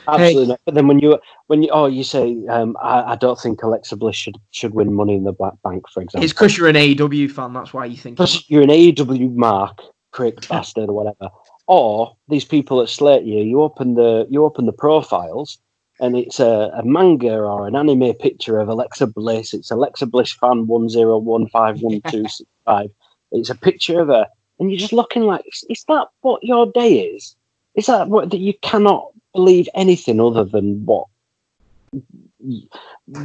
Absolutely 0.09 0.43
hey, 0.43 0.49
not. 0.49 0.61
But 0.65 0.75
then 0.75 0.89
when 0.89 0.99
you 0.99 1.19
when 1.47 1.63
you 1.63 1.69
oh 1.71 1.87
you 1.87 2.03
say 2.03 2.37
um, 2.49 2.77
I, 2.83 3.13
I 3.13 3.17
don't 3.17 3.39
think 3.39 3.63
Alexa 3.63 3.97
Bliss 3.97 4.17
should 4.17 4.37
should 4.51 4.75
win 4.75 4.93
Money 4.93 5.15
in 5.15 5.23
the 5.23 5.33
Black 5.33 5.55
Bank 5.63 5.89
for 5.89 6.03
example. 6.03 6.25
It's 6.25 6.33
because 6.33 6.59
you're 6.59 6.69
an 6.69 6.75
AEW 6.75 7.31
fan. 7.31 7.53
That's 7.53 7.73
why 7.73 7.87
you 7.87 7.97
think. 7.97 8.17
Because 8.17 8.51
you're 8.51 8.63
an 8.63 8.69
AEW 8.69 9.33
mark 9.37 9.81
prick 10.13 10.49
bastard 10.49 10.89
or 10.89 10.93
whatever. 10.93 11.31
Or 11.69 12.17
these 12.27 12.45
people 12.45 12.81
that 12.81 12.89
slate 12.89 13.23
you, 13.23 13.45
you 13.45 13.63
open 13.63 13.95
the 13.95 14.27
you 14.29 14.45
open 14.45 14.67
the 14.67 14.73
profiles 14.73 15.59
and 16.03 16.17
it's 16.17 16.41
a, 16.41 16.73
a, 16.75 16.85
manga 16.85 17.33
or 17.33 17.69
an 17.69 17.77
anime 17.77 18.13
picture 18.15 18.59
of 18.59 18.69
Alexa 18.69 19.07
Bliss. 19.07 19.55
It's 19.55 19.71
Alexa 19.71 20.07
Bliss 20.07 20.33
fan 20.33 20.67
one 20.67 20.89
zero 20.89 21.17
one 21.17 21.47
five 21.49 21.81
one 21.81 22.03
two 22.09 22.25
six 22.25 22.43
five. 22.67 22.91
It's 23.31 23.51
a 23.51 23.55
picture 23.55 24.01
of 24.01 24.09
her, 24.09 24.27
and 24.59 24.69
you're 24.69 24.81
just 24.81 24.93
looking 24.93 25.23
like, 25.23 25.45
is, 25.47 25.65
is 25.71 25.85
that 25.87 26.09
what 26.23 26.43
your 26.43 26.67
day 26.73 27.03
is? 27.15 27.37
Is 27.77 27.87
that 27.87 28.09
what 28.09 28.31
that 28.31 28.41
you 28.41 28.53
cannot 28.63 29.13
believe 29.33 29.69
anything 29.75 30.21
other 30.21 30.45
than 30.45 30.85
what 30.85 31.07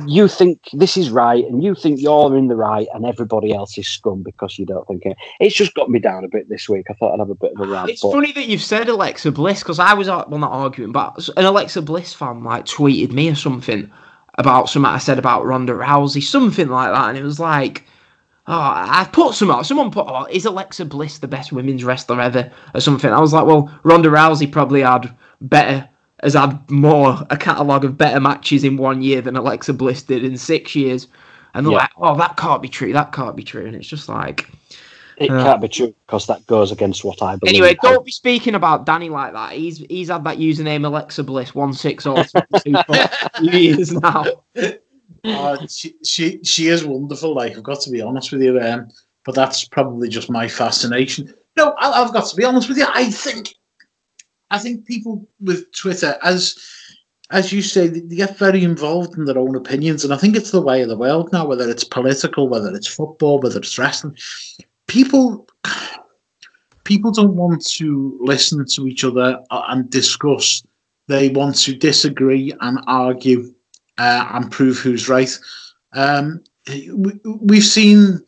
you 0.06 0.28
think 0.28 0.60
this 0.74 0.98
is 0.98 1.10
right 1.10 1.44
and 1.46 1.64
you 1.64 1.74
think 1.76 2.00
you're 2.00 2.36
in 2.36 2.48
the 2.48 2.56
right 2.56 2.88
and 2.94 3.06
everybody 3.06 3.54
else 3.54 3.78
is 3.78 3.88
scum 3.88 4.24
because 4.24 4.60
you 4.60 4.66
don't 4.66 4.88
think 4.88 5.06
it. 5.06 5.18
It's 5.40 5.56
just 5.56 5.74
got 5.74 5.90
me 5.90 6.00
down 6.00 6.24
a 6.24 6.28
bit 6.28 6.50
this 6.50 6.70
week. 6.70 6.88
I 6.90 6.94
thought 6.94 7.14
I'd 7.14 7.20
have 7.20 7.30
a 7.30 7.36
bit 7.36 7.54
of 7.54 7.68
a 7.68 7.72
rant. 7.72 7.90
It's 7.90 8.02
but... 8.02 8.12
funny 8.12 8.32
that 8.34 8.48
you've 8.48 8.62
said 8.62 8.90
Alexa 8.90 9.32
Bliss 9.32 9.60
because 9.60 9.80
I 9.80 9.94
was, 9.94 10.08
uh, 10.08 10.24
well, 10.28 10.40
not 10.40 10.52
arguing, 10.52 10.92
but 10.92 11.28
an 11.38 11.46
Alexa 11.46 11.82
Bliss 11.82 12.14
fan 12.14 12.44
like 12.44 12.66
tweeted 12.66 13.12
me 13.12 13.30
or 13.30 13.36
something 13.36 13.92
about 14.38 14.70
something 14.70 14.90
I 14.90 15.00
said 15.00 15.20
about 15.20 15.46
Ronda 15.46 15.74
Rousey, 15.74 16.22
something 16.22 16.68
like 16.68 16.92
that. 16.92 17.10
And 17.10 17.18
it 17.18 17.24
was 17.24 17.40
like, 17.40 17.84
oh, 18.46 18.54
I 18.54 19.10
put 19.12 19.34
some 19.34 19.52
out. 19.52 19.66
Someone 19.66 19.92
put, 19.92 20.06
oh, 20.08 20.28
is 20.30 20.46
Alexa 20.46 20.86
Bliss 20.86 21.20
the 21.20 21.28
best 21.28 21.52
women's 21.52 21.84
wrestler 21.84 22.22
ever 22.22 22.52
or 22.74 22.82
something? 22.82 23.12
I 23.12 23.20
was 23.20 23.34
like, 23.34 23.46
well, 23.46 23.72
Ronda 23.84 24.10
Rousey 24.10 24.52
probably 24.52 24.82
had 24.82 25.16
better 25.42 25.90
has 26.24 26.34
had 26.34 26.70
more 26.70 27.26
a 27.30 27.38
catalogue 27.38 27.86
of 27.86 27.98
better 27.98 28.20
matches 28.20 28.64
in 28.64 28.78
one 28.78 29.02
year 29.02 29.22
than 29.22 29.36
Alexa 29.36 29.74
Bliss 29.74 30.04
did 30.04 30.24
in 30.24 30.38
six 30.38 30.76
years. 30.76 31.08
And 31.54 31.66
they're 31.66 31.74
yeah. 31.74 31.80
like, 31.80 31.92
oh, 31.98 32.18
that 32.18 32.38
can't 32.38 32.62
be 32.62 32.68
true. 32.68 32.94
That 32.94 33.12
can't 33.12 33.36
be 33.36 33.44
true. 33.44 33.66
And 33.66 33.76
it's 33.76 33.88
just 33.88 34.10
like. 34.10 34.50
It 35.18 35.32
uh, 35.32 35.44
can't 35.44 35.62
be 35.62 35.68
true 35.68 35.96
because 36.06 36.28
that 36.28 36.46
goes 36.46 36.72
against 36.72 37.04
what 37.04 37.24
I 37.24 37.36
believe. 37.36 37.56
Anyway, 37.56 37.76
don't 37.82 38.06
be 38.06 38.12
speaking 38.12 38.54
about 38.54 38.86
Danny 38.86 39.10
like 39.10 39.34
that. 39.34 39.54
He's 39.54 39.80
he's 39.90 40.10
had 40.10 40.24
that 40.26 40.38
username 40.38 40.86
Alexa 40.86 41.24
Bliss 41.24 41.56
one 41.56 41.74
six 41.74 42.06
or 42.06 42.24
two 42.24 42.76
years 43.42 43.92
now. 43.94 44.26
Uh, 45.24 45.66
she, 45.68 45.96
she 46.06 46.40
she 46.44 46.68
is 46.68 46.86
wonderful. 46.86 47.34
Like 47.34 47.58
I've 47.58 47.64
got 47.64 47.82
to 47.82 47.90
be 47.90 48.00
honest 48.00 48.32
with 48.32 48.44
you, 48.44 48.60
um, 48.60 48.90
but 49.26 49.34
that's 49.34 49.66
probably 49.66 50.08
just 50.08 50.30
my 50.30 50.48
fascination. 50.48 51.34
No, 51.58 51.74
I, 51.80 52.04
I've 52.04 52.14
got 52.14 52.30
to 52.30 52.36
be 52.36 52.44
honest 52.44 52.70
with 52.70 52.78
you. 52.78 52.86
I 52.88 53.10
think 53.10 53.56
I 54.50 54.60
think 54.60 54.86
people 54.86 55.28
with 55.40 55.72
Twitter, 55.74 56.18
as 56.24 56.58
as 57.30 57.52
you 57.52 57.62
say, 57.62 57.88
they 57.88 58.16
get 58.16 58.38
very 58.38 58.64
involved 58.64 59.18
in 59.18 59.26
their 59.26 59.38
own 59.38 59.56
opinions, 59.56 60.06
and 60.06 60.14
I 60.14 60.18
think 60.18 60.36
it's 60.36 60.52
the 60.52 60.62
way 60.62 60.82
of 60.82 60.90
the 60.90 60.98
world 60.98 61.32
now. 61.34 61.46
Whether 61.46 61.70
it's 61.70 61.84
political, 61.84 62.48
whether 62.48 62.74
it's 62.74 62.88
football, 62.88 63.40
whether 63.40 63.60
it's 63.60 63.78
wrestling, 63.78 64.18
people 64.88 65.48
people 66.88 67.12
don't 67.12 67.36
want 67.36 67.66
to 67.66 68.18
listen 68.22 68.66
to 68.66 68.88
each 68.88 69.04
other 69.04 69.44
and 69.52 69.90
discuss. 69.90 70.64
They 71.08 71.30
want 71.30 71.58
to 71.58 71.76
disagree 71.76 72.54
and 72.62 72.80
argue 72.88 73.54
uh, 73.98 74.30
and 74.34 74.50
prove 74.50 74.78
who's 74.78 75.10
right. 75.10 75.38
Um, 75.94 76.44
we, 76.68 77.20
we've 77.42 77.64
seen 77.64 78.20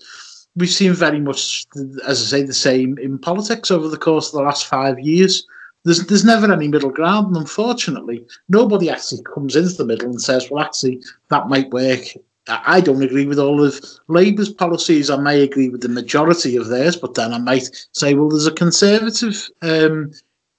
we've 0.56 0.70
seen 0.70 0.94
very 0.94 1.22
much, 1.22 1.66
as 2.06 2.22
I 2.22 2.38
say, 2.38 2.44
the 2.44 2.54
same 2.54 2.98
in 2.98 3.18
politics 3.18 3.72
over 3.72 3.88
the 3.88 3.98
course 3.98 4.28
of 4.28 4.34
the 4.34 4.44
last 4.44 4.66
five 4.66 5.00
years. 5.00 5.46
There's 5.86 6.06
there's 6.08 6.26
never 6.26 6.52
any 6.52 6.68
middle 6.68 6.90
ground, 6.90 7.28
and 7.28 7.38
unfortunately, 7.38 8.26
nobody 8.50 8.90
actually 8.90 9.24
comes 9.24 9.56
into 9.56 9.76
the 9.76 9.86
middle 9.86 10.10
and 10.10 10.22
says, 10.22 10.50
"Well, 10.52 10.64
actually, 10.64 11.02
that 11.30 11.48
might 11.48 11.72
work." 11.72 12.02
I 12.48 12.82
don't 12.82 13.04
agree 13.04 13.26
with 13.26 13.40
all 13.40 13.64
of 13.64 13.80
Labour's 14.08 14.50
policies. 14.50 15.10
I 15.10 15.18
may 15.18 15.42
agree 15.42 15.70
with 15.70 15.82
the 15.82 15.90
majority 15.90 16.56
of 16.58 16.68
theirs, 16.68 16.96
but 16.96 17.14
then 17.14 17.34
I 17.34 17.38
might 17.38 17.70
say, 17.94 18.14
"Well, 18.14 18.30
there's 18.30 18.48
a 18.48 18.52
conservative, 18.52 19.50
um, 19.62 20.12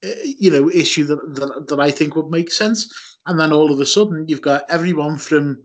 uh, 0.04 0.09
you 0.24 0.50
know, 0.50 0.70
issue 0.70 1.04
that, 1.04 1.35
that 1.35 1.66
that 1.68 1.80
I 1.80 1.90
think 1.90 2.16
would 2.16 2.30
make 2.30 2.50
sense." 2.50 2.90
And 3.26 3.38
then 3.38 3.52
all 3.52 3.70
of 3.70 3.80
a 3.80 3.87
sudden, 3.87 4.26
you've 4.26 4.40
got 4.40 4.70
everyone 4.70 5.18
from 5.18 5.62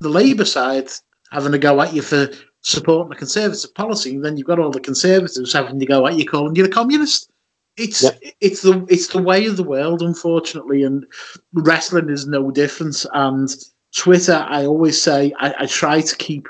the 0.00 0.10
Labour 0.10 0.44
side 0.44 0.90
having 1.32 1.52
to 1.52 1.58
go 1.58 1.80
at 1.80 1.94
you 1.94 2.02
for 2.02 2.28
supporting 2.60 3.12
a 3.12 3.16
conservative 3.16 3.74
policy, 3.74 4.16
and 4.16 4.24
then 4.24 4.36
you've 4.36 4.46
got 4.46 4.58
all 4.58 4.70
the 4.70 4.80
conservatives 4.80 5.54
having 5.54 5.78
to 5.78 5.86
go 5.86 6.06
at 6.06 6.16
you 6.16 6.26
calling 6.26 6.54
you 6.54 6.66
a 6.66 6.68
communist 6.68 7.30
it's 7.76 8.02
yep. 8.02 8.20
it's 8.40 8.62
the 8.62 8.84
it's 8.88 9.08
the 9.08 9.22
way 9.22 9.46
of 9.46 9.56
the 9.56 9.64
world, 9.64 10.02
unfortunately, 10.02 10.82
and 10.82 11.06
wrestling 11.52 12.10
is 12.10 12.26
no 12.26 12.50
different. 12.50 13.04
And 13.14 13.48
Twitter, 13.94 14.44
I 14.48 14.66
always 14.66 15.00
say, 15.00 15.32
I, 15.38 15.54
I 15.60 15.66
try 15.66 16.00
to 16.00 16.16
keep. 16.16 16.48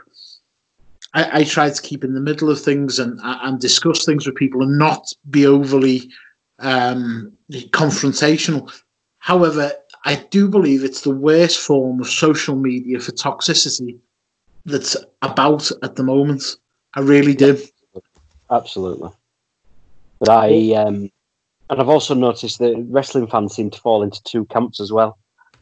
I, 1.12 1.40
I, 1.40 1.44
try 1.44 1.68
to 1.68 1.82
keep 1.82 2.04
in 2.04 2.14
the 2.14 2.20
middle 2.20 2.50
of 2.50 2.60
things 2.60 3.00
and 3.00 3.18
and 3.22 3.58
discuss 3.58 4.04
things 4.04 4.26
with 4.26 4.36
people 4.36 4.62
and 4.62 4.78
not 4.78 5.12
be 5.28 5.44
overly 5.44 6.08
um, 6.60 7.32
confrontational. 7.50 8.72
However, 9.18 9.72
I 10.04 10.16
do 10.30 10.48
believe 10.48 10.84
it's 10.84 11.00
the 11.00 11.10
worst 11.10 11.58
form 11.58 12.00
of 12.00 12.08
social 12.08 12.54
media 12.54 13.00
for 13.00 13.10
toxicity 13.10 13.98
that's 14.64 14.96
about 15.22 15.70
at 15.82 15.96
the 15.96 16.04
moment. 16.04 16.56
I 16.94 17.00
really 17.00 17.34
do. 17.34 17.60
Absolutely. 18.50 19.10
But 20.20 20.28
I 20.28 20.74
um, 20.74 21.10
and 21.70 21.80
I've 21.80 21.88
also 21.88 22.14
noticed 22.14 22.58
that 22.58 22.86
wrestling 22.88 23.26
fans 23.26 23.54
seem 23.54 23.70
to 23.70 23.80
fall 23.80 24.02
into 24.02 24.22
two 24.24 24.44
camps 24.46 24.80
as 24.80 24.92
well. 24.92 25.18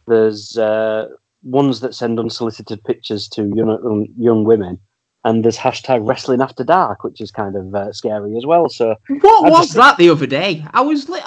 There's 0.06 0.58
uh, 0.58 1.08
ones 1.42 1.80
that 1.80 1.94
send 1.94 2.18
unsolicited 2.18 2.82
pictures 2.84 3.28
to 3.28 3.52
young, 3.54 3.70
um, 3.70 4.06
young 4.18 4.44
women, 4.44 4.80
and 5.24 5.44
there's 5.44 5.58
hashtag 5.58 6.06
wrestling 6.06 6.40
after 6.40 6.64
dark, 6.64 7.04
which 7.04 7.20
is 7.20 7.30
kind 7.30 7.56
of 7.56 7.74
uh, 7.74 7.92
scary 7.92 8.36
as 8.36 8.46
well. 8.46 8.68
So 8.68 8.96
what 9.20 9.46
I 9.46 9.50
was 9.50 9.66
just... 9.66 9.76
that 9.76 9.96
the 9.98 10.10
other 10.10 10.26
day? 10.26 10.64
I 10.72 10.80
was 10.80 11.08
li- 11.08 11.20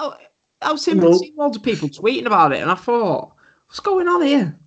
I 0.62 0.72
was 0.72 0.84
seeing, 0.84 1.00
well, 1.00 1.17
seeing 1.17 1.36
loads 1.36 1.58
of 1.58 1.63
people 1.63 1.89
tweeting 1.89 2.26
about 2.26 2.52
it, 2.52 2.62
and 2.62 2.72
I 2.72 2.76
thought, 2.76 3.34
what's 3.67 3.80
going 3.80 4.08
on 4.08 4.24
here? 4.24 4.58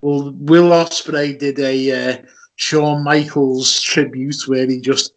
Well, 0.00 0.32
Will 0.32 0.70
Ospreay 0.70 1.38
did 1.38 1.58
a 1.58 1.92
uh, 1.92 2.22
Shawn 2.56 3.04
Michaels 3.04 3.80
tribute 3.80 4.48
where 4.48 4.66
he 4.66 4.80
just 4.80 5.12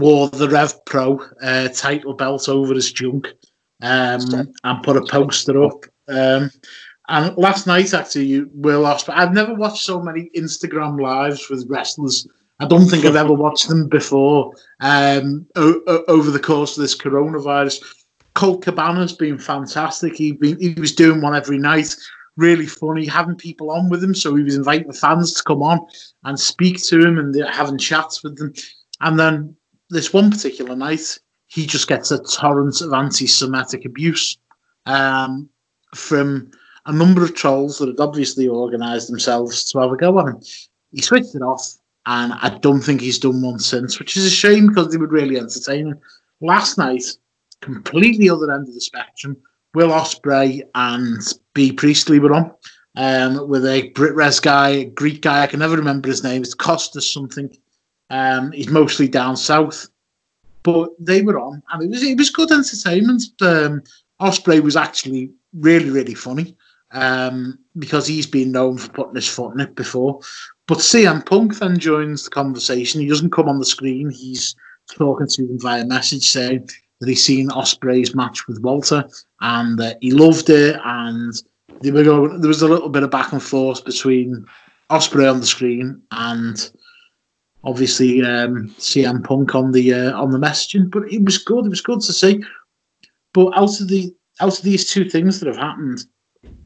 wore 0.00 0.28
the 0.28 0.48
Rev 0.48 0.84
Pro 0.86 1.20
uh, 1.42 1.68
title 1.68 2.14
belt 2.14 2.48
over 2.48 2.74
his 2.74 2.92
junk 2.92 3.28
um, 3.82 4.52
and 4.64 4.82
put 4.82 4.96
a 4.96 5.02
poster 5.02 5.62
up. 5.62 5.84
Um, 6.08 6.50
and 7.08 7.36
last 7.36 7.66
night, 7.66 7.92
actually, 7.92 8.42
Will 8.52 8.82
Ospreay. 8.84 9.14
I've 9.14 9.34
never 9.34 9.54
watched 9.54 9.84
so 9.84 10.00
many 10.00 10.30
Instagram 10.36 11.00
lives 11.00 11.48
with 11.50 11.66
wrestlers. 11.68 12.26
I 12.60 12.66
don't 12.66 12.86
think 12.86 13.04
I've 13.04 13.16
ever 13.16 13.32
watched 13.32 13.68
them 13.68 13.88
before. 13.88 14.52
Um, 14.80 15.46
o- 15.56 15.82
o- 15.86 16.04
over 16.08 16.30
the 16.30 16.38
course 16.38 16.76
of 16.76 16.82
this 16.82 16.96
coronavirus, 16.96 17.82
Colt 18.34 18.62
Cabana's 18.62 19.12
been 19.12 19.38
fantastic. 19.38 20.14
He 20.14 20.32
been 20.32 20.60
he 20.60 20.74
was 20.74 20.94
doing 20.94 21.20
one 21.20 21.34
every 21.34 21.58
night. 21.58 21.96
Really 22.36 22.66
funny, 22.66 23.06
having 23.06 23.34
people 23.34 23.70
on 23.70 23.88
with 23.88 24.04
him. 24.04 24.14
So 24.14 24.34
he 24.34 24.44
was 24.44 24.54
inviting 24.54 24.86
the 24.86 24.92
fans 24.92 25.34
to 25.34 25.42
come 25.42 25.62
on 25.62 25.84
and 26.24 26.38
speak 26.38 26.80
to 26.84 27.00
him 27.00 27.18
and 27.18 27.34
having 27.50 27.76
chats 27.76 28.22
with 28.22 28.38
them. 28.38 28.52
And 29.00 29.18
then 29.18 29.56
this 29.90 30.12
one 30.12 30.30
particular 30.30 30.74
night, 30.76 31.18
he 31.48 31.66
just 31.66 31.88
gets 31.88 32.10
a 32.10 32.22
torrent 32.22 32.80
of 32.80 32.92
anti-Semitic 32.92 33.84
abuse 33.84 34.38
um, 34.86 35.48
from 35.94 36.50
a 36.86 36.92
number 36.92 37.22
of 37.24 37.34
trolls 37.34 37.78
that 37.78 37.88
had 37.88 38.00
obviously 38.00 38.48
organised 38.48 39.08
themselves 39.08 39.64
to 39.70 39.80
have 39.80 39.92
a 39.92 39.96
go 39.96 40.18
on 40.18 40.28
him. 40.28 40.40
He 40.92 41.02
switched 41.02 41.34
it 41.34 41.42
off, 41.42 41.76
and 42.06 42.32
I 42.34 42.56
don't 42.60 42.80
think 42.80 43.00
he's 43.00 43.18
done 43.18 43.42
one 43.42 43.58
since, 43.58 43.98
which 43.98 44.16
is 44.16 44.24
a 44.24 44.30
shame 44.30 44.68
because 44.68 44.90
they 44.90 44.96
were 44.96 45.06
really 45.06 45.38
entertaining. 45.38 45.94
Last 46.40 46.78
night, 46.78 47.04
completely 47.60 48.30
other 48.30 48.50
end 48.50 48.68
of 48.68 48.74
the 48.74 48.80
spectrum, 48.80 49.36
Will 49.74 49.90
Ospreay 49.90 50.62
and 50.74 51.20
Bea 51.54 51.72
Priestley 51.72 52.18
were 52.18 52.32
on. 52.32 52.52
Um, 52.96 53.48
with 53.48 53.64
a 53.66 53.88
Brit 53.90 54.14
Res 54.14 54.40
guy, 54.40 54.68
a 54.70 54.84
Greek 54.84 55.22
guy, 55.22 55.42
I 55.42 55.46
can 55.46 55.60
never 55.60 55.76
remember 55.76 56.08
his 56.08 56.24
name. 56.24 56.42
It's 56.42 56.54
Costas 56.54 57.12
something. 57.12 57.56
Um, 58.10 58.52
he's 58.52 58.68
mostly 58.68 59.08
down 59.08 59.36
south, 59.36 59.88
but 60.62 60.90
they 60.98 61.22
were 61.22 61.38
on, 61.38 61.62
and 61.72 61.82
it 61.82 61.90
was 61.90 62.02
it 62.02 62.18
was 62.18 62.30
good 62.30 62.50
entertainment. 62.50 63.22
Um, 63.40 63.82
Ospreay 64.20 64.60
was 64.60 64.76
actually 64.76 65.30
really 65.54 65.90
really 65.90 66.14
funny 66.14 66.56
um, 66.92 67.58
because 67.78 68.06
he's 68.06 68.26
been 68.26 68.52
known 68.52 68.78
for 68.78 68.90
putting 68.90 69.14
his 69.14 69.28
foot 69.28 69.54
in 69.54 69.60
it 69.60 69.74
before. 69.74 70.20
But 70.66 70.78
CM 70.78 71.24
Punk 71.24 71.58
then 71.58 71.78
joins 71.78 72.24
the 72.24 72.30
conversation. 72.30 73.00
He 73.00 73.08
doesn't 73.08 73.32
come 73.32 73.48
on 73.48 73.58
the 73.58 73.64
screen. 73.64 74.10
He's 74.10 74.54
talking 74.88 75.26
to 75.26 75.46
them 75.46 75.58
via 75.60 75.84
message 75.84 76.30
saying 76.30 76.68
that 77.00 77.08
he's 77.08 77.24
seen 77.24 77.48
Ospreay's 77.48 78.14
match 78.14 78.46
with 78.46 78.60
Walter 78.60 79.04
and 79.40 79.80
uh, 79.80 79.94
he 80.00 80.12
loved 80.12 80.50
it. 80.50 80.78
And 80.84 81.34
they 81.80 81.90
were 81.90 82.04
going, 82.04 82.40
there 82.40 82.48
was 82.48 82.62
a 82.62 82.68
little 82.68 82.88
bit 82.88 83.02
of 83.02 83.10
back 83.10 83.32
and 83.32 83.42
forth 83.42 83.84
between 83.84 84.44
Osprey 84.90 85.26
on 85.26 85.40
the 85.40 85.46
screen 85.46 86.00
and 86.12 86.70
obviously 87.64 88.22
um, 88.22 88.68
CM 88.78 89.22
Punk 89.24 89.54
on 89.54 89.72
the 89.72 89.92
uh, 89.94 90.20
on 90.20 90.30
the 90.30 90.38
messaging. 90.38 90.90
But 90.90 91.12
it 91.12 91.24
was 91.24 91.38
good. 91.38 91.66
It 91.66 91.70
was 91.70 91.80
good 91.80 92.00
to 92.00 92.12
see. 92.12 92.42
But 93.32 93.56
out 93.56 93.80
of 93.80 93.88
the 93.88 94.14
out 94.40 94.58
of 94.58 94.64
these 94.64 94.90
two 94.90 95.08
things 95.08 95.40
that 95.40 95.46
have 95.46 95.56
happened, 95.56 96.04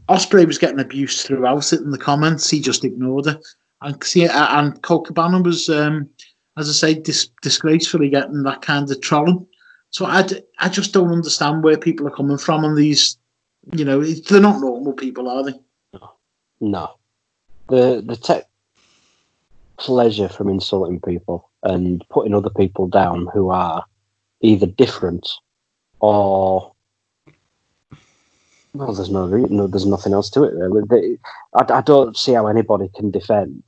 Ospreay 0.09 0.47
was 0.47 0.59
getting 0.59 0.81
abuse 0.81 1.23
throughout 1.23 1.73
it 1.73 1.81
in 1.81 1.91
the 1.91 1.99
comments. 1.99 2.49
He 2.49 2.61
just 2.61 2.85
ignored 2.85 3.27
it. 3.27 3.45
And 3.83 4.03
see, 4.03 4.25
and 4.27 4.81
Colt 4.83 5.07
Cabana 5.07 5.43
was, 5.43 5.69
um, 5.69 6.09
as 6.57 6.69
I 6.69 6.73
say, 6.73 6.95
dis- 6.95 7.29
disgracefully 7.43 8.09
getting 8.09 8.43
that 8.45 8.63
kind 8.63 8.91
of 8.91 9.01
trolling. 9.01 9.47
So 9.91 10.07
I, 10.07 10.23
d- 10.23 10.41
I 10.59 10.69
just 10.69 10.93
don't 10.93 11.13
understand 11.13 11.63
where 11.63 11.77
people 11.77 12.07
are 12.07 12.15
coming 12.15 12.39
from 12.39 12.65
on 12.65 12.77
these. 12.77 13.19
You 13.73 13.85
know, 13.85 14.03
they're 14.03 14.41
not 14.41 14.61
normal 14.61 14.93
people, 14.93 15.29
are 15.29 15.45
they? 15.45 15.59
No. 16.61 16.95
The 17.69 18.03
the 18.07 18.17
tech 18.17 18.49
pleasure 19.77 20.29
from 20.29 20.49
insulting 20.49 21.01
people 21.01 21.51
and 21.63 22.05
putting 22.11 22.35
other 22.35 22.51
people 22.51 22.87
down 22.87 23.29
who 23.33 23.51
are 23.51 23.85
either 24.41 24.67
different 24.67 25.29
or 26.01 26.73
well, 28.75 28.93
there's 28.93 29.11
no, 29.11 29.27
no 29.27 29.67
there's 29.69 29.87
nothing 29.87 30.13
else 30.13 30.29
to 30.31 30.43
it 30.43 30.55
really. 30.55 31.19
I, 31.55 31.65
I, 31.73 31.81
don't 31.81 32.17
see 32.17 32.33
how 32.33 32.49
anybody 32.49 32.91
can 32.95 33.11
defend 33.11 33.63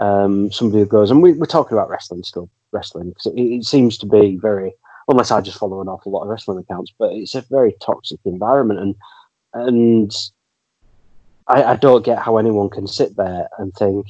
um, 0.00 0.50
somebody 0.50 0.80
who 0.80 0.86
goes, 0.86 1.10
and 1.10 1.22
we, 1.22 1.40
are 1.40 1.46
talking 1.46 1.78
about 1.78 1.88
wrestling 1.88 2.24
still, 2.24 2.50
wrestling 2.72 3.10
because 3.10 3.26
it, 3.26 3.40
it, 3.40 3.64
seems 3.64 3.96
to 3.98 4.06
be 4.06 4.36
very, 4.36 4.72
unless 5.06 5.30
I 5.30 5.40
just 5.40 5.58
follow 5.58 5.80
an 5.80 5.88
awful 5.88 6.10
lot 6.10 6.22
of 6.22 6.28
wrestling 6.28 6.58
accounts, 6.58 6.92
but 6.98 7.12
it's 7.12 7.36
a 7.36 7.42
very 7.42 7.76
toxic 7.80 8.18
environment, 8.24 8.80
and 8.80 8.94
and 9.54 10.12
I, 11.46 11.62
I 11.62 11.76
don't 11.76 12.04
get 12.04 12.18
how 12.18 12.36
anyone 12.36 12.68
can 12.68 12.88
sit 12.88 13.16
there 13.16 13.48
and 13.58 13.72
think, 13.74 14.08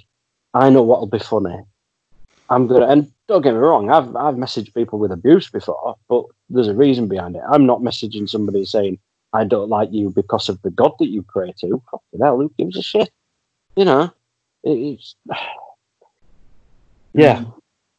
I 0.54 0.70
know 0.70 0.82
what'll 0.82 1.06
be 1.06 1.18
funny. 1.18 1.64
I'm 2.50 2.66
gonna, 2.66 2.86
and 2.86 3.10
don't 3.28 3.42
get 3.42 3.54
me 3.54 3.60
wrong, 3.60 3.90
I've 3.90 4.14
I've 4.14 4.34
messaged 4.34 4.74
people 4.74 4.98
with 4.98 5.12
abuse 5.12 5.48
before, 5.48 5.96
but 6.08 6.24
there's 6.50 6.68
a 6.68 6.74
reason 6.74 7.08
behind 7.08 7.36
it. 7.36 7.42
I'm 7.48 7.66
not 7.66 7.80
messaging 7.80 8.28
somebody 8.28 8.64
saying 8.64 8.98
I 9.32 9.44
don't 9.44 9.70
like 9.70 9.90
you 9.92 10.10
because 10.10 10.48
of 10.48 10.60
the 10.62 10.70
God 10.70 10.92
that 10.98 11.08
you 11.08 11.22
pray 11.22 11.54
to. 11.60 11.82
Fucking 11.90 12.20
hell, 12.20 12.38
who 12.38 12.52
gives 12.58 12.76
a 12.76 12.82
shit? 12.82 13.10
You 13.76 13.86
know, 13.86 14.12
it's 14.64 15.16
yeah, 17.14 17.44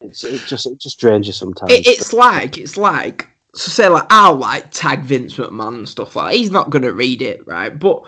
it's 0.02 0.24
it 0.24 0.42
just 0.46 0.68
it 0.68 0.80
just 0.80 1.00
drains 1.00 1.26
you 1.26 1.34
sometimes. 1.34 1.72
It, 1.72 1.88
it's 1.88 2.14
like 2.14 2.60
it's 2.60 2.78
like 2.78 3.28
so 3.56 3.72
say 3.72 3.88
like 3.88 4.06
I'll 4.12 4.36
like 4.36 4.70
tag 4.70 5.02
Vince 5.02 5.36
McMahon 5.36 5.80
and 5.80 5.90
stuff 5.90 6.16
like 6.16 6.34
that. 6.34 6.38
he's 6.38 6.52
not 6.52 6.70
gonna 6.70 6.94
read 6.94 7.24
it 7.24 7.48
right, 7.48 7.78
but 7.78 8.04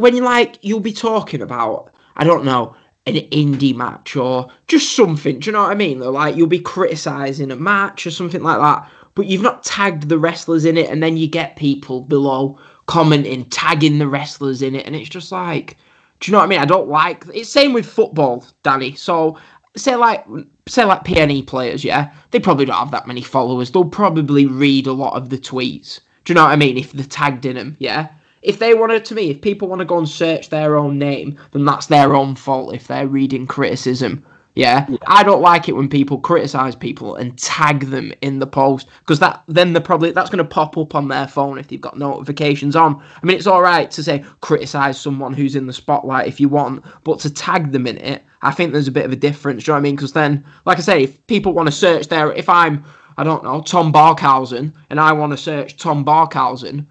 when 0.00 0.16
you 0.16 0.22
like 0.22 0.58
you'll 0.62 0.80
be 0.80 0.94
talking 0.94 1.42
about 1.42 1.92
I 2.16 2.24
don't 2.24 2.44
know 2.44 2.74
an 3.16 3.28
indie 3.30 3.74
match 3.74 4.16
or 4.16 4.50
just 4.66 4.94
something. 4.94 5.38
Do 5.38 5.46
you 5.46 5.52
know 5.52 5.62
what 5.62 5.72
I 5.72 5.74
mean? 5.74 6.00
Like 6.00 6.36
you'll 6.36 6.46
be 6.46 6.60
criticizing 6.60 7.50
a 7.50 7.56
match 7.56 8.06
or 8.06 8.10
something 8.10 8.42
like 8.42 8.58
that 8.58 8.90
but 9.14 9.26
you've 9.26 9.42
not 9.42 9.62
tagged 9.62 10.08
the 10.08 10.18
wrestlers 10.18 10.64
in 10.64 10.76
it, 10.76 10.88
and 10.88 11.02
then 11.02 11.16
you 11.16 11.26
get 11.26 11.56
people 11.56 12.00
below 12.00 12.58
commenting, 12.86 13.44
tagging 13.50 13.98
the 13.98 14.08
wrestlers 14.08 14.62
in 14.62 14.74
it, 14.74 14.86
and 14.86 14.96
it's 14.96 15.08
just 15.08 15.32
like, 15.32 15.76
do 16.20 16.30
you 16.30 16.32
know 16.32 16.38
what 16.38 16.44
I 16.44 16.48
mean? 16.48 16.60
I 16.60 16.64
don't 16.64 16.88
like 16.88 17.24
it's 17.34 17.50
same 17.50 17.72
with 17.72 17.86
football, 17.86 18.46
Danny. 18.62 18.94
So 18.94 19.38
say 19.76 19.96
like 19.96 20.24
say 20.68 20.84
like 20.84 21.04
PNE 21.04 21.46
players, 21.46 21.84
yeah, 21.84 22.12
they 22.30 22.40
probably 22.40 22.64
don't 22.64 22.76
have 22.76 22.90
that 22.92 23.06
many 23.06 23.22
followers. 23.22 23.70
They'll 23.70 23.84
probably 23.84 24.46
read 24.46 24.86
a 24.86 24.92
lot 24.92 25.14
of 25.14 25.28
the 25.28 25.38
tweets. 25.38 26.00
Do 26.24 26.32
you 26.32 26.34
know 26.34 26.44
what 26.44 26.52
I 26.52 26.56
mean? 26.56 26.76
If 26.76 26.92
they're 26.92 27.04
tagged 27.04 27.46
in 27.46 27.56
them, 27.56 27.76
yeah. 27.78 28.08
If 28.42 28.58
they 28.58 28.74
wanted 28.74 29.04
to 29.04 29.10
to 29.10 29.14
me, 29.14 29.30
if 29.30 29.40
people 29.40 29.68
want 29.68 29.80
to 29.80 29.84
go 29.84 29.98
and 29.98 30.08
search 30.08 30.48
their 30.48 30.76
own 30.76 30.98
name, 30.98 31.38
then 31.52 31.64
that's 31.64 31.86
their 31.86 32.14
own 32.14 32.36
fault 32.36 32.74
if 32.74 32.86
they're 32.86 33.08
reading 33.08 33.46
criticism 33.46 34.24
yeah? 34.54 34.86
yeah? 34.88 34.96
I 35.06 35.22
don't 35.22 35.42
like 35.42 35.68
it 35.68 35.76
when 35.76 35.88
people 35.88 36.18
criticize 36.18 36.74
people 36.74 37.16
and 37.16 37.38
tag 37.38 37.86
them 37.86 38.12
in 38.20 38.38
the 38.38 38.46
post 38.46 38.88
because 39.00 39.18
that 39.20 39.42
then 39.46 39.72
they're 39.72 39.82
probably 39.82 40.12
that's 40.12 40.30
going 40.30 40.38
to 40.38 40.44
pop 40.44 40.76
up 40.76 40.94
on 40.94 41.08
their 41.08 41.28
phone 41.28 41.58
if 41.58 41.68
they've 41.68 41.80
got 41.80 41.98
notifications 41.98 42.76
on. 42.76 43.00
I 43.00 43.26
mean, 43.26 43.36
it's 43.36 43.46
all 43.46 43.62
right 43.62 43.90
to 43.90 44.02
say 44.02 44.24
criticize 44.40 45.00
someone 45.00 45.34
who's 45.34 45.56
in 45.56 45.66
the 45.66 45.72
spotlight 45.72 46.28
if 46.28 46.40
you 46.40 46.48
want, 46.48 46.84
but 47.04 47.20
to 47.20 47.32
tag 47.32 47.72
them 47.72 47.86
in 47.86 47.98
it, 47.98 48.22
I 48.42 48.52
think 48.52 48.72
there's 48.72 48.88
a 48.88 48.92
bit 48.92 49.04
of 49.04 49.12
a 49.12 49.16
difference. 49.16 49.64
Do 49.64 49.70
you 49.70 49.72
know 49.72 49.76
what 49.76 49.80
I 49.80 49.82
mean? 49.82 49.96
Because 49.96 50.12
then, 50.12 50.44
like 50.66 50.78
I 50.78 50.82
say, 50.82 51.02
if 51.04 51.26
people 51.26 51.52
want 51.52 51.66
to 51.66 51.72
search 51.72 52.08
there, 52.08 52.32
if 52.32 52.48
I'm 52.48 52.84
I 53.16 53.24
don't 53.24 53.44
know 53.44 53.60
Tom 53.60 53.92
Barkhuizen 53.92 54.72
and 54.88 55.00
I 55.00 55.12
want 55.12 55.32
to 55.32 55.36
search 55.36 55.76
Tom 55.76 56.04
Barkhuizen, 56.04 56.86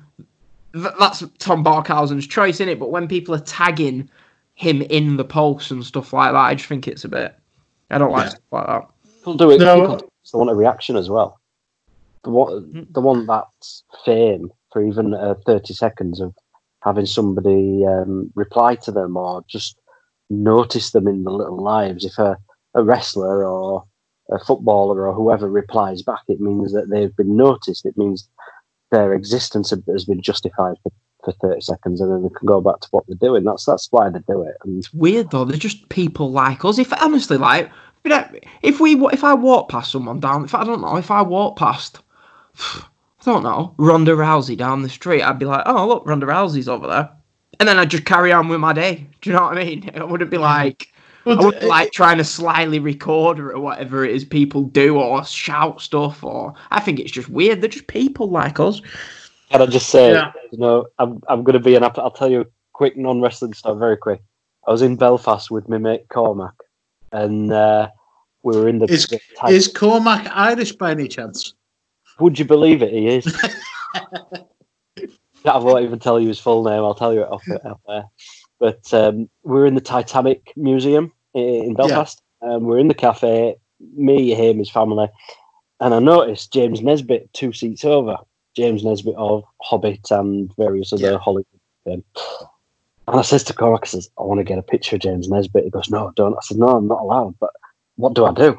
that's 0.73 1.23
Tom 1.39 1.63
Barkhuizen's 1.63 2.27
choice 2.27 2.59
in 2.59 2.69
it. 2.69 2.79
But 2.79 2.91
when 2.91 3.07
people 3.07 3.35
are 3.35 3.39
tagging 3.39 4.09
him 4.55 4.81
in 4.83 5.17
the 5.17 5.25
post 5.25 5.71
and 5.71 5.85
stuff 5.85 6.13
like 6.13 6.31
that, 6.31 6.37
I 6.37 6.55
just 6.55 6.69
think 6.69 6.87
it's 6.87 7.05
a 7.05 7.09
bit 7.09 7.35
I 7.91 7.97
don't 7.97 8.11
like 8.11 8.25
yeah. 8.25 8.29
stuff 8.29 8.41
like 8.51 8.67
that. 8.67 8.89
People 9.17 9.33
do 9.35 9.51
it. 9.51 9.59
No. 9.59 9.81
People 9.81 9.97
they 10.31 10.37
want 10.37 10.49
a 10.51 10.55
reaction 10.55 10.95
as 10.95 11.09
well. 11.09 11.39
The 12.23 12.29
one, 12.29 12.63
hmm. 12.63 12.81
the 12.91 13.01
one 13.01 13.25
that's 13.25 13.83
fame 14.05 14.51
for 14.71 14.85
even 14.85 15.13
uh, 15.13 15.35
thirty 15.45 15.73
seconds 15.73 16.19
of 16.19 16.35
having 16.83 17.05
somebody 17.05 17.85
um, 17.85 18.31
reply 18.35 18.75
to 18.75 18.91
them 18.91 19.17
or 19.17 19.43
just 19.47 19.77
notice 20.29 20.91
them 20.91 21.07
in 21.07 21.23
the 21.23 21.31
little 21.31 21.61
lives. 21.61 22.05
If 22.05 22.17
a, 22.17 22.37
a 22.75 22.83
wrestler 22.83 23.45
or 23.45 23.85
a 24.31 24.39
footballer 24.39 25.07
or 25.07 25.13
whoever 25.13 25.49
replies 25.49 26.03
back, 26.03 26.21
it 26.27 26.39
means 26.39 26.71
that 26.73 26.89
they've 26.89 27.15
been 27.15 27.35
noticed. 27.35 27.85
It 27.85 27.97
means 27.97 28.29
their 28.91 29.13
existence 29.13 29.69
has 29.71 30.05
been 30.05 30.21
justified 30.21 30.75
for, 30.83 30.91
for 31.23 31.33
30 31.33 31.61
seconds 31.61 32.01
and 32.01 32.11
then 32.11 32.23
they 32.23 32.29
can 32.29 32.45
go 32.45 32.61
back 32.61 32.79
to 32.81 32.87
what 32.91 33.05
they're 33.07 33.17
doing. 33.17 33.43
That's 33.43 33.65
that's 33.65 33.87
why 33.91 34.09
they 34.09 34.19
do 34.19 34.43
it. 34.43 34.55
And 34.63 34.77
it's 34.77 34.93
weird 34.93 35.31
though, 35.31 35.45
they're 35.45 35.57
just 35.57 35.89
people 35.89 36.31
like 36.31 36.65
us. 36.65 36.79
If 36.79 36.91
honestly 36.93 37.37
like 37.37 37.69
if 38.61 38.79
we 38.79 38.95
if 39.07 39.23
I 39.23 39.33
walk 39.33 39.69
past 39.69 39.91
someone 39.91 40.19
down 40.19 40.45
if 40.45 40.55
I 40.55 40.63
don't 40.63 40.81
know, 40.81 40.97
if 40.97 41.11
I 41.11 41.21
walk 41.21 41.57
past 41.57 41.99
I 42.59 43.25
don't 43.25 43.43
know, 43.43 43.75
Ronda 43.77 44.13
Rousey 44.13 44.57
down 44.57 44.81
the 44.81 44.89
street, 44.89 45.21
I'd 45.21 45.39
be 45.39 45.45
like, 45.45 45.63
Oh 45.65 45.87
look, 45.87 46.05
Ronda 46.05 46.25
Rousey's 46.25 46.69
over 46.69 46.87
there. 46.87 47.09
And 47.59 47.67
then 47.67 47.77
I'd 47.77 47.91
just 47.91 48.05
carry 48.05 48.31
on 48.31 48.47
with 48.47 48.61
my 48.61 48.71
day. 48.71 49.07
Do 49.21 49.29
you 49.29 49.35
know 49.35 49.43
what 49.43 49.57
I 49.57 49.63
mean? 49.63 49.89
I 49.95 50.03
wouldn't 50.03 50.31
be 50.31 50.37
like 50.37 50.91
I 51.29 51.45
wouldn't 51.45 51.63
like 51.63 51.91
trying 51.91 52.17
to 52.17 52.23
slyly 52.23 52.79
record 52.79 53.39
or 53.39 53.59
whatever 53.59 54.05
it 54.05 54.15
is 54.15 54.25
people 54.25 54.63
do 54.63 54.97
or 54.97 55.23
shout 55.25 55.81
stuff 55.81 56.23
or 56.23 56.53
I 56.71 56.79
think 56.79 56.99
it's 56.99 57.11
just 57.11 57.29
weird. 57.29 57.61
They're 57.61 57.69
just 57.69 57.87
people 57.87 58.29
like 58.29 58.59
us. 58.59 58.81
Can 59.49 59.61
I 59.61 59.65
just 59.65 59.89
say, 59.89 60.11
yeah. 60.11 60.31
you 60.51 60.59
know, 60.59 60.85
I'm 60.99 61.21
I'm 61.27 61.43
going 61.43 61.53
to 61.53 61.59
be 61.59 61.75
an. 61.75 61.83
I'll 61.83 62.11
tell 62.11 62.29
you 62.29 62.41
a 62.41 62.45
quick 62.73 62.97
non 62.97 63.21
wrestling 63.21 63.53
stuff, 63.53 63.79
very 63.79 63.97
quick. 63.97 64.21
I 64.67 64.71
was 64.71 64.81
in 64.81 64.95
Belfast 64.95 65.49
with 65.49 65.67
my 65.67 65.79
mate 65.79 66.07
Cormac, 66.09 66.53
and 67.11 67.51
uh, 67.51 67.89
we 68.43 68.55
were 68.55 68.69
in 68.69 68.77
the. 68.77 68.85
Is, 68.85 69.07
the 69.07 69.19
is 69.49 69.67
Cormac 69.67 70.27
Irish 70.31 70.73
by 70.73 70.91
any 70.91 71.07
chance? 71.07 71.55
Would 72.19 72.37
you 72.37 72.45
believe 72.45 72.83
it? 72.83 72.91
He 72.91 73.07
is. 73.07 73.41
I 75.45 75.57
won't 75.57 75.83
even 75.83 75.99
tell 75.99 76.19
you 76.19 76.27
his 76.27 76.39
full 76.39 76.63
name. 76.63 76.83
I'll 76.83 76.93
tell 76.93 77.13
you 77.13 77.21
it 77.21 77.31
off, 77.31 77.43
off 77.65 77.79
there. 77.87 78.05
But 78.59 78.93
um, 78.93 79.29
we 79.43 79.53
were 79.53 79.65
in 79.65 79.73
the 79.73 79.81
Titanic 79.81 80.53
Museum 80.55 81.11
in 81.33 81.73
Belfast. 81.73 82.21
Yeah. 82.41 82.53
Um, 82.53 82.63
we 82.63 82.69
we're 82.69 82.79
in 82.79 82.87
the 82.87 82.93
cafe, 82.93 83.55
me, 83.95 84.33
him, 84.33 84.59
his 84.59 84.69
family, 84.69 85.09
and 85.79 85.93
I 85.93 85.99
noticed 85.99 86.53
James 86.53 86.81
Nesbitt 86.81 87.31
two 87.33 87.53
seats 87.53 87.85
over. 87.85 88.17
James 88.55 88.83
Nesbitt 88.83 89.15
of 89.15 89.43
Hobbit 89.61 90.11
and 90.11 90.51
various 90.57 90.91
other 90.91 91.11
yeah. 91.11 91.17
Hollywood 91.17 91.45
things. 91.85 92.03
And 93.07 93.19
I 93.19 93.21
says 93.21 93.43
to 93.45 93.53
Cormac, 93.53 93.81
I 93.83 93.87
says, 93.87 94.09
I 94.19 94.23
want 94.23 94.39
to 94.39 94.43
get 94.43 94.59
a 94.59 94.63
picture 94.63 94.95
of 94.95 95.01
James 95.01 95.29
Nesbitt. 95.29 95.63
He 95.63 95.69
goes, 95.69 95.89
No, 95.89 96.11
don't. 96.15 96.35
I 96.35 96.39
said, 96.43 96.57
No, 96.57 96.69
I'm 96.69 96.87
not 96.87 97.01
allowed. 97.01 97.35
But 97.39 97.51
what 97.95 98.13
do 98.13 98.25
I 98.25 98.33
do? 98.33 98.49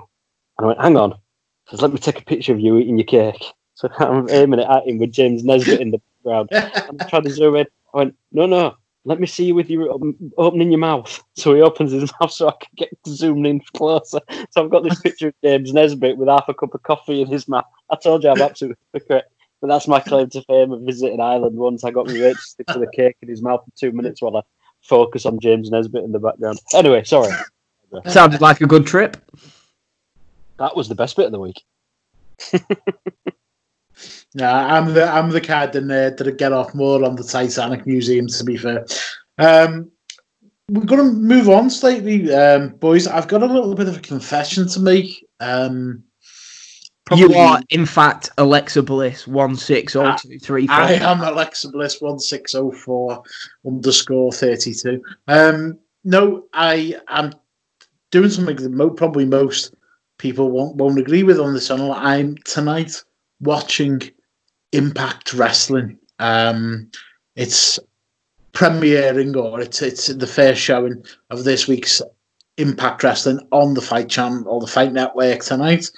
And 0.59 0.65
I 0.65 0.67
went, 0.67 0.81
Hang 0.81 0.97
on. 0.97 1.13
He 1.13 1.71
says, 1.71 1.83
Let 1.83 1.93
me 1.93 1.99
take 1.99 2.19
a 2.19 2.25
picture 2.25 2.53
of 2.53 2.61
you 2.61 2.79
eating 2.79 2.99
your 2.99 3.07
cake. 3.07 3.45
So 3.75 3.89
I'm 3.99 4.29
aiming 4.31 4.61
it 4.61 4.69
at 4.69 4.87
him 4.87 4.99
with 4.99 5.13
James 5.13 5.45
Nesbitt 5.45 5.81
in 5.81 5.91
the 5.91 6.01
background. 6.25 6.49
I'm 6.89 7.09
trying 7.09 7.25
to 7.25 7.31
zoom 7.31 7.57
in. 7.57 7.67
I 7.95 7.99
went, 7.99 8.17
No, 8.33 8.47
no, 8.47 8.77
let 9.05 9.19
me 9.19 9.27
see 9.27 9.47
you 9.47 9.55
with 9.55 9.71
your 9.71 9.93
um, 9.93 10.15
opening 10.37 10.71
your 10.71 10.79
mouth. 10.79 11.23
So 11.35 11.55
he 11.55 11.63
opens 11.63 11.93
his 11.93 12.11
mouth 12.21 12.31
so 12.31 12.49
I 12.49 12.53
can 12.53 12.71
get 12.77 12.91
zoomed 13.07 13.47
in 13.47 13.61
closer. 13.75 14.21
So 14.51 14.65
I've 14.65 14.71
got 14.71 14.85
this 14.85 15.01
picture 15.03 15.29
of 15.29 15.35
James 15.43 15.73
Nesbitt 15.73 16.17
with 16.17 16.29
half 16.29 16.49
a 16.49 16.55
cup 16.55 16.75
of 16.75 16.83
coffee 16.83 17.23
in 17.23 17.29
his 17.29 17.49
mouth. 17.49 17.65
I 17.91 17.97
told 17.97 18.23
you 18.23 18.31
I'm 18.31 18.41
absolutely 18.41 18.79
hypocrite. 18.93 19.27
But 19.61 19.69
that's 19.69 19.87
my 19.87 20.01
claim 20.01 20.31
to 20.31 20.43
fame 20.43 20.73
of 20.73 20.81
visiting 20.83 21.21
Ireland 21.21 21.57
once. 21.57 21.85
I 21.85 21.91
got 21.91 22.07
me 22.07 22.19
mate 22.19 22.37
to 22.37 22.43
stick 22.43 22.67
to 22.69 22.79
the 22.79 22.91
cake 22.95 23.17
in 23.21 23.29
his 23.29 23.43
mouth 23.43 23.63
for 23.63 23.71
two 23.79 23.93
minutes 23.93 24.23
while 24.23 24.39
I 24.39 24.43
focus 24.81 25.27
on 25.27 25.39
James 25.39 25.71
Nesbitt 25.71 26.03
in 26.03 26.13
the 26.13 26.19
background. 26.19 26.61
Anyway, 26.73 27.05
sorry. 27.05 27.31
Sounded 28.07 28.41
like 28.41 28.63
a 28.63 28.67
good 28.67 28.87
trip. 28.87 29.19
That 30.57 30.75
was 30.75 30.89
the 30.89 30.95
best 30.95 31.15
bit 31.17 31.27
of 31.27 31.33
the 31.33 31.41
week. 31.41 31.63
Yeah, 34.35 34.55
I'm 34.55 34.95
the 34.95 35.07
I'm 35.07 35.31
the 35.31 35.41
card 35.41 35.75
in 35.75 35.89
there 35.89 36.11
that 36.11 36.39
get 36.39 36.53
off 36.53 36.75
more 36.75 37.05
on 37.05 37.17
the 37.17 37.25
Titanic 37.25 37.87
Museum. 37.87 38.29
To 38.29 38.45
be 38.45 38.57
fair, 38.57 38.87
um, 39.39 39.91
we're 40.69 40.85
going 40.85 41.05
to 41.05 41.13
move 41.13 41.49
on 41.49 41.69
slightly, 41.69 42.33
um, 42.33 42.69
boys. 42.69 43.09
I've 43.09 43.27
got 43.27 43.43
a 43.43 43.47
little 43.47 43.75
bit 43.75 43.89
of 43.89 43.97
a 43.97 44.01
confession 44.01 44.69
to 44.69 44.81
make. 44.81 45.27
Um, 45.41 46.05
you 47.17 47.35
are, 47.35 47.61
in 47.71 47.87
fact, 47.87 48.31
Alexa 48.39 48.85
Bliss 48.85 49.27
one 49.27 49.57
six 49.57 49.95
zero 49.95 50.15
two 50.17 50.39
three 50.39 50.69
four. 50.69 50.77
I 50.77 50.93
am 50.93 51.21
Alexa 51.23 51.71
Bliss 51.71 52.01
one 52.01 52.21
six 52.21 52.53
zero 52.53 52.71
four 52.71 53.25
underscore 53.67 54.33
thirty 54.33 54.73
two. 54.73 55.03
Um, 55.27 55.77
no, 56.05 56.45
I 56.53 56.95
am 57.09 57.33
doing 58.13 58.31
something 58.31 58.57
that 58.57 58.71
mo- 58.71 58.91
probably 58.91 59.25
most 59.25 59.75
people 60.19 60.53
won't 60.53 60.77
won't 60.77 61.01
agree 61.01 61.25
with 61.25 61.41
on 61.41 61.53
the 61.53 61.61
channel. 61.61 61.93
I'm 61.93 62.37
tonight 62.45 63.03
watching 63.41 64.03
Impact 64.73 65.33
Wrestling. 65.35 65.99
Um, 66.19 66.91
it's 67.37 67.79
premiering 68.53 69.37
or 69.37 69.61
it's 69.61 69.81
it's 69.81 70.09
the 70.09 70.27
first 70.27 70.61
showing 70.61 71.05
of 71.31 71.45
this 71.45 71.69
week's 71.69 72.03
Impact 72.57 73.03
Wrestling 73.03 73.41
on 73.53 73.75
the 73.75 73.81
Fight 73.81 74.09
Channel 74.09 74.45
or 74.47 74.61
the 74.61 74.67
Fight 74.67 74.93
Network 74.93 75.41
tonight. 75.43 75.91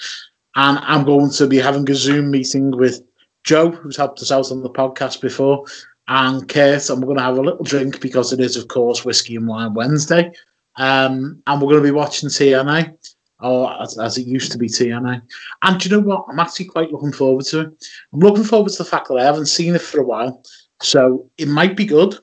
And 0.54 0.78
I'm 0.82 1.04
going 1.04 1.30
to 1.30 1.46
be 1.46 1.58
having 1.58 1.90
a 1.90 1.94
Zoom 1.94 2.30
meeting 2.30 2.70
with 2.70 3.02
Joe, 3.44 3.70
who's 3.70 3.96
helped 3.96 4.20
us 4.20 4.30
out 4.30 4.52
on 4.52 4.62
the 4.62 4.70
podcast 4.70 5.20
before, 5.20 5.64
and 6.08 6.48
Kurt, 6.48 6.88
and 6.90 7.00
we're 7.00 7.06
going 7.06 7.18
to 7.18 7.24
have 7.24 7.38
a 7.38 7.42
little 7.42 7.64
drink 7.64 8.00
because 8.00 8.32
it 8.32 8.40
is, 8.40 8.56
of 8.56 8.68
course, 8.68 9.04
Whiskey 9.04 9.36
and 9.36 9.48
Wine 9.48 9.74
Wednesday. 9.74 10.32
Um, 10.76 11.42
and 11.46 11.60
we're 11.60 11.68
going 11.68 11.82
to 11.82 11.88
be 11.88 11.90
watching 11.90 12.28
TNA, 12.28 12.96
or 13.42 13.80
as, 13.82 13.98
as 13.98 14.18
it 14.18 14.26
used 14.26 14.52
to 14.52 14.58
be 14.58 14.68
TNA. 14.68 15.22
And 15.62 15.80
do 15.80 15.88
you 15.88 15.96
know 15.96 16.02
what? 16.02 16.26
I'm 16.28 16.38
actually 16.38 16.66
quite 16.66 16.92
looking 16.92 17.12
forward 17.12 17.44
to 17.46 17.60
it. 17.60 17.86
I'm 18.12 18.20
looking 18.20 18.44
forward 18.44 18.72
to 18.72 18.78
the 18.78 18.88
fact 18.88 19.08
that 19.08 19.18
I 19.18 19.24
haven't 19.24 19.46
seen 19.46 19.74
it 19.74 19.82
for 19.82 20.00
a 20.00 20.04
while, 20.04 20.42
so 20.80 21.28
it 21.38 21.48
might 21.48 21.76
be 21.76 21.84
good. 21.84 22.18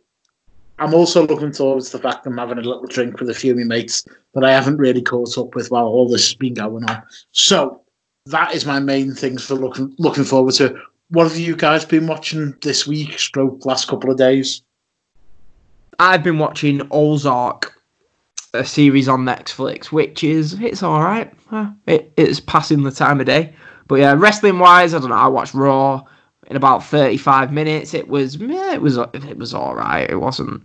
I'm 0.80 0.94
also 0.94 1.28
looking 1.28 1.52
forward 1.52 1.84
to 1.84 1.92
the 1.92 2.00
fact 2.00 2.24
that 2.24 2.30
I'm 2.30 2.38
having 2.38 2.58
a 2.58 2.62
little 2.62 2.86
drink 2.86 3.20
with 3.20 3.30
a 3.30 3.34
few 3.34 3.52
of 3.52 3.58
my 3.58 3.66
mates 3.66 4.08
that 4.34 4.46
I 4.46 4.52
haven't 4.52 4.78
really 4.78 5.02
caught 5.02 5.38
up 5.38 5.54
with 5.54 5.70
while 5.72 5.86
all 5.86 6.08
this 6.08 6.28
has 6.28 6.36
been 6.36 6.54
going 6.54 6.90
on. 6.90 7.04
So 7.32 7.82
that 8.28 8.54
is 8.54 8.66
my 8.66 8.80
main 8.80 9.14
things 9.14 9.46
for 9.46 9.56
looking 9.56 9.94
looking 9.98 10.24
forward 10.24 10.54
to. 10.56 10.80
What 11.10 11.28
have 11.28 11.38
you 11.38 11.56
guys 11.56 11.86
been 11.86 12.08
watching 12.08 12.56
this 12.62 12.88
week, 12.88 13.18
stroke 13.18 13.66
last 13.66 13.88
couple 13.88 14.12
of 14.12 14.18
days? 14.18 14.62
I've 15.98 16.24
been 16.24 16.38
watching 16.38 16.88
Ozark, 16.92 17.79
a 18.54 18.66
series 18.66 19.08
on 19.08 19.26
Netflix, 19.26 19.86
which 19.88 20.24
is 20.24 20.54
it's 20.60 20.84
all 20.84 21.04
right. 21.04 21.32
It, 21.88 22.12
it's 22.18 22.40
passing 22.40 22.84
the 22.84 22.92
time 22.92 23.20
of 23.20 23.26
day. 23.26 23.54
But 23.88 23.96
yeah, 23.96 24.14
wrestling 24.18 24.60
wise, 24.60 24.94
I 24.94 25.00
don't 25.00 25.10
know. 25.10 25.16
I 25.16 25.28
watched 25.28 25.54
Raw 25.54 26.04
in 26.48 26.56
about 26.56 26.84
thirty 26.84 27.18
five 27.18 27.52
minutes. 27.52 27.94
It 27.94 28.08
was 28.08 28.38
yeah, 28.38 28.74
it 28.74 28.82
was 28.82 28.98
it 28.98 29.38
was 29.38 29.54
all 29.54 29.76
right. 29.76 30.10
It 30.10 30.18
wasn't. 30.18 30.64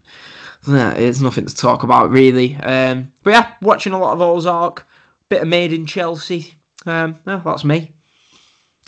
Yeah, 0.66 0.92
it's 0.92 1.20
nothing 1.20 1.46
to 1.46 1.54
talk 1.54 1.82
about 1.82 2.10
really. 2.10 2.56
Um, 2.56 3.12
but 3.22 3.30
yeah, 3.30 3.54
watching 3.60 3.92
a 3.92 3.98
lot 3.98 4.14
of 4.14 4.20
Ozark, 4.22 4.86
bit 5.28 5.42
of 5.42 5.48
Made 5.48 5.72
in 5.72 5.86
Chelsea. 5.86 6.54
Um, 6.86 7.20
no, 7.26 7.40
that's 7.44 7.64
me. 7.64 7.92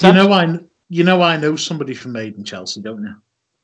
You 0.03 0.13
know 0.13 0.33
I 0.33 0.59
you 0.89 1.05
know 1.05 1.23
I 1.23 1.37
know 1.37 1.57
somebody 1.57 1.95
from 1.95 2.13
Made 2.13 2.37
in 2.37 2.45
Chelsea, 2.45 2.81
don't 2.81 3.03
you? 3.03 3.15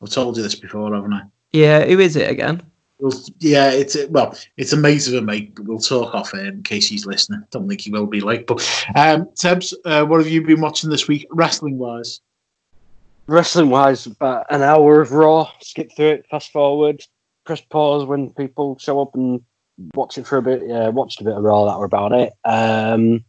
I've 0.02 0.10
told 0.10 0.36
you 0.36 0.42
this 0.42 0.54
before, 0.54 0.94
haven't 0.94 1.12
I? 1.12 1.22
Yeah, 1.52 1.84
who 1.84 2.00
is 2.00 2.16
it 2.16 2.30
again? 2.30 2.62
Well, 3.02 3.20
yeah, 3.40 3.72
it's 3.72 3.96
well, 4.10 4.38
it's 4.56 4.72
a 4.72 4.76
mate 4.76 5.08
of 5.08 5.14
a 5.14 5.22
mate. 5.22 5.58
We'll 5.58 5.80
talk 5.80 6.14
off 6.14 6.34
air 6.34 6.46
in 6.46 6.62
case 6.62 6.86
he's 6.86 7.04
listening. 7.04 7.42
Don't 7.50 7.68
think 7.68 7.80
he 7.80 7.90
will 7.90 8.06
be 8.06 8.20
like, 8.20 8.46
but 8.46 8.60
um, 8.94 9.24
Tebs, 9.34 9.74
uh, 9.84 10.04
what 10.04 10.20
have 10.20 10.28
you 10.28 10.40
been 10.40 10.60
watching 10.60 10.88
this 10.88 11.08
week, 11.08 11.26
wrestling 11.32 11.78
wise? 11.78 12.20
Wrestling 13.26 13.70
wise, 13.70 14.06
about 14.06 14.46
an 14.50 14.62
hour 14.62 15.00
of 15.00 15.10
Raw. 15.10 15.50
Skip 15.62 15.90
through 15.96 16.10
it, 16.10 16.26
fast 16.30 16.52
forward, 16.52 17.02
press 17.44 17.60
pause 17.60 18.04
when 18.04 18.30
people 18.30 18.78
show 18.78 19.02
up 19.02 19.16
and 19.16 19.40
watch 19.94 20.16
it 20.16 20.24
for 20.24 20.38
a 20.38 20.42
bit. 20.42 20.62
Yeah, 20.64 20.88
watched 20.90 21.20
a 21.20 21.24
bit 21.24 21.36
of 21.36 21.42
Raw. 21.42 21.64
That 21.64 21.80
were 21.80 21.86
about 21.86 22.12
it. 22.12 22.32
Um, 22.44 23.24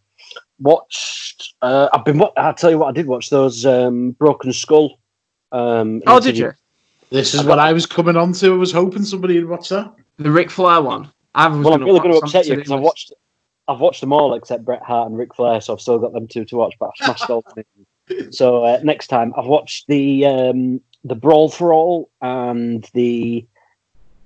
watched. 0.60 1.56
Uh, 1.64 1.90
I've 1.92 2.06
been. 2.06 2.22
I'll 2.38 2.54
tell 2.54 2.70
you 2.70 2.78
what. 2.78 2.90
I 2.90 2.92
did 2.92 3.08
watch 3.08 3.32
those 3.32 3.66
um, 3.66 4.12
Broken 4.12 4.54
Skull. 4.54 5.00
Um, 5.52 6.04
Oh, 6.06 6.20
did 6.20 6.38
you? 6.38 6.54
This 7.14 7.36
is 7.36 7.44
what 7.44 7.60
I 7.60 7.72
was 7.74 7.86
coming 7.86 8.16
on 8.18 8.34
to. 8.34 8.54
I 8.54 8.58
was 8.58 8.72
hoping 8.72 9.04
somebody 9.04 9.40
would 9.40 9.48
watch 9.48 9.70
that. 9.70 9.94
The 10.18 10.32
Ric 10.32 10.50
Flair 10.50 10.82
one. 10.82 11.12
I 11.36 11.48
was 11.48 11.64
Well, 11.64 11.74
I'm 11.76 11.80
gonna 11.82 11.86
really 11.86 12.00
put 12.00 12.04
going 12.08 12.20
to 12.20 12.26
upset 12.26 12.48
you 12.48 12.56
because 12.56 12.72
I've 12.72 12.82
watched. 12.82 13.14
I've 13.68 13.80
watched 13.80 14.02
them 14.02 14.12
all 14.12 14.34
except 14.34 14.66
Bret 14.66 14.82
Hart 14.82 15.10
and 15.12 15.18
Ric 15.18 15.36
Flair, 15.36 15.62
so 15.62 15.74
I've 15.74 15.80
still 15.82 16.00
got 16.00 16.12
them 16.14 16.28
two 16.28 16.44
to 16.46 16.56
watch. 16.56 16.74
But 16.80 16.88
I've 16.88 17.06
smashed 17.06 17.30
all 17.30 17.44
of 17.46 17.54
them. 17.56 17.66
So 18.32 18.66
uh, 18.66 18.80
next 18.84 19.08
time, 19.08 19.32
I've 19.38 19.46
watched 19.46 19.88
the 19.88 20.26
um, 20.26 20.82
the 21.06 21.16
Brawl 21.16 21.50
for 21.50 21.72
All 21.72 22.10
and 22.22 22.86
the 22.94 23.46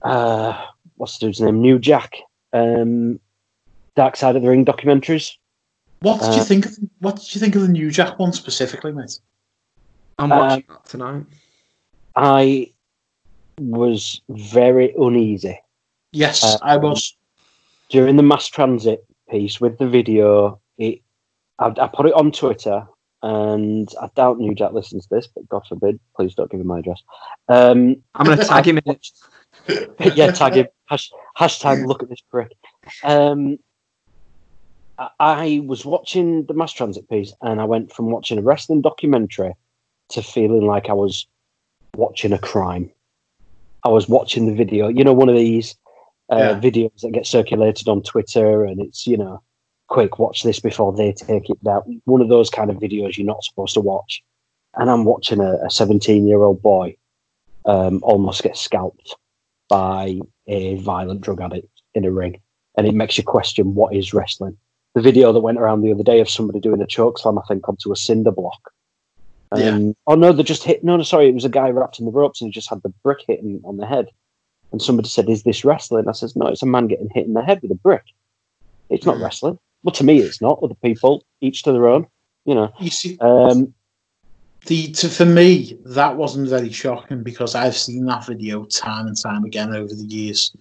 uh, 0.01 0.65
what's 0.95 1.19
the 1.19 1.27
dude's 1.27 1.39
name? 1.41 1.61
New 1.61 1.77
Jack, 1.77 2.15
um, 2.53 3.19
Dark 3.95 4.15
Side 4.15 4.35
of 4.35 4.41
the 4.41 4.49
Ring 4.49 4.65
documentaries. 4.65 5.33
What 5.99 6.21
did 6.21 6.29
Uh, 6.29 6.35
you 6.37 6.43
think? 6.43 6.65
Of, 6.65 6.77
what 6.99 7.17
did 7.17 7.35
you 7.35 7.39
think 7.41 7.55
of 7.55 7.61
the 7.63 7.67
New 7.67 7.91
Jack 7.91 8.17
one 8.17 8.33
specifically, 8.33 8.93
mate? 8.93 9.19
I'm 10.17 10.31
Um, 10.31 10.39
watching 10.39 10.63
that 10.69 10.85
tonight. 10.85 11.25
I 12.15 12.71
was 13.59 14.21
very 14.29 14.93
uneasy 14.97 15.59
Yes, 16.13 16.43
Uh, 16.43 16.57
I 16.61 16.77
was. 16.77 17.15
during 17.89 18.15
the 18.15 18.23
mass 18.23 18.47
transit 18.47 19.05
piece 19.29 19.59
with 19.59 19.77
the 19.77 19.87
video. 19.87 20.59
It, 20.77 21.01
I, 21.59 21.67
I 21.79 21.87
put 21.87 22.05
it 22.05 22.13
on 22.13 22.31
Twitter, 22.31 22.87
and 23.21 23.89
I 24.01 24.09
doubt 24.15 24.39
New 24.39 24.55
Jack 24.55 24.71
listens 24.73 25.05
to 25.07 25.15
this, 25.15 25.27
but 25.27 25.47
God 25.49 25.63
forbid, 25.67 25.99
please 26.15 26.33
don't 26.33 26.49
give 26.49 26.61
him 26.61 26.67
my 26.67 26.79
address. 26.79 27.03
Um, 27.49 27.97
I'm 28.15 28.25
gonna 28.25 28.43
tag 28.45 28.65
him 28.65 28.77
in 28.77 28.91
it. 28.91 29.07
yeah, 30.15 30.31
tag 30.31 30.53
him. 30.53 30.67
Hash, 30.85 31.11
hashtag 31.37 31.85
look 31.85 32.01
at 32.01 32.09
this 32.09 32.21
prick. 32.21 32.53
Um, 33.03 33.57
I, 34.97 35.09
I 35.19 35.61
was 35.65 35.85
watching 35.85 36.45
the 36.45 36.53
mass 36.53 36.71
transit 36.71 37.09
piece, 37.09 37.33
and 37.41 37.59
I 37.59 37.65
went 37.65 37.91
from 37.91 38.11
watching 38.11 38.39
a 38.39 38.41
wrestling 38.41 38.81
documentary 38.81 39.53
to 40.09 40.21
feeling 40.21 40.65
like 40.65 40.89
I 40.89 40.93
was 40.93 41.27
watching 41.95 42.31
a 42.33 42.39
crime. 42.39 42.91
I 43.83 43.89
was 43.89 44.09
watching 44.09 44.45
the 44.47 44.53
video. 44.55 44.87
You 44.87 45.03
know, 45.03 45.13
one 45.13 45.29
of 45.29 45.35
these 45.35 45.75
uh, 46.31 46.37
Yeah. 46.37 46.59
videos 46.59 47.01
that 47.01 47.11
get 47.11 47.25
circulated 47.25 47.87
on 47.87 48.01
Twitter, 48.03 48.63
and 48.65 48.81
it's 48.81 49.07
you 49.07 49.17
know, 49.17 49.41
quick, 49.87 50.19
watch 50.19 50.43
this 50.43 50.59
before 50.59 50.91
they 50.93 51.13
take 51.13 51.49
it 51.49 51.63
down. 51.63 52.01
One 52.05 52.21
of 52.21 52.29
those 52.29 52.49
kind 52.49 52.69
of 52.69 52.77
videos 52.77 53.17
you're 53.17 53.25
not 53.25 53.43
supposed 53.43 53.73
to 53.75 53.81
watch. 53.81 54.23
And 54.75 54.89
I'm 54.91 55.05
watching 55.05 55.39
a 55.41 55.69
17 55.69 56.27
year 56.27 56.43
old 56.43 56.61
boy 56.61 56.95
um, 57.65 57.99
almost 58.03 58.43
get 58.43 58.57
scalped 58.57 59.15
by 59.69 60.19
a 60.47 60.75
violent 60.75 61.21
drug 61.21 61.41
addict 61.41 61.69
in 61.95 62.05
a 62.05 62.11
ring, 62.11 62.39
and 62.77 62.87
it 62.87 62.93
makes 62.93 63.17
you 63.17 63.23
question 63.23 63.75
what 63.75 63.95
is 63.95 64.13
wrestling. 64.13 64.57
The 64.95 65.01
video 65.01 65.31
that 65.33 65.39
went 65.41 65.59
around 65.59 65.81
the 65.81 65.91
other 65.91 66.03
day 66.03 66.19
of 66.19 66.29
somebody 66.29 66.59
doing 66.59 66.81
a 66.81 66.87
choke 66.87 67.19
slam, 67.19 67.37
I 67.37 67.41
think, 67.47 67.67
onto 67.67 67.91
a 67.91 67.95
cinder 67.95 68.31
block. 68.31 68.71
Um, 69.51 69.95
Oh 70.07 70.15
no, 70.15 70.31
they 70.31 70.43
just 70.43 70.63
hit. 70.63 70.83
No, 70.83 70.97
no, 70.97 71.03
sorry, 71.03 71.27
it 71.29 71.35
was 71.35 71.45
a 71.45 71.49
guy 71.49 71.69
wrapped 71.69 71.99
in 71.99 72.05
the 72.05 72.11
ropes 72.11 72.41
and 72.41 72.49
he 72.49 72.51
just 72.51 72.69
had 72.69 72.81
the 72.83 72.93
brick 73.03 73.19
hitting 73.27 73.61
on 73.63 73.77
the 73.77 73.85
head. 73.85 74.07
And 74.71 74.81
somebody 74.81 75.07
said, 75.07 75.29
"Is 75.29 75.43
this 75.43 75.63
wrestling?" 75.63 76.09
I 76.09 76.11
says, 76.11 76.35
"No, 76.35 76.47
it's 76.47 76.63
a 76.63 76.65
man 76.65 76.87
getting 76.87 77.09
hit 77.13 77.25
in 77.25 77.33
the 77.33 77.41
head 77.41 77.61
with 77.61 77.71
a 77.71 77.75
brick. 77.75 78.03
It's 78.89 79.05
not 79.05 79.17
wrestling." 79.19 79.57
Well, 79.83 79.93
to 79.93 80.03
me, 80.03 80.19
it's 80.19 80.41
not. 80.41 80.59
Other 80.61 80.75
people, 80.75 81.23
each 81.39 81.63
to 81.63 81.71
their 81.71 81.87
own. 81.87 82.07
You 82.45 82.55
know. 82.55 82.73
You 82.79 82.89
see, 82.89 83.17
Um, 83.19 83.73
the 84.65 84.91
to, 84.91 85.07
for 85.07 85.25
me 85.25 85.77
that 85.85 86.17
wasn't 86.17 86.49
very 86.49 86.71
shocking 86.71 87.23
because 87.23 87.55
I've 87.55 87.77
seen 87.77 88.05
that 88.05 88.25
video 88.25 88.65
time 88.65 89.07
and 89.07 89.19
time 89.19 89.45
again 89.45 89.73
over 89.73 89.93
the 89.93 90.05
years. 90.05 90.53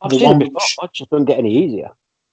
I've 0.00 0.10
The 0.10 0.18
seen 0.18 0.28
one 0.28 0.42
it 0.42 0.52
before. 0.52 0.84
It 0.84 0.92
just 0.94 1.10
doesn't 1.10 1.26
get 1.26 1.38
any 1.38 1.54
easier. 1.54 1.90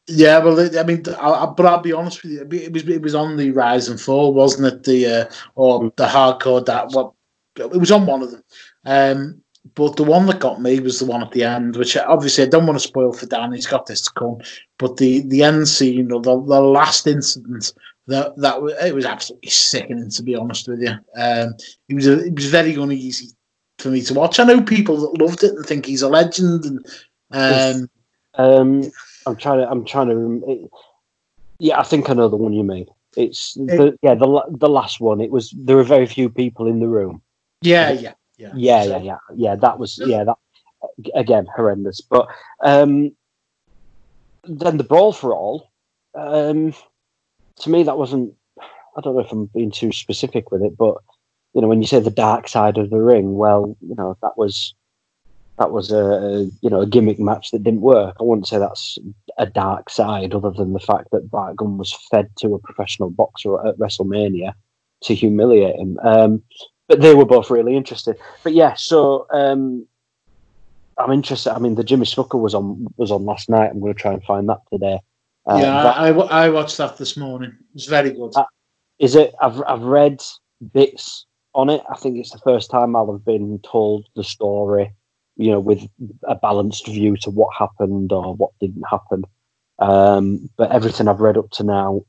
Yeah, 0.07 0.37
well, 0.37 0.59
I 0.59 0.83
mean, 0.83 1.03
I, 1.19 1.29
I, 1.29 1.45
but 1.47 1.65
I'll 1.65 1.79
be 1.79 1.93
honest 1.93 2.21
with 2.21 2.33
you, 2.33 2.41
it 2.41 2.71
was 2.71 2.87
it 2.87 3.01
was 3.01 3.15
on 3.15 3.37
the 3.37 3.49
rise 3.51 3.87
and 3.87 3.99
fall, 3.99 4.33
wasn't 4.33 4.71
it? 4.71 4.83
The 4.83 5.05
uh, 5.07 5.25
or 5.55 5.91
the 5.95 6.05
hardcore 6.05 6.63
that 6.65 6.89
what 6.91 7.13
it 7.57 7.79
was 7.79 7.91
on 7.91 8.05
one 8.05 8.21
of 8.21 8.31
them. 8.31 8.43
Um, 8.85 9.41
but 9.73 9.95
the 9.95 10.03
one 10.03 10.27
that 10.27 10.39
got 10.39 10.61
me 10.61 10.79
was 10.79 10.99
the 10.99 11.05
one 11.05 11.23
at 11.23 11.31
the 11.31 11.43
end, 11.43 11.75
which 11.75 11.97
obviously 11.97 12.43
I 12.43 12.47
don't 12.47 12.67
want 12.67 12.79
to 12.79 12.87
spoil 12.87 13.13
for 13.13 13.25
Dan. 13.25 13.51
He's 13.51 13.65
got 13.65 13.87
this 13.87 14.01
to 14.01 14.11
come, 14.15 14.37
but 14.77 14.97
the 14.97 15.21
the 15.21 15.41
end 15.41 15.67
scene 15.67 16.11
or 16.11 16.21
the, 16.21 16.39
the 16.39 16.61
last 16.61 17.07
incident 17.07 17.73
that 18.05 18.37
that 18.37 18.61
was, 18.61 18.73
it 18.83 18.93
was 18.93 19.05
absolutely 19.05 19.49
sickening 19.49 20.11
to 20.11 20.21
be 20.21 20.35
honest 20.35 20.67
with 20.67 20.81
you. 20.81 20.91
Um, 21.17 21.55
it 21.89 21.95
was 21.95 22.05
a, 22.07 22.25
it 22.25 22.35
was 22.35 22.45
very 22.45 22.75
uneasy 22.75 23.29
for 23.79 23.89
me 23.89 24.03
to 24.03 24.13
watch. 24.13 24.39
I 24.39 24.43
know 24.43 24.61
people 24.61 24.97
that 24.97 25.19
loved 25.19 25.43
it 25.43 25.55
and 25.55 25.65
think 25.65 25.87
he's 25.87 26.03
a 26.03 26.09
legend, 26.09 26.65
and 26.65 26.85
um, 27.31 27.89
Um, 28.37 28.91
I'm 29.25 29.35
trying 29.35 29.59
to. 29.59 29.69
I'm 29.69 29.85
trying 29.85 30.09
to. 30.09 30.43
It, 30.47 30.69
yeah, 31.59 31.79
I 31.79 31.83
think 31.83 32.09
I 32.09 32.13
know 32.13 32.27
the 32.29 32.35
one 32.35 32.53
you 32.53 32.63
mean. 32.63 32.85
It's 33.15 33.53
the 33.55 33.97
yeah 34.01 34.13
the 34.15 34.41
the 34.49 34.69
last 34.69 34.99
one. 34.99 35.21
It 35.21 35.31
was 35.31 35.53
there 35.57 35.77
were 35.77 35.83
very 35.83 36.05
few 36.05 36.29
people 36.29 36.67
in 36.67 36.79
the 36.79 36.87
room. 36.87 37.21
yeah, 37.61 37.91
yeah, 37.91 38.13
yeah, 38.37 38.51
Yeah, 38.55 38.83
So- 38.83 38.89
yeah, 38.89 39.01
yeah, 39.03 39.17
yeah. 39.35 39.55
That 39.55 39.79
was 39.79 39.97
yeah 40.03 40.23
that 40.25 40.37
again 41.15 41.47
horrendous. 41.55 42.01
But 42.01 42.27
um, 42.61 43.15
then 44.43 44.77
the 44.77 44.83
brawl 44.83 45.13
for 45.13 45.33
all. 45.33 45.71
Um, 46.13 46.73
to 47.61 47.69
me, 47.69 47.83
that 47.83 47.97
wasn't. 47.97 48.33
I 48.97 49.01
don't 49.01 49.15
know 49.15 49.21
if 49.21 49.31
I'm 49.31 49.45
being 49.47 49.71
too 49.71 49.91
specific 49.91 50.51
with 50.51 50.61
it, 50.61 50.77
but 50.77 50.95
you 51.53 51.61
know, 51.61 51.67
when 51.67 51.81
you 51.81 51.87
say 51.87 51.99
the 51.99 52.11
dark 52.11 52.47
side 52.47 52.77
of 52.77 52.89
the 52.89 52.99
ring, 52.99 53.35
well, 53.35 53.77
you 53.81 53.95
know, 53.95 54.17
that 54.21 54.37
was 54.37 54.73
that 55.57 55.71
was 55.71 55.91
a, 55.91 56.49
you 56.61 56.69
know 56.69 56.81
a 56.81 56.85
gimmick 56.85 57.19
match 57.19 57.51
that 57.51 57.63
didn't 57.63 57.81
work. 57.81 58.15
I 58.19 58.23
wouldn't 58.23 58.47
say 58.47 58.57
that's 58.57 58.97
a 59.37 59.45
dark 59.45 59.89
side, 59.89 60.33
other 60.33 60.51
than 60.51 60.73
the 60.73 60.79
fact 60.79 61.09
that 61.11 61.29
Bart 61.31 61.55
Gunn 61.57 61.77
was 61.77 61.93
fed 62.11 62.29
to 62.39 62.55
a 62.55 62.59
professional 62.59 63.09
boxer 63.09 63.65
at 63.65 63.77
WrestleMania 63.77 64.53
to 65.03 65.15
humiliate 65.15 65.75
him. 65.75 65.97
Um, 66.03 66.41
but 66.87 67.01
they 67.01 67.15
were 67.15 67.25
both 67.25 67.49
really 67.49 67.75
interested. 67.75 68.17
But 68.43 68.53
yeah, 68.53 68.75
so 68.75 69.27
um, 69.31 69.87
I'm 70.97 71.11
interested. 71.11 71.53
I 71.53 71.59
mean, 71.59 71.75
the 71.75 71.83
Jimmy 71.83 72.05
Snuka 72.05 72.39
was 72.39 72.53
on 72.53 72.87
was 72.97 73.11
on 73.11 73.25
last 73.25 73.49
night. 73.49 73.69
I'm 73.71 73.79
going 73.79 73.93
to 73.93 73.99
try 73.99 74.13
and 74.13 74.23
find 74.23 74.47
that 74.49 74.59
today. 74.71 74.99
Uh, 75.47 75.57
yeah. 75.61 75.83
that- 75.83 75.97
I, 75.97 76.09
I 76.09 76.45
I 76.45 76.49
watched 76.49 76.77
that 76.77 76.97
this 76.97 77.17
morning. 77.17 77.55
It's 77.73 77.85
very 77.85 78.11
good. 78.11 78.33
Uh, 78.35 78.45
is 78.99 79.15
it? 79.15 79.33
I've 79.41 79.61
I've 79.67 79.81
read 79.83 80.21
bits 80.73 81.25
on 81.53 81.69
it. 81.69 81.81
I 81.89 81.95
think 81.95 82.17
it's 82.17 82.31
the 82.31 82.39
first 82.39 82.69
time 82.69 82.95
I'll 82.95 83.11
have 83.11 83.25
been 83.25 83.59
told 83.59 84.07
the 84.15 84.23
story, 84.23 84.91
you 85.37 85.51
know, 85.51 85.59
with 85.59 85.87
a 86.23 86.35
balanced 86.35 86.87
view 86.87 87.17
to 87.17 87.29
what 87.29 87.53
happened 87.57 88.11
or 88.11 88.33
what 88.35 88.51
didn't 88.59 88.83
happen. 88.89 89.23
Um, 89.79 90.49
but 90.57 90.71
everything 90.71 91.07
I've 91.07 91.19
read 91.19 91.37
up 91.37 91.49
to 91.51 91.63
now, 91.63 92.01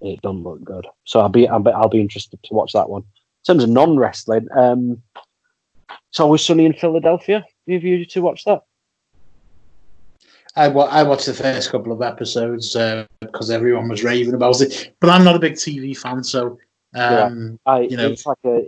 it 0.00 0.20
doesn't 0.22 0.42
look 0.42 0.62
good. 0.64 0.86
So 1.04 1.20
I'll 1.20 1.28
be 1.28 1.48
I'll 1.48 1.60
be, 1.60 1.70
I'll 1.70 1.88
be 1.88 2.00
interested 2.00 2.42
to 2.42 2.54
watch 2.54 2.72
that 2.72 2.88
one. 2.90 3.02
In 3.02 3.54
terms 3.54 3.64
of 3.64 3.70
non 3.70 3.96
wrestling, 3.96 4.48
um, 4.56 5.02
it's 6.10 6.18
always 6.20 6.42
sunny 6.42 6.64
in 6.66 6.72
Philadelphia. 6.72 7.40
Do 7.66 7.72
you 7.72 7.78
have 7.78 7.84
you 7.84 8.04
two 8.04 8.22
watch 8.22 8.44
that? 8.44 8.62
I, 10.56 10.66
I 10.70 11.02
watched 11.02 11.26
the 11.26 11.34
first 11.34 11.70
couple 11.70 11.92
of 11.92 12.00
episodes 12.00 12.74
because 13.20 13.50
everyone 13.50 13.88
was 13.88 14.02
raving 14.02 14.32
about 14.34 14.60
it, 14.62 14.94
but 15.00 15.10
I'm 15.10 15.22
not 15.22 15.36
a 15.36 15.38
big 15.38 15.52
TV 15.52 15.96
fan, 15.96 16.24
so 16.24 16.58
um, 16.94 17.58
I, 17.66 17.80
You 17.80 17.96
know- 17.98 18.10
it's 18.10 18.24
like 18.24 18.38
a, 18.46 18.64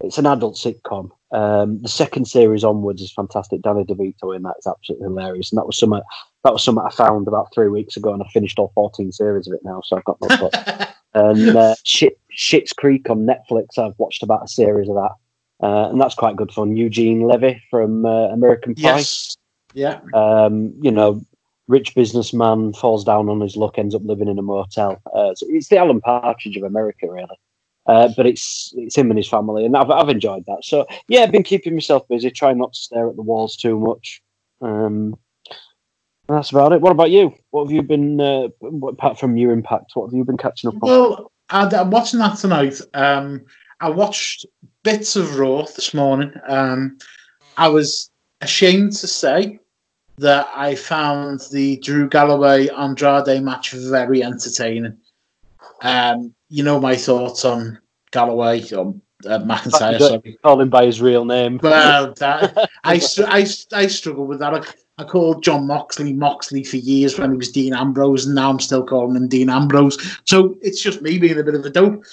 it's 0.00 0.18
an 0.18 0.26
adult 0.26 0.56
sitcom. 0.56 1.10
Um, 1.32 1.80
the 1.82 1.88
second 1.88 2.26
series 2.26 2.64
onwards 2.64 3.02
is 3.02 3.12
fantastic. 3.12 3.62
Danny 3.62 3.84
DeVito 3.84 4.34
in 4.34 4.42
that 4.42 4.54
is 4.58 4.66
absolutely 4.66 5.04
hilarious, 5.06 5.50
and 5.52 5.58
that 5.58 5.66
was 5.66 5.78
something 5.78 6.00
that 6.44 6.52
was 6.52 6.62
something 6.62 6.84
I 6.86 6.90
found 6.90 7.28
about 7.28 7.52
three 7.54 7.68
weeks 7.68 7.96
ago, 7.96 8.12
and 8.12 8.22
I 8.22 8.26
finished 8.32 8.58
all 8.58 8.72
fourteen 8.74 9.12
series 9.12 9.46
of 9.46 9.54
it 9.54 9.60
now, 9.64 9.82
so 9.84 9.96
I've 9.96 10.04
got 10.04 10.18
no 10.20 10.28
thought. 10.36 10.88
and 11.14 11.56
uh, 11.56 11.74
Shit, 11.84 12.18
Schitt's 12.36 12.72
Creek 12.72 13.10
on 13.10 13.26
Netflix, 13.26 13.78
I've 13.78 13.98
watched 13.98 14.22
about 14.22 14.44
a 14.44 14.48
series 14.48 14.88
of 14.88 14.94
that, 14.94 15.66
uh, 15.66 15.90
and 15.90 16.00
that's 16.00 16.14
quite 16.14 16.36
good 16.36 16.52
fun. 16.52 16.76
Eugene 16.76 17.22
Levy 17.22 17.62
from 17.70 18.06
uh, 18.06 18.28
American 18.28 18.74
Pie. 18.74 18.82
yes, 18.82 19.36
yeah, 19.74 20.00
Um, 20.14 20.72
you 20.80 20.90
know, 20.90 21.20
rich 21.66 21.94
businessman 21.94 22.72
falls 22.72 23.04
down 23.04 23.28
on 23.28 23.40
his 23.40 23.56
luck, 23.56 23.78
ends 23.78 23.94
up 23.94 24.02
living 24.04 24.28
in 24.28 24.38
a 24.38 24.42
motel. 24.42 25.00
Uh, 25.14 25.34
so 25.34 25.46
it's 25.50 25.68
the 25.68 25.76
Alan 25.76 26.00
Partridge 26.00 26.56
of 26.56 26.62
America, 26.62 27.10
really. 27.10 27.26
Uh, 27.88 28.08
but 28.16 28.26
it's 28.26 28.72
it's 28.76 28.96
him 28.96 29.10
and 29.10 29.18
his 29.18 29.28
family, 29.28 29.64
and 29.64 29.74
I've 29.74 29.90
I've 29.90 30.10
enjoyed 30.10 30.44
that. 30.46 30.62
So 30.62 30.86
yeah, 31.08 31.22
I've 31.22 31.32
been 31.32 31.42
keeping 31.42 31.72
myself 31.72 32.06
busy, 32.06 32.30
trying 32.30 32.58
not 32.58 32.74
to 32.74 32.78
stare 32.78 33.08
at 33.08 33.16
the 33.16 33.22
walls 33.22 33.56
too 33.56 33.78
much. 33.78 34.22
Um, 34.60 35.16
that's 36.28 36.50
about 36.50 36.72
it. 36.72 36.82
What 36.82 36.92
about 36.92 37.10
you? 37.10 37.34
What 37.50 37.64
have 37.64 37.72
you 37.72 37.80
been 37.80 38.20
uh, 38.20 38.48
apart 38.86 39.18
from 39.18 39.38
your 39.38 39.52
impact? 39.52 39.92
What 39.94 40.08
have 40.08 40.14
you 40.14 40.24
been 40.24 40.36
catching 40.36 40.68
up 40.68 40.74
on? 40.74 40.80
Well, 40.82 41.32
I, 41.48 41.64
I'm 41.64 41.90
watching 41.90 42.20
that 42.20 42.36
tonight. 42.36 42.78
Um, 42.92 43.46
I 43.80 43.88
watched 43.88 44.44
bits 44.84 45.16
of 45.16 45.38
Raw 45.38 45.62
this 45.62 45.94
morning. 45.94 46.32
Um, 46.46 46.98
I 47.56 47.68
was 47.68 48.10
ashamed 48.42 48.92
to 48.96 49.06
say 49.06 49.58
that 50.18 50.46
I 50.54 50.74
found 50.74 51.40
the 51.52 51.78
Drew 51.78 52.06
Galloway 52.06 52.68
Andrade 52.68 53.42
match 53.42 53.70
very 53.70 54.22
entertaining. 54.22 54.98
Um, 55.80 56.34
you 56.48 56.62
know 56.62 56.80
my 56.80 56.96
thoughts 56.96 57.44
on 57.44 57.78
Galloway 58.10 58.62
or 58.72 58.94
uh, 59.26 59.38
McIntyre. 59.40 59.98
Sorry. 59.98 60.38
Call 60.42 60.60
him 60.60 60.70
by 60.70 60.86
his 60.86 61.00
real 61.00 61.24
name. 61.24 61.58
Well, 61.62 62.14
that, 62.18 62.70
I, 62.84 63.00
I, 63.26 63.46
I 63.72 63.86
struggle 63.86 64.26
with 64.26 64.38
that. 64.40 64.54
I, 64.54 64.62
I 64.98 65.04
called 65.04 65.44
John 65.44 65.66
Moxley 65.66 66.12
Moxley 66.12 66.64
for 66.64 66.76
years 66.76 67.18
when 67.18 67.32
he 67.32 67.36
was 67.36 67.52
Dean 67.52 67.74
Ambrose, 67.74 68.26
and 68.26 68.34
now 68.34 68.50
I'm 68.50 68.60
still 68.60 68.84
calling 68.84 69.16
him 69.16 69.28
Dean 69.28 69.50
Ambrose. 69.50 69.98
So 70.24 70.56
it's 70.60 70.82
just 70.82 71.02
me 71.02 71.18
being 71.18 71.38
a 71.38 71.44
bit 71.44 71.54
of 71.54 71.64
a 71.64 71.70
dope. 71.70 72.04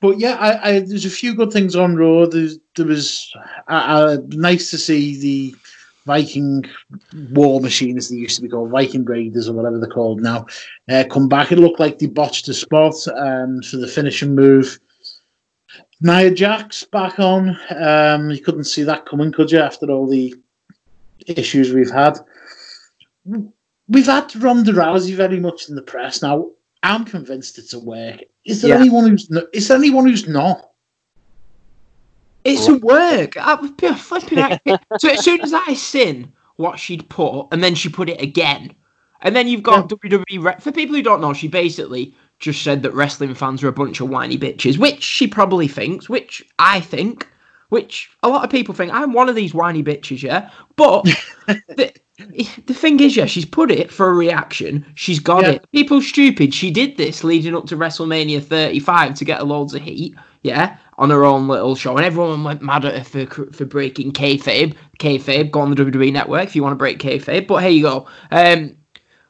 But 0.00 0.18
yeah, 0.18 0.34
I, 0.34 0.68
I, 0.68 0.78
there's 0.80 1.04
a 1.04 1.10
few 1.10 1.32
good 1.32 1.52
things 1.52 1.76
on 1.76 1.94
Raw. 1.94 2.26
There's, 2.26 2.58
there 2.74 2.86
was 2.86 3.32
uh, 3.68 3.72
uh, 3.72 4.16
nice 4.30 4.68
to 4.72 4.78
see 4.78 5.20
the 5.20 5.54
Viking 6.04 6.64
War 7.30 7.60
Machine, 7.60 7.96
as 7.96 8.08
they 8.08 8.16
used 8.16 8.36
to 8.36 8.42
be 8.42 8.48
called, 8.48 8.70
Viking 8.70 9.04
Raiders 9.04 9.48
or 9.48 9.52
whatever 9.54 9.78
they're 9.78 9.88
called 9.88 10.20
now, 10.20 10.46
uh, 10.90 11.04
come 11.10 11.28
back. 11.28 11.52
It 11.52 11.58
looked 11.58 11.80
like 11.80 11.98
they 11.98 12.06
botched 12.06 12.48
a 12.48 12.54
spot 12.54 12.94
um, 13.16 13.62
for 13.62 13.76
the 13.76 13.86
finishing 13.88 14.34
move. 14.34 14.78
Nia 16.00 16.32
Jax 16.32 16.82
back 16.84 17.20
on. 17.20 17.56
Um, 17.70 18.30
you 18.30 18.40
couldn't 18.40 18.64
see 18.64 18.82
that 18.82 19.06
coming, 19.06 19.30
could 19.32 19.50
you? 19.52 19.60
After 19.60 19.88
all 19.90 20.08
the 20.08 20.34
issues 21.28 21.72
we've 21.72 21.90
had, 21.90 22.18
we've 23.88 24.06
had 24.06 24.34
Ronda 24.36 24.72
Rousey 24.72 25.14
very 25.14 25.38
much 25.38 25.68
in 25.68 25.76
the 25.76 25.82
press 25.82 26.20
now. 26.22 26.50
I'm 26.82 27.04
convinced 27.04 27.58
it's 27.58 27.74
a 27.74 27.78
work. 27.78 28.22
Is 28.44 28.62
there 28.62 28.70
Yeah. 28.70 28.80
anyone 28.80 29.08
who's 29.08 29.30
no, 29.30 29.46
is 29.52 29.68
there 29.68 29.78
anyone 29.78 30.06
who's 30.06 30.26
not? 30.26 30.71
It's 32.44 32.66
a 32.68 32.76
work. 32.76 33.36
I 33.36 33.54
would 33.54 33.76
be 33.76 33.86
a 33.86 33.94
flipping 33.94 34.38
heck. 34.38 34.62
So 34.98 35.08
as 35.10 35.24
soon 35.24 35.40
as 35.40 35.52
I 35.54 35.74
seen 35.74 36.32
what 36.56 36.78
she'd 36.78 37.08
put, 37.08 37.48
and 37.52 37.62
then 37.62 37.74
she 37.74 37.88
put 37.88 38.08
it 38.08 38.20
again, 38.20 38.74
and 39.20 39.34
then 39.36 39.48
you've 39.48 39.62
got 39.62 39.88
WWE. 39.88 40.42
Re- 40.44 40.56
For 40.60 40.72
people 40.72 40.96
who 40.96 41.02
don't 41.02 41.20
know, 41.20 41.32
she 41.32 41.48
basically 41.48 42.14
just 42.40 42.62
said 42.62 42.82
that 42.82 42.92
wrestling 42.94 43.34
fans 43.34 43.62
are 43.62 43.68
a 43.68 43.72
bunch 43.72 44.00
of 44.00 44.10
whiny 44.10 44.36
bitches, 44.36 44.76
which 44.78 45.02
she 45.02 45.26
probably 45.28 45.68
thinks, 45.68 46.08
which 46.08 46.42
I 46.58 46.80
think, 46.80 47.28
which 47.68 48.10
a 48.22 48.28
lot 48.28 48.44
of 48.44 48.50
people 48.50 48.74
think. 48.74 48.92
I'm 48.92 49.12
one 49.12 49.28
of 49.28 49.36
these 49.36 49.54
whiny 49.54 49.82
bitches, 49.82 50.22
yeah. 50.22 50.50
But 50.76 51.04
the, 51.68 51.92
the 52.18 52.74
thing 52.74 52.98
is, 53.00 53.16
yeah, 53.16 53.26
she's 53.26 53.44
put 53.46 53.70
it 53.70 53.90
for 53.92 54.08
a 54.10 54.14
reaction. 54.14 54.84
She's 54.96 55.20
got 55.20 55.44
Yeah. 55.44 55.50
it. 55.50 55.64
People 55.72 56.02
stupid. 56.02 56.52
She 56.52 56.70
did 56.70 56.96
this 56.96 57.22
leading 57.24 57.54
up 57.54 57.66
to 57.66 57.76
WrestleMania 57.76 58.42
35 58.42 59.14
to 59.14 59.24
get 59.24 59.40
a 59.40 59.44
loads 59.44 59.74
of 59.74 59.82
heat, 59.82 60.16
yeah, 60.42 60.76
on 60.98 61.10
her 61.10 61.24
own 61.24 61.48
little 61.48 61.74
show, 61.74 61.96
and 61.96 62.04
everyone 62.04 62.44
went 62.44 62.62
mad 62.62 62.84
at 62.84 62.94
her 62.96 63.26
for 63.26 63.46
for 63.52 63.64
breaking 63.64 64.12
kayfabe. 64.12 64.74
Kayfabe, 64.98 65.50
go 65.50 65.60
on 65.60 65.70
the 65.74 65.76
WWE 65.84 66.12
network 66.12 66.44
if 66.44 66.56
you 66.56 66.62
want 66.62 66.72
to 66.72 66.76
break 66.78 66.98
kayfabe. 66.98 67.46
But 67.46 67.62
here 67.62 67.70
you 67.70 67.82
go. 67.82 68.06
Um, 68.30 68.76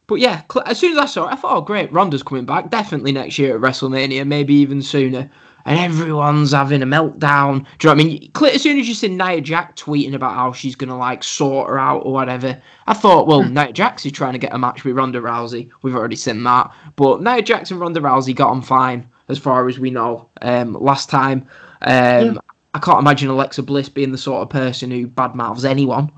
but 0.06 0.16
yeah, 0.16 0.42
cl- 0.52 0.66
as 0.66 0.78
soon 0.78 0.92
as 0.92 0.98
I 0.98 1.06
saw 1.06 1.28
it, 1.28 1.32
I 1.32 1.36
thought, 1.36 1.56
oh 1.56 1.60
great, 1.60 1.92
Ronda's 1.92 2.22
coming 2.22 2.44
back, 2.44 2.70
definitely 2.70 3.12
next 3.12 3.38
year 3.38 3.54
at 3.54 3.62
WrestleMania, 3.62 4.26
maybe 4.26 4.54
even 4.54 4.82
sooner. 4.82 5.30
And 5.64 5.78
everyone's 5.78 6.50
having 6.50 6.82
a 6.82 6.86
meltdown. 6.86 7.64
Do 7.78 7.88
you 7.88 7.94
know 7.94 7.94
what 7.94 8.00
I 8.00 8.04
mean? 8.04 8.30
Cl- 8.36 8.52
As 8.52 8.62
soon 8.62 8.80
as 8.80 8.88
you 8.88 8.94
see 8.94 9.06
Nia 9.06 9.40
Jax 9.40 9.80
tweeting 9.80 10.12
about 10.12 10.34
how 10.34 10.52
she's 10.52 10.74
gonna 10.74 10.98
like 10.98 11.22
sort 11.22 11.68
her 11.68 11.78
out 11.78 12.00
or 12.04 12.12
whatever, 12.12 12.60
I 12.88 12.94
thought, 12.94 13.28
well, 13.28 13.44
Nia 13.44 13.72
Jax 13.72 14.04
is 14.04 14.10
trying 14.10 14.32
to 14.32 14.40
get 14.40 14.52
a 14.52 14.58
match 14.58 14.82
with 14.84 14.96
Ronda 14.96 15.20
Rousey. 15.20 15.70
We've 15.82 15.94
already 15.94 16.16
seen 16.16 16.42
that, 16.42 16.72
but 16.96 17.22
Nia 17.22 17.42
Jax 17.42 17.70
and 17.70 17.78
Ronda 17.78 18.00
Rousey 18.00 18.34
got 18.34 18.50
on 18.50 18.60
fine 18.60 19.06
as 19.32 19.38
far 19.38 19.68
as 19.68 19.80
we 19.80 19.90
know. 19.90 20.28
Um, 20.42 20.74
last 20.74 21.10
time, 21.10 21.46
um, 21.82 21.90
Yeah. 21.90 22.34
I 22.74 22.78
can't 22.78 23.00
imagine 23.00 23.28
Alexa 23.28 23.64
Bliss 23.64 23.88
being 23.88 24.12
the 24.12 24.18
sort 24.18 24.42
of 24.42 24.48
person 24.48 24.90
who 24.90 25.08
badmouths 25.08 25.64
anyone. 25.64 26.12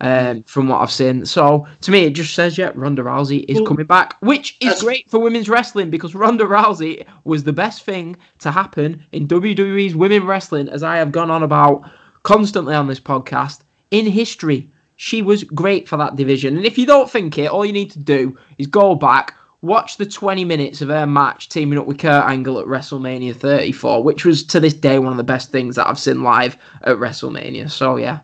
Um, 0.00 0.44
from 0.44 0.68
what 0.68 0.80
I've 0.80 0.92
seen, 0.92 1.26
so 1.26 1.66
to 1.80 1.90
me 1.90 2.04
it 2.04 2.10
just 2.10 2.32
says, 2.32 2.56
yeah, 2.56 2.70
Ronda 2.76 3.02
Rousey 3.02 3.44
is 3.48 3.56
Well, 3.56 3.66
coming 3.66 3.84
back, 3.86 4.14
which 4.20 4.56
is 4.60 4.80
great 4.80 5.10
for 5.10 5.18
women's 5.18 5.48
wrestling 5.48 5.90
because 5.90 6.14
Ronda 6.14 6.44
Rousey 6.44 7.04
was 7.24 7.42
the 7.42 7.52
best 7.52 7.82
thing 7.82 8.16
to 8.38 8.52
happen 8.52 9.04
in 9.10 9.26
WWE's 9.26 9.96
women 9.96 10.24
wrestling, 10.24 10.68
as 10.68 10.84
I 10.84 10.98
have 10.98 11.10
gone 11.10 11.32
on 11.32 11.42
about 11.42 11.82
constantly 12.22 12.76
on 12.76 12.86
this 12.86 13.00
podcast 13.00 13.62
in 13.90 14.06
history. 14.06 14.70
She 14.94 15.20
was 15.20 15.42
great 15.42 15.88
for 15.88 15.96
that 15.96 16.14
division, 16.14 16.56
and 16.56 16.64
if 16.64 16.78
you 16.78 16.86
don't 16.86 17.10
think 17.10 17.36
it, 17.36 17.50
all 17.50 17.66
you 17.66 17.72
need 17.72 17.90
to 17.90 17.98
do 17.98 18.38
is 18.56 18.68
go 18.68 18.94
back, 18.94 19.34
watch 19.62 19.96
the 19.96 20.06
20 20.06 20.44
minutes 20.44 20.80
of 20.80 20.88
her 20.88 21.06
match 21.06 21.48
teaming 21.48 21.78
up 21.78 21.86
with 21.86 21.98
Kurt 21.98 22.24
Angle 22.24 22.60
at 22.60 22.66
WrestleMania 22.66 23.34
34, 23.34 24.02
which 24.02 24.24
was 24.24 24.44
to 24.44 24.60
this 24.60 24.74
day 24.74 24.98
one 24.98 25.12
of 25.12 25.16
the 25.16 25.24
best 25.24 25.50
things 25.50 25.76
that 25.76 25.88
I've 25.88 25.98
seen 25.98 26.22
live 26.22 26.56
at 26.82 26.96
WrestleMania. 26.96 27.70
So 27.70 27.96
yeah. 27.96 28.20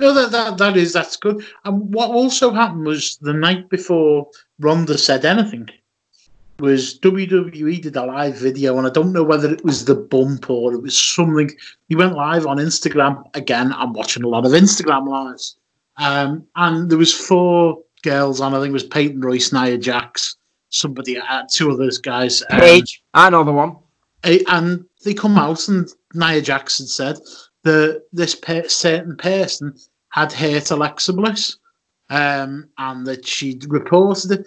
No, 0.00 0.14
that, 0.14 0.30
that 0.30 0.58
that 0.58 0.76
is 0.76 0.92
that's 0.92 1.16
good. 1.16 1.44
And 1.64 1.92
what 1.92 2.10
also 2.10 2.52
happened 2.52 2.86
was 2.86 3.16
the 3.20 3.32
night 3.32 3.68
before 3.68 4.28
Ronda 4.60 4.96
said 4.96 5.24
anything, 5.24 5.68
was 6.60 6.98
WWE 7.00 7.82
did 7.82 7.96
a 7.96 8.06
live 8.06 8.36
video, 8.36 8.78
and 8.78 8.86
I 8.86 8.90
don't 8.90 9.12
know 9.12 9.24
whether 9.24 9.52
it 9.52 9.64
was 9.64 9.84
the 9.84 9.96
bump 9.96 10.48
or 10.50 10.72
it 10.72 10.82
was 10.82 10.96
something. 10.96 11.50
He 11.88 11.96
went 11.96 12.14
live 12.14 12.46
on 12.46 12.58
Instagram 12.58 13.24
again. 13.34 13.72
I'm 13.72 13.92
watching 13.92 14.22
a 14.22 14.28
lot 14.28 14.46
of 14.46 14.52
Instagram 14.52 15.08
lives, 15.08 15.56
um, 15.96 16.46
and 16.54 16.88
there 16.90 16.98
was 16.98 17.12
four 17.12 17.78
girls 18.02 18.40
on. 18.40 18.54
I 18.54 18.58
think 18.58 18.70
it 18.70 18.72
was 18.72 18.84
Peyton 18.84 19.20
Royce, 19.20 19.52
Nia 19.52 19.78
Jax, 19.78 20.36
somebody, 20.70 21.18
uh, 21.18 21.44
two 21.50 21.70
others 21.70 21.98
guys. 21.98 22.42
Um, 22.50 22.60
Paige, 22.60 23.02
I 23.14 23.30
know 23.30 23.44
the 23.44 23.52
one. 23.52 23.76
and 24.24 24.84
they 25.04 25.14
come 25.14 25.38
out, 25.38 25.68
and 25.68 25.88
Nia 26.14 26.40
Jackson 26.40 26.86
said 26.86 27.18
that 27.64 28.04
this 28.12 28.34
per- 28.34 28.68
certain 28.68 29.16
person 29.16 29.74
had 30.10 30.32
hurt 30.32 30.70
Alexa 30.70 31.12
Bliss, 31.12 31.56
um, 32.10 32.68
and 32.78 33.06
that 33.06 33.26
she 33.26 33.60
reported 33.68 34.32
it. 34.32 34.46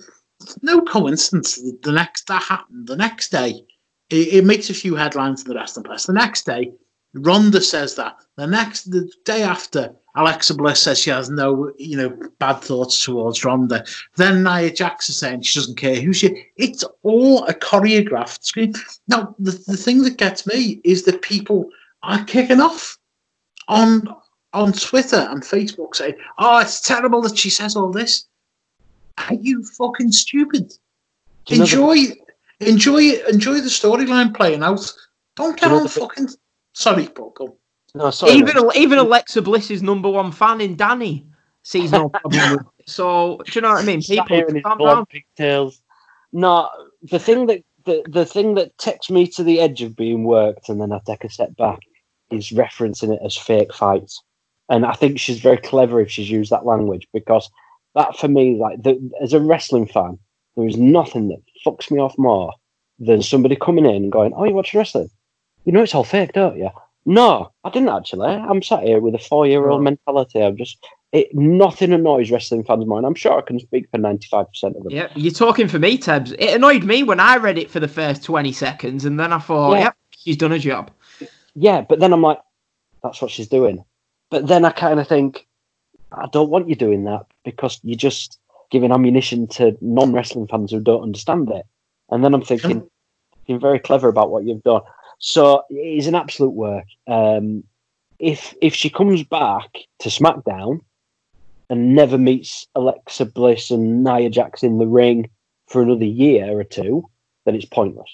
No 0.61 0.81
coincidence. 0.81 1.61
The 1.83 1.91
next 1.91 2.27
that 2.27 2.41
happened, 2.41 2.87
the 2.87 2.95
next 2.95 3.31
day, 3.31 3.63
it, 4.09 4.33
it 4.33 4.45
makes 4.45 4.69
a 4.69 4.73
few 4.73 4.95
headlines 4.95 5.43
in 5.43 5.49
the 5.49 5.55
wrestling 5.55 5.83
press. 5.83 6.05
The 6.05 6.13
next 6.13 6.45
day, 6.45 6.71
Ronda 7.13 7.61
says 7.61 7.95
that. 7.95 8.15
The 8.37 8.47
next, 8.47 8.85
the 8.85 9.11
day 9.25 9.43
after, 9.43 9.93
Alexa 10.15 10.53
Bliss 10.55 10.81
says 10.81 10.99
she 10.99 11.09
has 11.09 11.29
no, 11.29 11.71
you 11.77 11.97
know, 11.97 12.17
bad 12.39 12.59
thoughts 12.61 13.03
towards 13.03 13.43
Ronda. 13.43 13.83
Then 14.15 14.43
Nia 14.43 14.71
Jax 14.71 15.09
is 15.09 15.17
saying 15.17 15.41
she 15.41 15.59
doesn't 15.59 15.77
care 15.77 15.99
who 16.01 16.13
she. 16.13 16.45
It's 16.57 16.83
all 17.03 17.45
a 17.45 17.53
choreographed 17.53 18.43
screen. 18.43 18.73
Now, 19.07 19.35
the, 19.39 19.51
the 19.67 19.77
thing 19.77 20.03
that 20.03 20.17
gets 20.17 20.45
me 20.47 20.81
is 20.83 21.03
that 21.03 21.21
people 21.21 21.69
are 22.03 22.23
kicking 22.25 22.59
off 22.61 22.97
on 23.67 24.07
on 24.53 24.73
Twitter 24.73 25.27
and 25.29 25.43
Facebook 25.43 25.95
saying, 25.95 26.15
"Oh, 26.37 26.59
it's 26.59 26.81
terrible 26.81 27.21
that 27.21 27.37
she 27.37 27.49
says 27.49 27.75
all 27.75 27.91
this." 27.91 28.27
Are 29.17 29.35
you 29.35 29.63
fucking 29.63 30.11
stupid? 30.11 30.73
You 31.47 31.59
know 31.59 31.65
the- 31.65 31.71
enjoy, 31.71 31.97
enjoy, 32.59 32.99
enjoy 33.29 33.55
the 33.55 33.69
storyline 33.69 34.35
playing 34.35 34.63
out. 34.63 34.91
Don't 35.35 35.57
get 35.57 35.67
you 35.67 35.69
know 35.71 35.77
on 35.77 35.83
the- 35.83 35.89
fucking. 35.89 36.29
Sorry, 36.73 37.07
Paul. 37.07 37.33
go. 37.35 37.57
No, 37.93 38.09
sorry. 38.11 38.33
even 38.33 38.55
mate. 38.55 38.75
even 38.77 38.97
Alexa 38.97 39.41
Bliss's 39.41 39.83
number 39.83 40.09
one 40.09 40.31
fan 40.31 40.61
in 40.61 40.75
Danny 40.75 41.27
sees 41.63 41.91
no 41.91 42.09
problem 42.09 42.51
with 42.51 42.61
it. 42.61 42.89
So 42.89 43.41
do 43.45 43.51
you 43.55 43.61
know 43.61 43.69
what 43.69 43.83
I 43.83 43.85
mean? 43.85 44.01
People 44.01 44.25
here 44.27 44.45
in 44.47 44.55
his 44.55 44.63
calm 44.63 44.77
blonde 44.77 44.97
down. 44.97 45.05
pigtails. 45.07 45.81
No, 46.31 46.69
the 47.03 47.19
thing 47.19 47.47
that 47.47 47.63
the, 47.85 48.03
the 48.07 48.25
thing 48.25 48.55
that 48.55 48.77
takes 48.77 49.09
me 49.09 49.27
to 49.27 49.43
the 49.43 49.59
edge 49.59 49.81
of 49.81 49.95
being 49.95 50.23
worked, 50.23 50.69
and 50.69 50.79
then 50.79 50.91
I 50.91 50.99
take 51.05 51.23
a 51.23 51.29
step 51.29 51.55
back, 51.57 51.79
is 52.31 52.49
referencing 52.49 53.13
it 53.13 53.21
as 53.23 53.35
fake 53.35 53.73
fights. 53.73 54.21
And 54.69 54.85
I 54.85 54.93
think 54.93 55.19
she's 55.19 55.39
very 55.41 55.57
clever 55.57 55.99
if 55.99 56.09
she's 56.09 56.29
used 56.29 56.51
that 56.51 56.65
language 56.65 57.07
because 57.13 57.49
that 57.95 58.15
for 58.17 58.27
me, 58.29 58.57
like 58.57 58.81
the, 58.83 59.11
as 59.21 59.33
a 59.33 59.39
wrestling 59.39 59.87
fan, 59.87 60.17
there 60.55 60.67
is 60.67 60.77
nothing 60.77 61.27
that 61.29 61.41
fucks 61.65 61.91
me 61.91 61.99
off 61.99 62.17
more 62.17 62.53
than 62.99 63.21
somebody 63.21 63.55
coming 63.55 63.85
in 63.85 63.95
and 63.95 64.11
going, 64.11 64.33
"Oh, 64.33 64.45
you 64.45 64.53
watch 64.53 64.73
wrestling? 64.73 65.09
You 65.65 65.71
know 65.71 65.83
it's 65.83 65.95
all 65.95 66.03
fake, 66.03 66.33
don't 66.33 66.57
you?" 66.57 66.69
No, 67.05 67.51
I 67.63 67.69
didn't 67.69 67.89
actually. 67.89 68.27
I'm 68.27 68.61
sat 68.61 68.83
here 68.83 68.99
with 68.99 69.15
a 69.15 69.19
four-year-old 69.19 69.81
mentality. 69.83 70.41
I'm 70.41 70.55
just 70.55 70.77
it. 71.11 71.33
Nothing 71.33 71.93
annoys 71.93 72.29
wrestling 72.31 72.63
fans 72.63 72.85
more, 72.85 72.97
and 72.97 73.07
I'm 73.07 73.15
sure 73.15 73.37
I 73.37 73.41
can 73.41 73.59
speak 73.59 73.89
for 73.89 73.97
ninety-five 73.97 74.47
percent 74.49 74.75
of 74.77 74.83
them. 74.83 74.91
Yeah, 74.91 75.07
you're 75.15 75.33
talking 75.33 75.67
for 75.67 75.79
me, 75.79 75.97
Tebs. 75.97 76.33
It 76.37 76.55
annoyed 76.55 76.83
me 76.83 77.03
when 77.03 77.19
I 77.19 77.37
read 77.37 77.57
it 77.57 77.71
for 77.71 77.79
the 77.79 77.87
first 77.87 78.23
20 78.23 78.51
seconds, 78.51 79.05
and 79.05 79.19
then 79.19 79.33
I 79.33 79.39
thought, 79.39 79.73
Yeah. 79.73 79.79
yep, 79.79 79.97
she's 80.11 80.37
done 80.37 80.51
a 80.51 80.59
job. 80.59 80.91
Yeah, 81.55 81.81
but 81.81 81.99
then 81.99 82.13
I'm 82.13 82.21
like, 82.21 82.39
that's 83.03 83.21
what 83.21 83.31
she's 83.31 83.47
doing. 83.47 83.83
But 84.29 84.47
then 84.47 84.63
I 84.63 84.71
kind 84.71 84.99
of 84.99 85.07
think, 85.07 85.45
I 86.11 86.27
don't 86.31 86.49
want 86.49 86.69
you 86.69 86.75
doing 86.75 87.03
that 87.05 87.25
because 87.43 87.79
you're 87.83 87.97
just 87.97 88.39
giving 88.69 88.91
ammunition 88.91 89.47
to 89.47 89.77
non 89.81 90.13
wrestling 90.13 90.47
fans 90.47 90.71
who 90.71 90.79
don't 90.79 91.03
understand 91.03 91.49
it. 91.49 91.65
And 92.09 92.23
then 92.23 92.33
I'm 92.33 92.41
thinking, 92.43 92.87
you're 93.47 93.59
very 93.59 93.79
clever 93.79 94.07
about 94.07 94.31
what 94.31 94.45
you've 94.45 94.63
done. 94.63 94.81
So 95.21 95.63
it 95.69 95.75
is 95.75 96.07
an 96.07 96.15
absolute 96.15 96.53
work. 96.53 96.85
Um, 97.07 97.63
if 98.19 98.53
if 98.61 98.75
she 98.75 98.89
comes 98.89 99.23
back 99.23 99.77
to 99.99 100.09
SmackDown 100.09 100.81
and 101.69 101.95
never 101.95 102.17
meets 102.17 102.67
Alexa 102.75 103.25
Bliss 103.25 103.71
and 103.71 104.03
Nia 104.03 104.29
Jax 104.29 104.61
in 104.63 104.77
the 104.79 104.87
ring 104.87 105.29
for 105.67 105.81
another 105.81 106.05
year 106.05 106.59
or 106.59 106.63
two, 106.63 107.07
then 107.45 107.55
it's 107.55 107.65
pointless. 107.65 108.09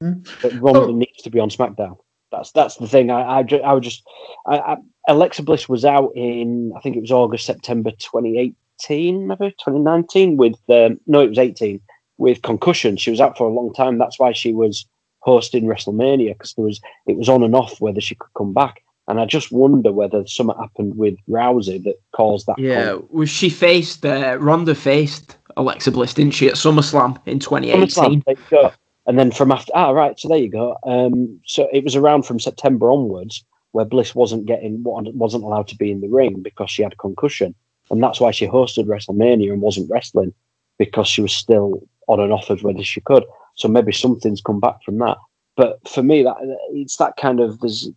Mm. 0.00 0.28
But 0.42 0.52
Ronda 0.60 0.80
Oh. 0.80 0.92
needs 0.92 1.22
to 1.22 1.30
be 1.30 1.40
on 1.40 1.48
SmackDown. 1.50 1.96
That's 2.30 2.52
that's 2.52 2.76
the 2.76 2.86
thing. 2.86 3.10
I 3.10 3.40
I, 3.40 3.46
I 3.64 3.72
would 3.72 3.82
just 3.82 4.02
I, 4.46 4.58
I, 4.58 4.76
Alexa 5.08 5.42
Bliss 5.42 5.68
was 5.70 5.86
out 5.86 6.12
in 6.14 6.72
I 6.76 6.80
think 6.80 6.96
it 6.96 7.00
was 7.00 7.12
August 7.12 7.46
September 7.46 7.92
2018 7.92 9.26
maybe 9.26 9.50
2019 9.52 10.36
with 10.36 10.56
um, 10.68 11.00
no 11.06 11.20
it 11.20 11.30
was 11.30 11.38
18 11.38 11.80
with 12.18 12.42
concussion. 12.42 12.98
She 12.98 13.10
was 13.10 13.22
out 13.22 13.38
for 13.38 13.48
a 13.48 13.52
long 13.52 13.72
time. 13.72 13.96
That's 13.96 14.18
why 14.18 14.32
she 14.32 14.52
was 14.52 14.86
hosting 15.26 15.64
WrestleMania 15.64 16.32
because 16.32 16.54
there 16.54 16.64
was 16.64 16.80
it 17.06 17.16
was 17.16 17.28
on 17.28 17.42
and 17.42 17.54
off 17.54 17.80
whether 17.80 18.00
she 18.00 18.14
could 18.14 18.32
come 18.38 18.54
back. 18.54 18.82
And 19.08 19.20
I 19.20 19.26
just 19.26 19.52
wonder 19.52 19.92
whether 19.92 20.26
something 20.26 20.56
happened 20.58 20.96
with 20.96 21.16
Rousey 21.28 21.82
that 21.84 21.96
caused 22.12 22.46
that. 22.46 22.58
Yeah, 22.58 22.98
was 23.10 23.28
she 23.28 23.50
faced, 23.50 24.04
uh, 24.04 24.36
Ronda 24.40 24.74
faced 24.74 25.36
Alexa 25.56 25.92
Bliss, 25.92 26.14
didn't 26.14 26.32
she, 26.32 26.48
at 26.48 26.54
SummerSlam 26.54 27.18
in 27.26 27.38
2018? 27.38 27.86
SummerSlam, 27.86 28.24
there 28.24 28.34
you 28.34 28.42
go. 28.50 28.72
And 29.06 29.16
then 29.16 29.30
from 29.30 29.52
after, 29.52 29.70
ah, 29.76 29.90
right. 29.90 30.18
So 30.18 30.28
there 30.28 30.38
you 30.38 30.48
go. 30.48 30.76
Um, 30.84 31.40
so 31.46 31.68
it 31.72 31.84
was 31.84 31.94
around 31.94 32.22
from 32.24 32.40
September 32.40 32.90
onwards 32.90 33.44
where 33.70 33.84
Bliss 33.84 34.12
wasn't 34.12 34.46
getting, 34.46 34.82
wasn't 34.82 35.44
allowed 35.44 35.68
to 35.68 35.76
be 35.76 35.92
in 35.92 36.00
the 36.00 36.08
ring 36.08 36.42
because 36.42 36.70
she 36.70 36.82
had 36.82 36.94
a 36.94 36.96
concussion, 36.96 37.54
and 37.90 38.02
that's 38.02 38.20
why 38.20 38.32
she 38.32 38.46
hosted 38.48 38.86
WrestleMania 38.86 39.52
and 39.52 39.62
wasn't 39.62 39.88
wrestling 39.88 40.32
because 40.78 41.06
she 41.06 41.22
was 41.22 41.32
still 41.32 41.80
on 42.08 42.18
and 42.18 42.32
off 42.32 42.50
of 42.50 42.64
whether 42.64 42.82
she 42.82 43.00
could. 43.00 43.24
So 43.56 43.68
maybe 43.68 43.92
something's 43.92 44.40
come 44.40 44.60
back 44.60 44.82
from 44.84 44.98
that. 44.98 45.16
But 45.56 45.86
for 45.88 46.02
me, 46.02 46.22
that 46.22 46.36
it's 46.72 46.96
that 46.98 47.16
kind 47.16 47.40
of 47.40 47.60
there's 47.60 47.88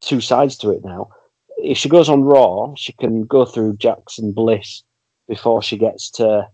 two 0.00 0.20
sides 0.20 0.56
to 0.58 0.70
it 0.70 0.84
now. 0.84 1.08
If 1.58 1.78
she 1.78 1.88
goes 1.88 2.08
on 2.08 2.24
Raw, 2.24 2.74
she 2.76 2.92
can 2.92 3.24
go 3.24 3.44
through 3.44 3.76
Jackson 3.76 4.32
Bliss 4.32 4.82
before 5.28 5.62
she 5.62 5.76
gets 5.76 6.10
to 6.12 6.48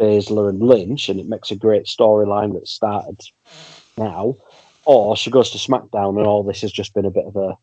Baszler 0.00 0.48
and 0.48 0.60
Lynch, 0.60 1.08
and 1.08 1.20
it 1.20 1.28
makes 1.28 1.50
a 1.50 1.56
great 1.56 1.84
storyline 1.84 2.54
that 2.54 2.66
started 2.66 3.20
now. 3.96 4.34
Or 4.86 5.16
she 5.16 5.30
goes 5.30 5.50
to 5.50 5.58
SmackDown, 5.58 6.18
and 6.18 6.26
all 6.26 6.42
this 6.42 6.60
has 6.62 6.72
just 6.72 6.94
been 6.94 7.06
a 7.06 7.10
bit 7.10 7.26
of 7.26 7.36
a 7.36 7.56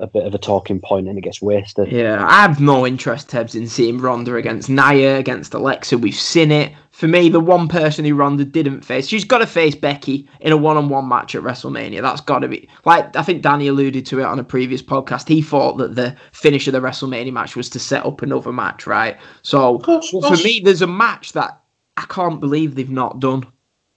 a 0.00 0.06
bit 0.06 0.26
of 0.26 0.34
a 0.34 0.38
talking 0.38 0.80
point, 0.80 1.06
and 1.08 1.16
it 1.18 1.20
gets 1.20 1.40
wasted. 1.42 1.92
Yeah, 1.92 2.26
I 2.26 2.40
have 2.40 2.60
no 2.60 2.86
interest, 2.86 3.28
Tebs, 3.28 3.54
in 3.54 3.68
seeing 3.68 3.98
Ronda 3.98 4.34
against 4.36 4.68
Nia, 4.68 5.18
against 5.18 5.54
Alexa. 5.54 5.98
We've 5.98 6.14
seen 6.14 6.50
it. 6.50 6.72
For 6.90 7.06
me, 7.06 7.28
the 7.28 7.40
one 7.40 7.68
person 7.68 8.04
who 8.04 8.14
Ronda 8.14 8.44
didn't 8.44 8.84
face, 8.84 9.06
she's 9.06 9.24
got 9.24 9.38
to 9.38 9.46
face 9.46 9.74
Becky 9.74 10.28
in 10.40 10.52
a 10.52 10.56
one-on-one 10.56 11.08
match 11.08 11.34
at 11.34 11.42
WrestleMania. 11.42 12.02
That's 12.02 12.20
got 12.20 12.40
to 12.40 12.48
be 12.48 12.68
like 12.84 13.14
I 13.14 13.22
think 13.22 13.42
Danny 13.42 13.68
alluded 13.68 14.04
to 14.06 14.20
it 14.20 14.24
on 14.24 14.38
a 14.38 14.44
previous 14.44 14.82
podcast. 14.82 15.28
He 15.28 15.40
thought 15.40 15.78
that 15.78 15.94
the 15.94 16.16
finish 16.32 16.66
of 16.66 16.72
the 16.72 16.80
WrestleMania 16.80 17.32
match 17.32 17.56
was 17.56 17.68
to 17.70 17.78
set 17.78 18.04
up 18.04 18.22
another 18.22 18.52
match, 18.52 18.86
right? 18.86 19.16
So 19.42 19.78
course, 19.78 20.12
well, 20.12 20.24
of 20.24 20.38
for 20.38 20.44
me, 20.44 20.60
there's 20.64 20.82
a 20.82 20.86
match 20.86 21.32
that 21.32 21.60
I 21.96 22.04
can't 22.08 22.40
believe 22.40 22.74
they've 22.74 22.90
not 22.90 23.20
done. 23.20 23.46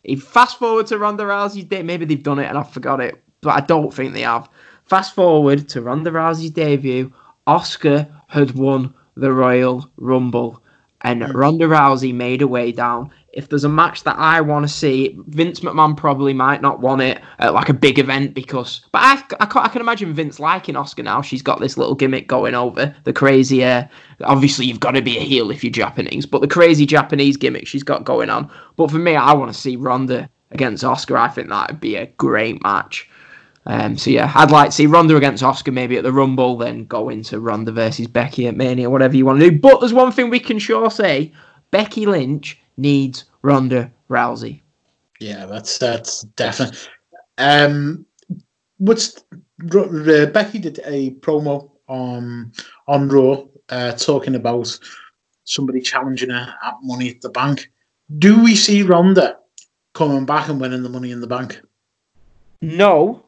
If 0.03 0.23
fast 0.23 0.59
forward 0.59 0.87
to 0.87 0.97
Ronda 0.97 1.23
Rousey's 1.23 1.65
day, 1.65 1.81
maybe 1.81 2.05
they've 2.05 2.21
done 2.21 2.39
it 2.39 2.45
and 2.45 2.57
I 2.57 2.63
forgot 2.63 2.99
it, 2.99 3.21
but 3.41 3.51
I 3.51 3.61
don't 3.61 3.93
think 3.93 4.13
they 4.13 4.21
have. 4.21 4.49
Fast 4.93 5.15
forward 5.15 5.67
to 5.69 5.81
Ronda 5.81 6.11
Rousey's 6.11 6.51
debut, 6.51 7.11
Asuka 7.47 8.07
had 8.27 8.51
won 8.51 8.93
the 9.17 9.33
Royal 9.33 9.89
Rumble, 9.97 10.61
and 11.01 11.23
Mm. 11.23 11.33
Ronda 11.33 11.65
Rousey 11.65 12.13
made 12.13 12.41
her 12.41 12.47
way 12.47 12.71
down. 12.71 13.09
If 13.33 13.49
there's 13.49 13.63
a 13.63 13.69
match 13.69 14.03
that 14.03 14.19
I 14.19 14.39
want 14.41 14.67
to 14.67 14.71
see, 14.71 15.17
Vince 15.29 15.61
McMahon 15.61 15.97
probably 15.97 16.31
might 16.31 16.61
not 16.61 16.79
want 16.79 17.01
it 17.01 17.19
at 17.39 17.55
like 17.55 17.69
a 17.69 17.73
big 17.73 17.97
event 17.97 18.35
because, 18.35 18.81
but 18.91 18.99
I, 19.01 19.13
I, 19.39 19.47
I 19.63 19.67
can 19.69 19.81
imagine 19.81 20.13
Vince 20.13 20.39
liking 20.39 20.75
Asuka 20.75 21.03
now. 21.03 21.23
She's 21.23 21.41
got 21.41 21.59
this 21.59 21.75
little 21.75 21.95
gimmick 21.95 22.27
going 22.27 22.53
over 22.53 22.95
the 23.03 23.13
crazy. 23.13 23.65
Uh, 23.65 23.85
obviously, 24.23 24.67
you've 24.67 24.79
got 24.79 24.91
to 24.91 25.01
be 25.01 25.17
a 25.17 25.21
heel 25.21 25.49
if 25.49 25.63
you're 25.63 25.71
Japanese, 25.71 26.27
but 26.27 26.41
the 26.41 26.47
crazy 26.47 26.85
Japanese 26.85 27.35
gimmick 27.35 27.65
she's 27.65 27.81
got 27.81 28.05
going 28.05 28.29
on. 28.29 28.47
But 28.75 28.91
for 28.91 28.99
me, 28.99 29.15
I 29.15 29.33
want 29.33 29.51
to 29.51 29.59
see 29.59 29.75
Ronda 29.75 30.29
against 30.51 30.83
Asuka. 30.83 31.15
I 31.15 31.29
think 31.29 31.49
that 31.49 31.71
would 31.71 31.81
be 31.81 31.95
a 31.95 32.05
great 32.05 32.61
match. 32.61 33.09
Um, 33.65 33.97
so 33.97 34.09
yeah, 34.09 34.31
I'd 34.35 34.51
like 34.51 34.69
to 34.69 34.75
see 34.75 34.87
Ronda 34.87 35.15
against 35.15 35.43
Asuka 35.43 35.71
maybe 35.71 35.97
at 35.97 36.03
the 36.03 36.11
Rumble, 36.11 36.57
then 36.57 36.85
go 36.85 37.09
into 37.09 37.39
Ronda 37.39 37.71
versus 37.71 38.07
Becky 38.07 38.47
at 38.47 38.57
Mania, 38.57 38.89
whatever 38.89 39.15
you 39.15 39.25
want 39.25 39.39
to 39.39 39.49
do. 39.49 39.57
But 39.57 39.79
there's 39.79 39.93
one 39.93 40.11
thing 40.11 40.29
we 40.29 40.39
can 40.39 40.59
sure 40.59 40.89
say: 40.91 41.31
Becky 41.71 42.05
Lynch 42.05 42.59
needs 42.77 43.25
Ronda 43.41 43.91
Rousey. 44.09 44.61
Yeah, 45.19 45.45
that's 45.45 45.77
that's 45.77 46.21
definite. 46.21 46.89
Um, 47.37 48.05
what's 48.77 49.23
uh, 49.73 50.25
Becky 50.27 50.59
did 50.59 50.81
a 50.85 51.11
promo 51.15 51.71
on 51.87 52.51
on 52.87 53.07
Raw 53.07 53.45
uh, 53.69 53.93
talking 53.93 54.35
about 54.35 54.77
somebody 55.45 55.81
challenging 55.81 56.29
her 56.29 56.53
at 56.63 56.75
Money 56.81 57.09
at 57.09 57.21
the 57.21 57.29
Bank. 57.29 57.71
Do 58.19 58.43
we 58.43 58.55
see 58.55 58.83
Ronda 58.83 59.37
coming 59.93 60.25
back 60.25 60.49
and 60.49 60.59
winning 60.59 60.83
the 60.83 60.89
Money 60.89 61.11
in 61.11 61.21
the 61.21 61.27
Bank? 61.27 61.61
No, 62.61 63.25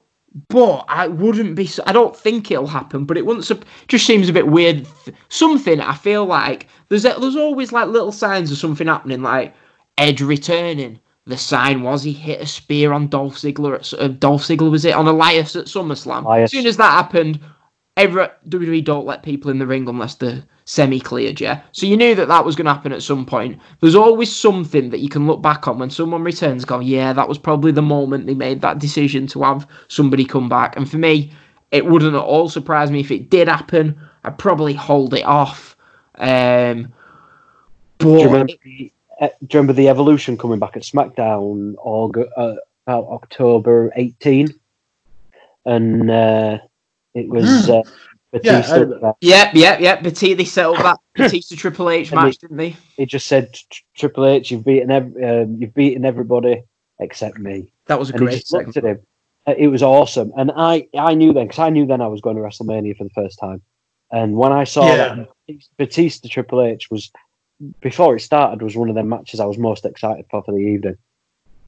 but 0.49 0.86
I 0.89 1.07
wouldn't 1.07 1.55
be. 1.55 1.69
I 1.86 1.93
don't 1.93 2.15
think 2.15 2.51
it'll 2.51 2.67
happen. 2.67 3.05
But 3.05 3.17
it 3.17 3.25
wouldn't. 3.25 3.49
Just 3.88 4.05
seems 4.05 4.27
a 4.27 4.33
bit 4.33 4.47
weird. 4.47 4.88
Something 5.29 5.79
I 5.79 5.95
feel 5.95 6.25
like 6.25 6.67
there's 6.89 7.03
there's 7.03 7.36
always 7.36 7.71
like 7.71 7.88
little 7.88 8.11
signs 8.11 8.51
of 8.51 8.57
something 8.57 8.88
happening, 8.88 9.21
like 9.21 9.55
Edge 9.97 10.21
returning. 10.21 10.99
the 11.25 11.38
sign 11.38 11.81
was 11.81 12.03
he 12.03 12.11
hit 12.13 12.41
a 12.41 12.45
spear 12.45 12.91
on 12.91 13.07
Dolph 13.07 13.36
Ziggler. 13.36 13.75
At, 13.75 13.99
uh, 13.99 14.09
Dolph 14.09 14.43
Ziggler 14.43 14.69
was 14.69 14.86
it 14.86 14.93
on 14.93 15.07
Elias 15.07 15.55
at 15.55 15.65
SummerSlam. 15.65 16.25
Elias. 16.25 16.47
As 16.47 16.51
soon 16.51 16.67
as 16.67 16.77
that 16.77 16.91
happened, 16.91 17.39
every 17.97 18.27
WWE 18.49 18.83
don't 18.83 19.05
let 19.05 19.23
people 19.23 19.51
in 19.51 19.59
the 19.59 19.67
ring 19.67 19.87
unless 19.87 20.15
they're 20.15 20.43
semi-cleared. 20.65 21.39
Yeah, 21.39 21.61
so 21.71 21.85
you 21.85 21.95
knew 21.97 22.15
that 22.15 22.27
that 22.27 22.45
was 22.45 22.55
going 22.55 22.65
to 22.65 22.73
happen 22.73 22.91
at 22.91 23.03
some 23.03 23.25
point. 23.25 23.59
There's 23.79 23.95
always 23.95 24.35
something 24.35 24.89
that 24.89 24.99
you 24.99 25.09
can 25.09 25.27
look 25.27 25.41
back 25.41 25.67
on 25.67 25.79
when 25.79 25.89
someone 25.89 26.23
returns. 26.23 26.63
and 26.63 26.67
Go, 26.67 26.79
yeah, 26.79 27.13
that 27.13 27.29
was 27.29 27.37
probably 27.37 27.71
the 27.71 27.81
moment 27.81 28.25
they 28.25 28.33
made 28.33 28.61
that 28.61 28.79
decision 28.79 29.27
to 29.27 29.43
have 29.43 29.67
somebody 29.87 30.25
come 30.25 30.49
back. 30.49 30.75
And 30.75 30.89
for 30.89 30.97
me, 30.97 31.31
it 31.71 31.85
wouldn't 31.85 32.15
at 32.15 32.21
all 32.21 32.49
surprise 32.49 32.91
me 32.91 32.99
if 32.99 33.11
it 33.11 33.29
did 33.29 33.47
happen. 33.47 33.99
I'd 34.23 34.37
probably 34.37 34.73
hold 34.73 35.13
it 35.13 35.25
off. 35.25 35.75
Um, 36.17 36.93
but 37.97 38.05
Do 38.05 38.19
you 38.19 38.25
remember, 38.25 38.53
the, 38.63 38.91
uh, 39.21 39.27
do 39.27 39.33
you 39.41 39.59
remember 39.59 39.73
the 39.73 39.89
evolution 39.89 40.37
coming 40.37 40.59
back 40.59 40.75
at 40.75 40.83
SmackDown 40.83 41.75
August, 41.77 42.29
uh, 42.37 42.55
about 42.87 43.07
October 43.07 43.91
18? 43.95 44.47
And 45.65 46.11
uh, 46.11 46.59
it 47.16 47.28
was 47.30 47.70
uh, 47.70 47.82
Batista. 48.32 49.13
Yep, 49.22 49.53
yep, 49.55 49.80
yep. 49.80 50.03
Batista, 50.03 50.36
they 50.36 50.45
set 50.45 50.66
up 50.68 50.78
that 50.78 50.99
Batista 51.16 51.55
Triple 51.55 51.89
H 51.89 52.11
match, 52.11 52.38
they- 52.39 52.47
didn't 52.47 52.57
they? 52.57 52.76
It 52.97 53.07
just 53.07 53.28
said 53.28 53.55
Triple 53.97 54.26
H, 54.28 54.51
you've 54.51 54.66
beaten 54.66 54.91
ev- 54.91 55.16
um, 55.24 55.57
you've 55.59 55.74
beaten 55.74 56.05
everybody 56.05 56.61
except 56.99 57.39
me. 57.39 57.72
That 57.88 57.97
was 57.99 58.09
a 58.09 58.13
And 58.13 58.22
he 58.22 58.26
great 58.28 58.39
just 58.39 58.53
looked 58.53 58.78
at 58.78 58.84
him. 58.84 58.99
Uh, 59.47 59.53
It 59.57 59.68
was 59.68 59.84
awesome, 59.84 60.32
and 60.38 60.51
I 60.55 60.88
I 60.97 61.13
knew 61.13 61.32
then 61.34 61.47
because 61.47 61.59
I 61.59 61.70
knew 61.70 61.86
then 61.86 62.01
I 62.01 62.07
was 62.07 62.22
going 62.22 62.36
to 62.36 62.41
WrestleMania 62.41 62.97
for 62.97 63.03
the 63.05 63.09
first 63.11 63.39
time. 63.39 63.61
And 64.11 64.36
when 64.36 64.51
I 64.51 64.63
saw 64.66 64.88
Yeah. 64.88 65.16
that 65.47 65.57
Batista 65.78 66.28
Triple 66.30 66.61
H 66.61 66.89
was 66.91 67.11
before 67.80 68.16
it 68.16 68.20
started 68.22 68.61
was 68.61 68.76
one 68.76 68.89
of 68.89 68.95
the 68.95 69.03
matches 69.03 69.39
I 69.39 69.45
was 69.45 69.57
most 69.57 69.86
excited 69.86 70.26
for 70.30 70.43
for 70.43 70.51
the 70.51 70.57
evening. 70.59 70.97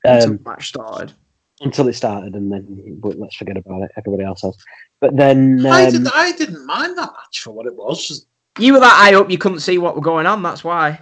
until 0.04 0.32
Um, 0.32 0.38
the 0.43 0.50
match 0.50 0.68
started. 0.70 1.14
until 1.62 1.88
it 1.88 1.93
started, 1.93 2.36
and 2.36 2.52
then 2.52 2.98
but 3.00 3.18
let's 3.18 3.36
forget 3.36 3.58
about 3.58 3.84
it. 3.84 3.91
Everybody 3.98 4.24
else 4.24 4.41
has. 4.41 4.56
But 5.00 5.16
then 5.16 5.66
I, 5.66 5.86
um, 5.86 5.91
did, 5.91 6.08
I 6.14 6.32
didn't 6.32 6.66
mind 6.66 6.98
that 6.98 7.12
match 7.12 7.41
for 7.41 7.52
what 7.52 7.68
it 7.68 7.76
was. 7.76 8.08
Just- 8.08 8.28
You 8.60 8.74
were 8.74 8.80
that 8.80 8.93
high 8.93 9.14
up, 9.16 9.30
you 9.30 9.38
couldn't 9.38 9.60
see 9.60 9.78
what 9.78 9.95
were 9.95 10.02
going 10.02 10.26
on. 10.26 10.41
That's 10.41 10.64
why. 10.64 11.00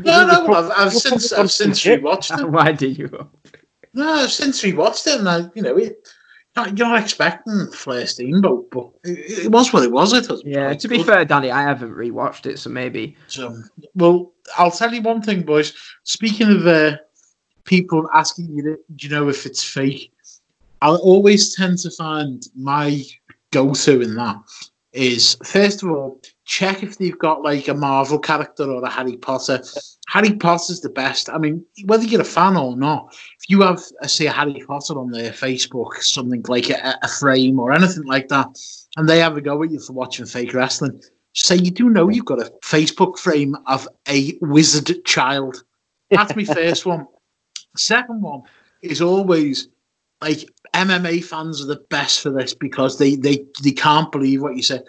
No, 0.00 0.26
no, 0.26 0.44
pro- 0.44 0.70
I've, 0.70 0.70
I've 0.88 0.92
since 0.92 1.28
pro- 1.32 1.42
I've 1.42 1.50
since 1.50 1.78
shit. 1.78 2.02
rewatched 2.02 2.38
it. 2.38 2.48
why 2.50 2.72
did 2.72 2.98
you? 2.98 3.28
No, 3.94 4.12
I've 4.12 4.32
since 4.32 4.62
rewatched 4.62 5.06
it, 5.06 5.18
and 5.20 5.28
I, 5.28 5.50
you 5.54 5.62
know, 5.62 5.76
it, 5.76 6.06
you're 6.56 6.88
not 6.88 7.02
expecting 7.02 7.70
Flair 7.72 8.06
Steamboat, 8.06 8.70
but 8.70 8.90
it, 9.04 9.46
it 9.46 9.50
was 9.52 9.72
what 9.72 9.82
it 9.84 9.92
was. 9.92 10.12
It 10.12 10.28
was 10.28 10.42
Yeah. 10.44 10.74
To 10.74 10.88
be 10.88 10.98
good. 10.98 11.06
fair, 11.06 11.24
Danny, 11.24 11.50
I 11.50 11.62
haven't 11.62 11.92
rewatched 11.94 12.46
it, 12.46 12.58
so 12.58 12.70
maybe. 12.70 13.16
Um, 13.38 13.68
well, 13.94 14.32
I'll 14.56 14.70
tell 14.70 14.92
you 14.92 15.02
one 15.02 15.22
thing, 15.22 15.42
boys. 15.42 15.72
Speaking 16.04 16.50
of 16.50 16.66
uh, 16.66 16.96
people 17.64 18.08
asking 18.14 18.50
you, 18.56 18.78
do 18.96 19.06
you 19.06 19.14
know 19.14 19.28
if 19.28 19.46
it's 19.46 19.62
fake? 19.64 20.12
I 20.82 20.88
always 20.88 21.54
tend 21.54 21.78
to 21.80 21.90
find 21.90 22.42
my 22.56 23.02
go-to 23.52 24.00
in 24.00 24.14
that 24.16 24.36
is 24.92 25.36
first 25.44 25.82
of 25.82 25.90
all 25.90 26.20
check 26.50 26.82
if 26.82 26.98
they've 26.98 27.18
got 27.18 27.42
like 27.42 27.68
a 27.68 27.74
Marvel 27.74 28.18
character 28.18 28.64
or 28.64 28.82
a 28.82 28.90
Harry 28.90 29.16
Potter. 29.16 29.62
Harry 30.08 30.34
Potter's 30.34 30.80
the 30.80 30.88
best. 30.88 31.30
I 31.30 31.38
mean, 31.38 31.64
whether 31.84 32.02
you're 32.02 32.22
a 32.22 32.24
fan 32.24 32.56
or 32.56 32.76
not, 32.76 33.16
if 33.40 33.48
you 33.48 33.62
have, 33.62 33.80
uh, 34.02 34.08
say, 34.08 34.26
a 34.26 34.32
Harry 34.32 34.60
Potter 34.66 34.98
on 34.98 35.12
their 35.12 35.30
Facebook, 35.30 35.94
something 35.98 36.42
like 36.48 36.68
a, 36.68 36.98
a 37.04 37.08
frame 37.08 37.60
or 37.60 37.70
anything 37.70 38.02
like 38.04 38.26
that, 38.28 38.48
and 38.96 39.08
they 39.08 39.20
have 39.20 39.36
a 39.36 39.40
go 39.40 39.62
at 39.62 39.70
you 39.70 39.78
for 39.78 39.92
watching 39.92 40.26
fake 40.26 40.52
wrestling, 40.52 41.00
say 41.34 41.54
you 41.54 41.70
do 41.70 41.88
know 41.88 42.08
you've 42.08 42.24
got 42.24 42.40
a 42.40 42.52
Facebook 42.64 43.16
frame 43.16 43.54
of 43.68 43.86
a 44.08 44.36
wizard 44.40 45.04
child. 45.04 45.62
That's 46.10 46.34
my 46.34 46.44
first 46.52 46.84
one. 46.84 47.06
Second 47.76 48.22
one 48.22 48.42
is 48.82 49.00
always 49.00 49.68
like 50.20 50.50
MMA 50.74 51.24
fans 51.24 51.62
are 51.62 51.66
the 51.66 51.84
best 51.90 52.20
for 52.20 52.30
this 52.30 52.54
because 52.54 52.98
they 52.98 53.16
they 53.16 53.44
they 53.62 53.72
can't 53.72 54.12
believe 54.12 54.42
what 54.42 54.56
you 54.56 54.62
say. 54.62 54.80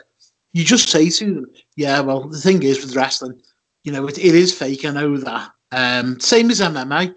You 0.54 0.64
just 0.64 0.90
say 0.90 1.10
to 1.10 1.34
them, 1.34 1.46
"Yeah, 1.76 2.02
well, 2.02 2.28
the 2.28 2.38
thing 2.38 2.62
is 2.64 2.84
with 2.84 2.96
wrestling, 2.96 3.42
you 3.84 3.92
know, 3.92 4.08
it, 4.08 4.18
it 4.18 4.36
is 4.36 4.54
fake. 4.54 4.86
I 4.86 4.92
know 4.92 5.18
that. 5.18 5.52
Um, 5.72 6.20
same 6.20 6.52
as 6.52 6.60
MMA. 6.60 7.14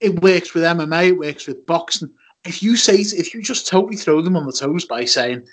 It 0.00 0.20
works 0.22 0.52
with 0.54 0.64
MMA. 0.64 1.08
It 1.08 1.18
works 1.18 1.46
with 1.46 1.64
boxing. 1.66 2.10
If 2.44 2.62
you 2.62 2.76
say, 2.76 2.94
if 2.94 3.32
you 3.32 3.42
just 3.42 3.68
totally 3.68 3.96
throw 3.96 4.20
them 4.20 4.36
on 4.36 4.46
the 4.46 4.52
toes 4.52 4.84
by 4.84 5.04
saying, 5.04 5.46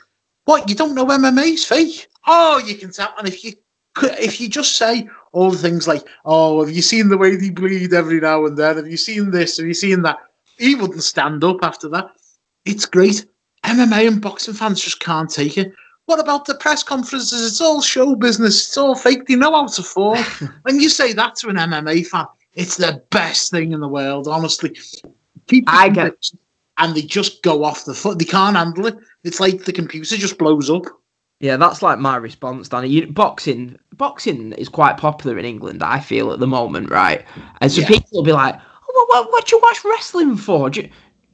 "What 0.46 0.68
you 0.68 0.76
don't 0.76 0.96
know 0.96 1.06
MMA 1.06 1.54
is 1.54 1.66
fake," 1.66 2.08
oh, 2.28 2.58
you 2.66 2.76
can 2.76 2.92
tell. 2.92 3.14
And 3.18 3.28
if 3.28 3.44
you 3.44 3.54
if 4.04 4.42
you 4.42 4.50
just 4.50 4.76
say 4.76 5.08
all 5.32 5.52
the 5.52 5.58
things 5.58 5.88
like, 5.88 6.08
"Oh, 6.26 6.66
have 6.66 6.76
you 6.76 6.82
seen 6.82 7.10
the 7.10 7.18
way 7.18 7.36
they 7.36 7.52
bleed 7.52 7.94
every 7.94 8.20
now 8.20 8.46
and 8.46 8.58
then? 8.58 8.78
Have 8.78 8.88
you 8.88 8.98
seen 8.98 9.32
this? 9.32 9.58
Have 9.58 9.68
you 9.68 9.74
seen 9.74 10.02
that?" 10.02 10.18
He 10.60 10.76
wouldn't 10.76 11.04
stand 11.04 11.44
up 11.44 11.58
after 11.64 11.90
that. 11.90 12.12
It's 12.66 12.86
great. 12.86 13.26
MMA 13.66 14.08
and 14.08 14.22
boxing 14.22 14.54
fans 14.54 14.82
just 14.82 15.00
can't 15.00 15.30
take 15.30 15.58
it. 15.58 15.74
What 16.06 16.20
about 16.20 16.46
the 16.46 16.56
press 16.56 16.84
conferences? 16.84 17.46
It's 17.46 17.62
all 17.62 17.82
show 17.82 18.16
business. 18.16 18.68
It's 18.68 18.78
all 18.78 18.96
fake. 18.96 19.28
They 19.28 19.36
know 19.36 19.52
how 19.52 19.68
to 19.68 19.84
fall. 19.84 20.18
when 20.64 20.80
you 20.80 20.90
say 20.90 21.14
that 21.14 21.36
to 21.38 21.50
an 21.50 21.56
MMA 21.58 22.06
fan, 22.08 22.26
it's 22.54 22.78
the 22.78 23.02
best 23.12 23.52
thing 23.52 23.72
in 23.72 23.80
the 23.80 23.88
world, 23.88 24.28
honestly. 24.28 24.78
People 25.48 25.74
I 25.76 25.90
get- 25.90 26.08
it. 26.08 26.32
and 26.78 26.96
they 26.96 27.02
just 27.04 27.42
go 27.44 27.64
off 27.64 27.86
the 27.86 27.94
foot. 27.94 28.20
They 28.20 28.26
can't 28.26 28.56
handle 28.58 28.88
it. 28.88 28.98
It's 29.24 29.40
like 29.40 29.66
the 29.66 29.74
computer 29.74 30.18
just 30.18 30.38
blows 30.38 30.70
up. 30.70 30.84
Yeah, 31.42 31.56
that's 31.58 31.82
like 31.82 32.00
my 32.00 32.18
response, 32.18 32.68
Danny. 32.68 32.90
You, 32.90 33.08
boxing, 33.08 33.78
boxing 33.96 34.52
is 34.54 34.68
quite 34.68 34.98
popular 34.98 35.38
in 35.40 35.46
England. 35.46 35.82
I 35.84 36.00
feel 36.02 36.34
at 36.34 36.40
the 36.40 36.48
moment, 36.48 36.90
right? 36.90 37.24
And 37.62 37.72
so 37.72 37.82
Yeah. 37.82 37.88
people 37.88 38.10
will 38.12 38.24
be 38.24 38.34
like, 38.34 38.60
"What, 38.94 39.10
what, 39.10 39.32
what 39.32 39.48
do 39.48 39.56
you 39.56 39.62
watch 39.62 39.84
wrestling 39.86 40.36
for? 40.38 40.70
Do 40.70 40.82
you, 40.82 40.90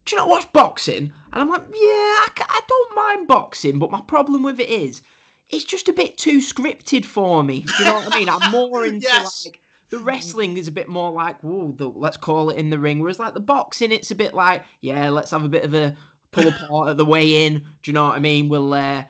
do 0.06 0.16
you 0.16 0.18
not 0.18 0.30
watch 0.30 0.52
boxing?" 0.54 1.14
And 1.32 1.42
I'm 1.42 1.50
like, 1.50 1.64
"Yeah, 1.64 1.72
I, 1.74 2.32
I 2.38 2.62
don't 2.68 2.96
mind 2.96 3.28
boxing, 3.28 3.80
but 3.80 3.92
my 3.92 4.02
problem 4.02 4.44
with 4.44 4.60
it 4.60 4.70
is, 4.70 5.02
it's 5.50 5.66
just 5.66 5.88
a 5.88 5.94
bit 5.94 6.18
too 6.18 6.40
scripted 6.40 7.06
for 7.06 7.44
me. 7.44 7.62
Do 7.62 7.74
you 7.80 7.86
know 7.86 7.96
what 7.96 8.14
I 8.14 8.20
mean? 8.20 8.30
I'm 8.30 8.52
more 8.52 8.86
into 8.88 9.00
Yes. 9.08 9.46
like." 9.46 9.62
The 9.90 10.00
wrestling 10.00 10.58
is 10.58 10.68
a 10.68 10.72
bit 10.72 10.90
more 10.90 11.12
like, 11.12 11.40
whoa, 11.44 11.72
the, 11.72 11.88
let's 11.88 12.18
call 12.18 12.50
it 12.50 12.58
in 12.58 12.72
the 12.72 12.80
ring. 12.80 13.00
Whereas 13.00 13.20
like 13.20 13.36
the 13.36 13.40
boxing, 13.40 13.92
it's 13.92 14.10
a 14.10 14.16
bit 14.16 14.34
like, 14.34 14.66
yeah, 14.82 15.10
let's 15.10 15.30
have 15.30 15.44
a 15.44 15.50
bit 15.50 15.64
of 15.64 15.76
a 15.76 15.96
pull 16.32 16.48
apart 16.48 16.90
at 16.90 16.98
the 16.98 17.06
way 17.06 17.46
in. 17.46 17.60
Do 17.60 17.92
you 17.92 17.94
know 17.94 18.06
what 18.06 18.16
I 18.16 18.20
mean? 18.20 18.50
We'll 18.50 18.74
uh, 18.74 19.06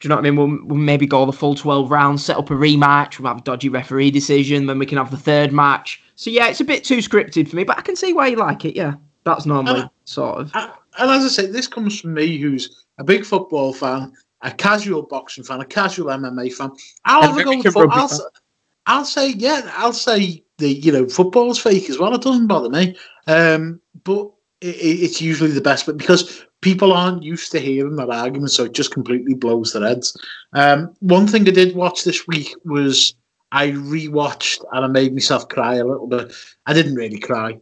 do 0.00 0.06
you 0.06 0.08
know 0.10 0.16
what 0.16 0.26
I 0.26 0.30
mean? 0.30 0.36
We'll, 0.36 0.66
we'll 0.66 0.78
maybe 0.78 1.06
go 1.06 1.24
the 1.24 1.32
full 1.32 1.54
12 1.54 1.90
rounds, 1.90 2.24
set 2.24 2.36
up 2.36 2.50
a 2.50 2.54
rematch, 2.54 3.18
we'll 3.18 3.28
have 3.28 3.38
a 3.38 3.42
dodgy 3.42 3.68
referee 3.68 4.10
decision, 4.10 4.66
then 4.66 4.78
we 4.78 4.84
can 4.86 4.98
have 4.98 5.10
the 5.10 5.16
third 5.16 5.52
match. 5.52 6.02
So, 6.16 6.30
yeah, 6.30 6.48
it's 6.48 6.60
a 6.60 6.64
bit 6.64 6.82
too 6.84 6.98
scripted 6.98 7.48
for 7.48 7.56
me, 7.56 7.64
but 7.64 7.78
I 7.78 7.82
can 7.82 7.94
see 7.96 8.12
why 8.12 8.28
you 8.28 8.36
like 8.36 8.64
it, 8.64 8.74
yeah. 8.74 8.94
That's 9.24 9.46
normally 9.46 9.80
Uh, 9.82 9.88
sort 10.04 10.38
of. 10.40 10.50
And 10.54 10.70
and 10.98 11.10
as 11.10 11.24
I 11.24 11.28
say, 11.28 11.46
this 11.46 11.66
comes 11.66 12.00
from 12.00 12.14
me, 12.14 12.38
who's 12.38 12.84
a 12.98 13.04
big 13.04 13.24
football 13.24 13.72
fan, 13.74 14.12
a 14.42 14.50
casual 14.50 15.02
boxing 15.02 15.44
fan, 15.44 15.60
a 15.60 15.64
casual 15.64 16.06
MMA 16.06 16.48
fan. 16.54 16.70
I'll 17.04 17.22
have 17.22 17.38
a 17.38 17.44
go 17.44 17.56
with 17.56 17.66
American 17.66 17.90
I'll, 17.90 18.08
fan. 18.08 18.18
s- 18.20 18.40
I'll 18.86 19.04
say, 19.04 19.30
yeah, 19.30 19.70
I'll 19.74 19.92
say 19.92 20.42
the 20.58 20.68
you 20.68 20.92
know 20.92 21.06
football's 21.06 21.58
fake 21.58 21.90
as 21.90 21.98
well. 21.98 22.14
It 22.14 22.22
doesn't 22.22 22.46
bother 22.46 22.70
me, 22.70 22.96
um, 23.26 23.80
but 24.04 24.30
it, 24.62 24.76
it- 24.76 25.02
it's 25.04 25.20
usually 25.20 25.50
the 25.50 25.60
best. 25.60 25.84
But 25.86 25.98
because 25.98 26.46
people 26.62 26.92
aren't 26.92 27.22
used 27.22 27.52
to 27.52 27.58
hearing 27.60 27.96
that 27.96 28.08
argument, 28.10 28.52
so 28.52 28.64
it 28.64 28.72
just 28.72 28.92
completely 28.92 29.34
blows 29.34 29.72
their 29.74 29.86
heads. 29.86 30.16
Um, 30.54 30.94
one 31.00 31.26
thing 31.26 31.46
I 31.46 31.50
did 31.50 31.74
watch 31.76 32.04
this 32.04 32.26
week 32.26 32.54
was 32.64 33.14
I 33.52 33.68
rewatched 33.70 34.64
and 34.72 34.84
I 34.84 34.88
made 34.88 35.12
myself 35.12 35.48
cry 35.48 35.76
a 35.76 35.84
little 35.84 36.06
bit. 36.06 36.32
I 36.66 36.72
didn't 36.72 36.96
really 36.96 37.18
cry. 37.18 37.58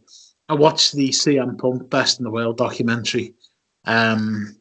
I 0.49 0.53
watched 0.53 0.93
the 0.93 1.09
CM 1.09 1.57
Punk 1.57 1.89
Best 1.89 2.19
in 2.19 2.23
the 2.23 2.31
World 2.31 2.57
documentary. 2.57 3.33
Um, 3.85 4.55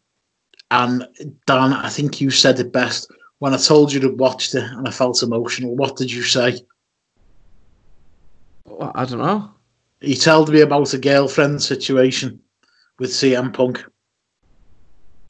and 0.70 1.06
Dan, 1.46 1.72
I 1.72 1.88
think 1.88 2.20
you 2.20 2.30
said 2.30 2.58
it 2.60 2.72
best 2.72 3.10
when 3.38 3.54
I 3.54 3.58
told 3.58 3.92
you 3.92 4.00
to 4.00 4.08
watch 4.10 4.54
it 4.54 4.62
and 4.62 4.86
I 4.86 4.90
felt 4.90 5.22
emotional. 5.22 5.76
What 5.76 5.96
did 5.96 6.10
you 6.12 6.22
say? 6.22 6.60
Well, 8.64 8.92
I 8.94 9.04
don't 9.04 9.18
know. 9.18 9.50
He 10.00 10.16
told 10.16 10.50
me 10.50 10.60
about 10.60 10.94
a 10.94 10.98
girlfriend 10.98 11.62
situation 11.62 12.40
with 12.98 13.10
CM 13.10 13.52
Punk. 13.52 13.84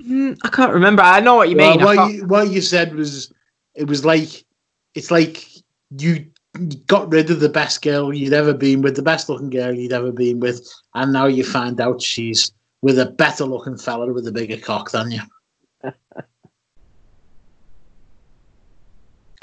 Mm, 0.03 0.37
I 0.45 0.49
can't 0.49 0.73
remember. 0.73 1.03
I 1.03 1.21
know 1.21 1.37
what 1.37 1.49
you 1.49 1.57
Well, 1.57 1.77
mean. 1.77 1.85
What, 1.85 2.13
you, 2.13 2.27
what 2.27 2.51
you 2.51 2.61
said 2.61 2.95
was 2.95 3.33
it 3.75 3.87
was 3.87 4.05
like 4.05 4.45
it's 4.95 5.11
like 5.11 5.47
you 5.99 6.27
got 6.87 7.11
rid 7.11 7.31
of 7.31 7.41
the 7.41 7.49
best 7.49 7.83
girl 7.83 8.15
you'd 8.15 8.33
ever 8.33 8.55
been 8.55 8.83
with, 8.83 8.97
the 8.97 9.03
best 9.03 9.29
looking 9.29 9.51
girl 9.51 9.73
you'd 9.73 9.93
ever 9.93 10.13
been 10.13 10.41
with, 10.41 10.67
and 10.95 11.13
now 11.13 11.27
you 11.27 11.45
find 11.45 11.81
out 11.81 12.01
she's 12.01 12.53
with 12.83 12.99
a 12.99 13.07
better 13.07 13.45
looking 13.45 13.79
fella 13.79 14.13
with 14.13 14.27
a 14.27 14.33
bigger 14.33 14.59
cock 14.59 14.91
than 14.91 15.11
you. 15.11 15.21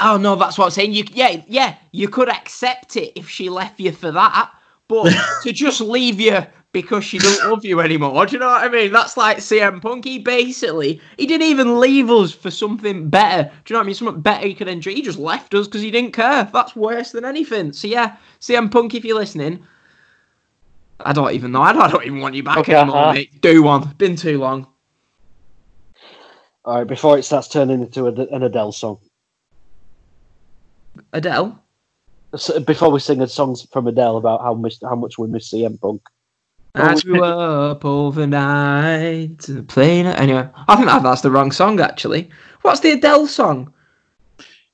Oh 0.04 0.18
no, 0.18 0.36
that's 0.36 0.58
what 0.58 0.66
I'm 0.66 0.72
saying. 0.72 0.94
You 0.94 1.06
yeah, 1.14 1.44
yeah, 1.48 1.76
you 1.92 2.10
could 2.10 2.28
accept 2.28 2.98
it 2.98 3.14
if 3.16 3.30
she 3.30 3.50
left 3.50 3.80
you 3.80 3.92
for 3.92 4.12
that, 4.12 4.52
but 4.88 5.14
to 5.44 5.54
just 5.54 5.80
leave 5.80 6.20
you 6.20 6.44
because 6.74 7.04
she 7.04 7.18
don't 7.18 7.44
love 7.50 7.66
you 7.66 7.82
anymore, 7.82 8.26
do 8.26 8.34
you 8.34 8.40
know 8.40 8.48
what 8.48 8.64
I 8.64 8.70
mean? 8.70 8.92
That's 8.92 9.18
like 9.18 9.38
CM 9.38 9.82
Punk. 9.82 10.06
He 10.06 10.20
basically 10.20 11.02
he 11.18 11.26
didn't 11.26 11.48
even 11.48 11.80
leave 11.80 12.10
us 12.10 12.32
for 12.32 12.50
something 12.50 13.10
better. 13.10 13.44
Do 13.44 13.74
you 13.74 13.74
know 13.74 13.80
what 13.80 13.84
I 13.84 13.88
mean? 13.88 13.96
Something 13.96 14.22
better 14.22 14.48
he 14.48 14.54
could 14.54 14.68
enjoy. 14.68 14.94
He 14.94 15.02
just 15.02 15.20
left 15.20 15.54
us 15.54 15.68
because 15.68 15.82
he 15.82 15.92
didn't 15.92 16.14
care. 16.14 16.50
That's 16.52 16.76
worse 16.76 17.12
than 17.12 17.26
anything. 17.26 17.74
So 17.74 17.88
yeah, 17.88 18.18
CM 18.40 18.72
Punk, 18.72 18.96
if 18.96 19.04
you're 19.04 19.18
listening, 19.18 19.66
I 21.00 21.14
don't 21.14 21.34
even 21.34 21.52
know. 21.52 21.62
I 21.62 21.74
don't, 21.74 21.82
I 21.82 21.90
don't 21.90 22.06
even 22.06 22.20
want 22.20 22.36
you 22.36 22.44
back 22.44 22.58
Okay, 22.60 22.76
anymore, 22.76 22.98
uh-huh. 22.98 23.14
mate. 23.14 23.42
Do 23.42 23.64
one. 23.64 23.94
Been 23.98 24.16
too 24.16 24.38
long. 24.40 24.68
All 26.64 26.78
right, 26.78 26.88
before 26.88 27.18
it 27.18 27.24
starts 27.24 27.48
turning 27.48 27.82
into 27.82 28.06
an 28.06 28.44
Adele 28.44 28.72
song. 28.72 29.00
Adele. 31.12 31.60
So 32.36 32.60
before 32.60 32.92
we 32.92 33.00
sing 33.00 33.22
a 33.22 33.28
songs 33.28 33.68
from 33.72 33.88
Adele 33.88 34.18
about 34.18 34.42
how 34.42 34.54
much 34.54 34.76
how 34.82 34.96
much 34.96 35.18
we 35.18 35.28
miss 35.28 35.52
CM 35.52 35.80
Punk. 35.82 36.02
I 36.76 36.94
Well, 36.94 37.00
grew 37.02 37.24
up 37.24 37.86
overnight 37.86 39.48
playing 39.68 40.06
it. 40.06 40.20
Anyway, 40.20 40.48
I 40.68 40.76
think 40.76 40.88
I've 40.88 41.06
asked 41.06 41.24
the 41.24 41.32
wrong 41.32 41.52
song, 41.52 41.80
actually. 41.80 42.30
What's 42.62 42.80
the 42.80 42.92
Adele 42.92 43.28
song? 43.28 43.74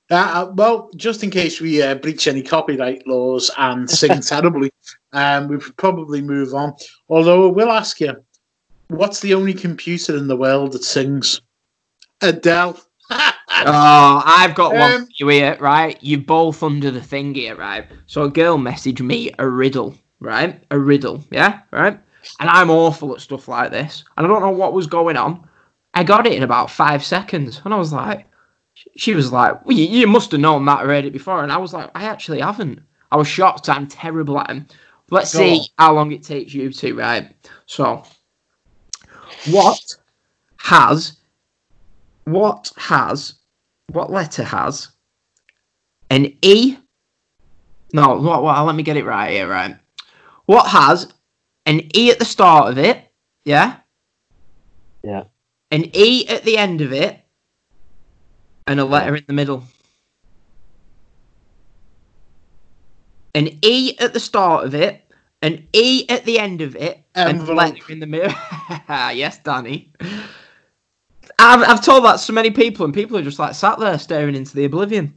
Uh, 0.10 0.16
uh, 0.16 0.52
well, 0.56 0.90
just 0.96 1.24
in 1.24 1.30
case 1.30 1.60
we 1.60 1.82
uh, 1.82 1.96
breach 1.96 2.28
any 2.28 2.42
copyright 2.42 3.06
laws 3.08 3.52
and 3.58 3.90
sing 3.90 4.22
terribly, 4.22 4.72
um, 5.14 5.48
we 5.48 5.60
should 5.60 5.76
probably 5.78 6.22
move 6.22 6.54
on. 6.54 6.74
Although 7.10 7.50
I 7.50 7.52
will 7.52 7.72
ask 7.72 8.00
you, 8.00 8.16
what's 8.90 9.20
the 9.20 9.34
only 9.34 9.54
computer 9.54 10.16
in 10.16 10.28
the 10.28 10.38
world 10.38 10.74
that 10.74 10.84
sings? 10.84 11.42
Adele. 12.22 12.80
Oh, 13.60 14.22
I've 14.24 14.54
got 14.54 14.74
one 14.74 14.92
Um, 14.92 15.06
for 15.06 15.12
you 15.18 15.28
here, 15.30 15.58
right? 15.60 15.98
You're 16.02 16.20
both 16.20 16.62
under 16.62 16.92
the 16.92 17.02
thing 17.02 17.34
here, 17.34 17.56
right? 17.56 17.88
So 18.06 18.22
a 18.24 18.30
girl 18.30 18.60
messaged 18.60 19.02
me 19.02 19.32
a 19.40 19.48
riddle, 19.50 19.96
right? 20.20 20.64
A 20.72 20.80
riddle, 20.80 21.24
yeah, 21.32 21.62
right? 21.72 22.00
And 22.40 22.50
I'm 22.50 22.70
awful 22.70 23.14
at 23.14 23.22
stuff 23.22 23.48
like 23.48 23.72
this, 23.72 24.04
and 24.16 24.26
I 24.26 24.30
don't 24.30 24.42
know 24.42 24.52
what 24.52 24.74
was 24.74 24.88
going 24.88 25.18
on. 25.18 25.48
I 25.94 26.04
got 26.04 26.28
it 26.28 26.34
in 26.34 26.44
about 26.44 26.70
five 26.70 27.04
seconds, 27.04 27.62
and 27.64 27.74
I 27.74 27.78
was 27.78 27.94
like, 27.94 28.26
she 28.96 29.16
was 29.16 29.32
like, 29.32 29.66
well, 29.66 29.76
you, 29.76 29.86
you 29.86 30.08
must 30.08 30.32
have 30.32 30.42
known 30.42 30.66
that 30.66 30.80
I 30.80 30.84
read 30.84 31.06
it 31.06 31.14
before, 31.14 31.44
and 31.44 31.52
I 31.52 31.58
was 31.58 31.74
like, 31.74 31.90
I 31.96 32.04
actually 32.04 32.42
haven't. 32.42 32.82
I 33.12 33.18
was 33.18 33.28
shocked. 33.28 33.70
I'm 33.70 33.88
terrible 33.88 34.40
at 34.40 34.48
them. 34.48 34.68
Let's 35.10 35.34
Go 35.34 35.40
see 35.40 35.60
on. 35.60 35.66
how 35.78 35.94
long 35.94 36.12
it 36.12 36.24
takes 36.24 36.54
you 36.54 36.72
to, 36.72 36.94
right? 36.94 37.32
So, 37.66 38.04
what 39.50 39.80
has, 40.58 41.18
what 42.26 42.72
has, 42.76 43.36
what 43.94 44.12
letter 44.12 44.44
has 44.44 44.90
an 46.10 46.38
E? 46.42 46.78
No, 47.94 48.20
what, 48.20 48.44
what, 48.44 48.66
let 48.66 48.76
me 48.76 48.84
get 48.84 48.98
it 48.98 49.06
right 49.06 49.32
here, 49.32 49.48
right? 49.48 49.78
What 50.48 50.68
has 50.70 51.14
an 51.66 51.82
E 51.96 52.10
at 52.10 52.20
the 52.20 52.26
start 52.26 52.72
of 52.72 52.78
it, 52.78 53.12
yeah? 53.44 53.76
Yeah. 55.04 55.26
An 55.72 55.92
E 55.94 56.26
at 56.28 56.44
the 56.44 56.58
end 56.58 56.80
of 56.80 56.94
it, 56.94 57.20
and 58.66 58.80
a 58.80 58.86
letter 58.86 59.18
in 59.18 59.26
the 59.28 59.34
middle. 59.34 59.64
An 63.36 63.60
E 63.62 63.98
at 64.00 64.14
the 64.14 64.22
start 64.22 64.66
of 64.66 64.74
it, 64.74 65.04
an 65.42 65.68
E 65.74 66.06
at 66.08 66.24
the 66.24 66.40
end 66.40 66.62
of 66.62 66.78
it, 66.78 67.04
and 67.14 67.42
a 67.42 67.54
letter 67.54 67.92
in 67.92 68.00
the 68.00 68.08
middle. 68.08 68.34
yes, 68.90 69.40
Danny. 69.40 69.92
I've, 71.40 71.62
I've 71.62 71.84
told 71.84 72.06
that 72.06 72.14
to 72.14 72.18
so 72.20 72.32
many 72.32 72.52
people, 72.52 72.86
and 72.86 72.94
people 72.94 73.18
are 73.18 73.22
just 73.22 73.38
like 73.38 73.54
sat 73.54 73.80
there 73.80 74.00
staring 74.00 74.34
into 74.34 74.56
the 74.56 74.64
oblivion. 74.64 75.14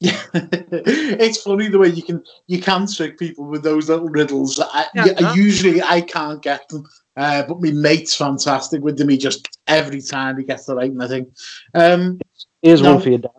it's 0.00 1.42
funny 1.42 1.68
the 1.68 1.78
way 1.78 1.88
you 1.88 2.02
can 2.02 2.22
you 2.46 2.60
can 2.60 2.86
trick 2.86 3.18
people 3.18 3.44
with 3.46 3.62
those 3.64 3.88
little 3.88 4.08
riddles. 4.08 4.60
I, 4.60 4.86
Yeah, 4.94 5.06
yeah, 5.06 5.12
yeah. 5.20 5.34
usually 5.34 5.82
I 5.82 6.00
can't 6.02 6.40
get 6.40 6.68
them, 6.68 6.86
uh, 7.16 7.42
but 7.42 7.60
my 7.60 7.72
mate's 7.72 8.14
fantastic 8.14 8.80
with 8.82 8.96
them. 8.96 9.08
He 9.08 9.18
just 9.18 9.48
every 9.66 10.00
time 10.00 10.38
he 10.38 10.44
gets 10.44 10.66
the 10.66 10.76
right 10.76 10.92
thing. 11.08 11.26
Um, 11.74 12.20
Here's 12.62 12.80
No. 12.80 12.94
one 12.94 13.02
for 13.02 13.10
you, 13.10 13.18
Dan. 13.18 13.30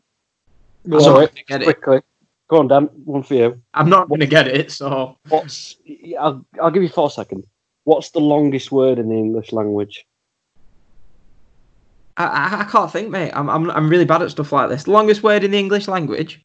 go 0.89 0.97
I'm 0.97 1.01
on. 1.01 1.01
Sorry, 1.01 1.27
gonna 1.47 1.61
it. 1.61 1.63
quickly. 1.65 2.01
Go 2.49 2.57
on, 2.59 2.67
Dan. 2.67 2.89
One 3.05 3.23
for 3.23 3.35
you. 3.35 3.61
I'm 3.73 3.89
not 3.89 4.09
going 4.09 4.21
to 4.21 4.27
get 4.27 4.47
it. 4.47 4.71
So 4.71 5.17
What's? 5.29 5.75
I'll, 6.19 6.45
I'll 6.61 6.71
give 6.71 6.81
you 6.83 6.89
four 6.89 7.09
seconds. 7.11 7.45
What's 7.83 8.09
the 8.09 8.19
longest 8.19 8.71
word 8.71 8.97
in 8.97 9.07
the 9.07 9.15
English 9.15 9.51
language? 9.51 10.05
I, 12.17 12.25
I, 12.25 12.61
I 12.61 12.63
can't 12.65 12.91
think, 12.91 13.09
mate. 13.09 13.31
I'm, 13.33 13.49
I'm 13.49 13.69
I'm 13.71 13.89
really 13.89 14.05
bad 14.05 14.21
at 14.23 14.31
stuff 14.31 14.51
like 14.51 14.69
this. 14.69 14.87
Longest 14.87 15.21
word 15.23 15.43
in 15.43 15.51
the 15.51 15.59
English 15.59 15.87
language. 15.87 16.43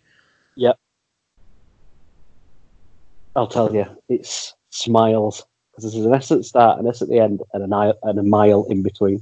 I'll 3.36 3.46
tell 3.46 3.74
you. 3.74 3.86
It's 4.08 4.54
smiles. 4.70 5.44
Because 5.76 5.92
there's 5.92 6.06
an 6.06 6.14
S 6.14 6.30
at 6.30 6.38
the 6.38 6.44
start, 6.44 6.78
an 6.78 6.86
S 6.86 7.02
at 7.02 7.08
the 7.08 7.18
end, 7.18 7.40
and 7.52 7.64
a, 7.64 7.66
ni- 7.66 7.94
and 8.04 8.18
a 8.18 8.22
mile 8.22 8.64
in 8.70 8.82
between. 8.82 9.20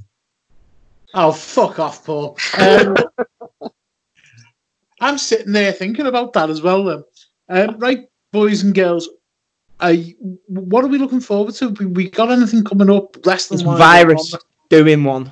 Oh, 1.15 1.31
fuck 1.31 1.79
off, 1.79 2.05
Paul. 2.05 2.37
Um, 2.57 2.95
I'm 5.01 5.17
sitting 5.17 5.51
there 5.51 5.71
thinking 5.71 6.05
about 6.05 6.33
that 6.33 6.49
as 6.49 6.61
well. 6.61 6.83
Then, 6.83 7.03
um, 7.49 7.79
right, 7.79 8.07
boys 8.31 8.63
and 8.63 8.73
girls, 8.73 9.09
I, 9.79 10.15
what 10.47 10.83
are 10.83 10.89
we 10.89 10.99
looking 10.99 11.19
forward 11.19 11.55
to? 11.55 11.69
We, 11.69 11.85
we 11.87 12.09
got 12.09 12.31
anything 12.31 12.63
coming 12.63 12.89
up? 12.89 13.17
Wrestling 13.25 13.61
It's 13.61 13.67
wise? 13.67 13.79
virus 13.79 14.35
doing 14.69 15.03
one. 15.03 15.31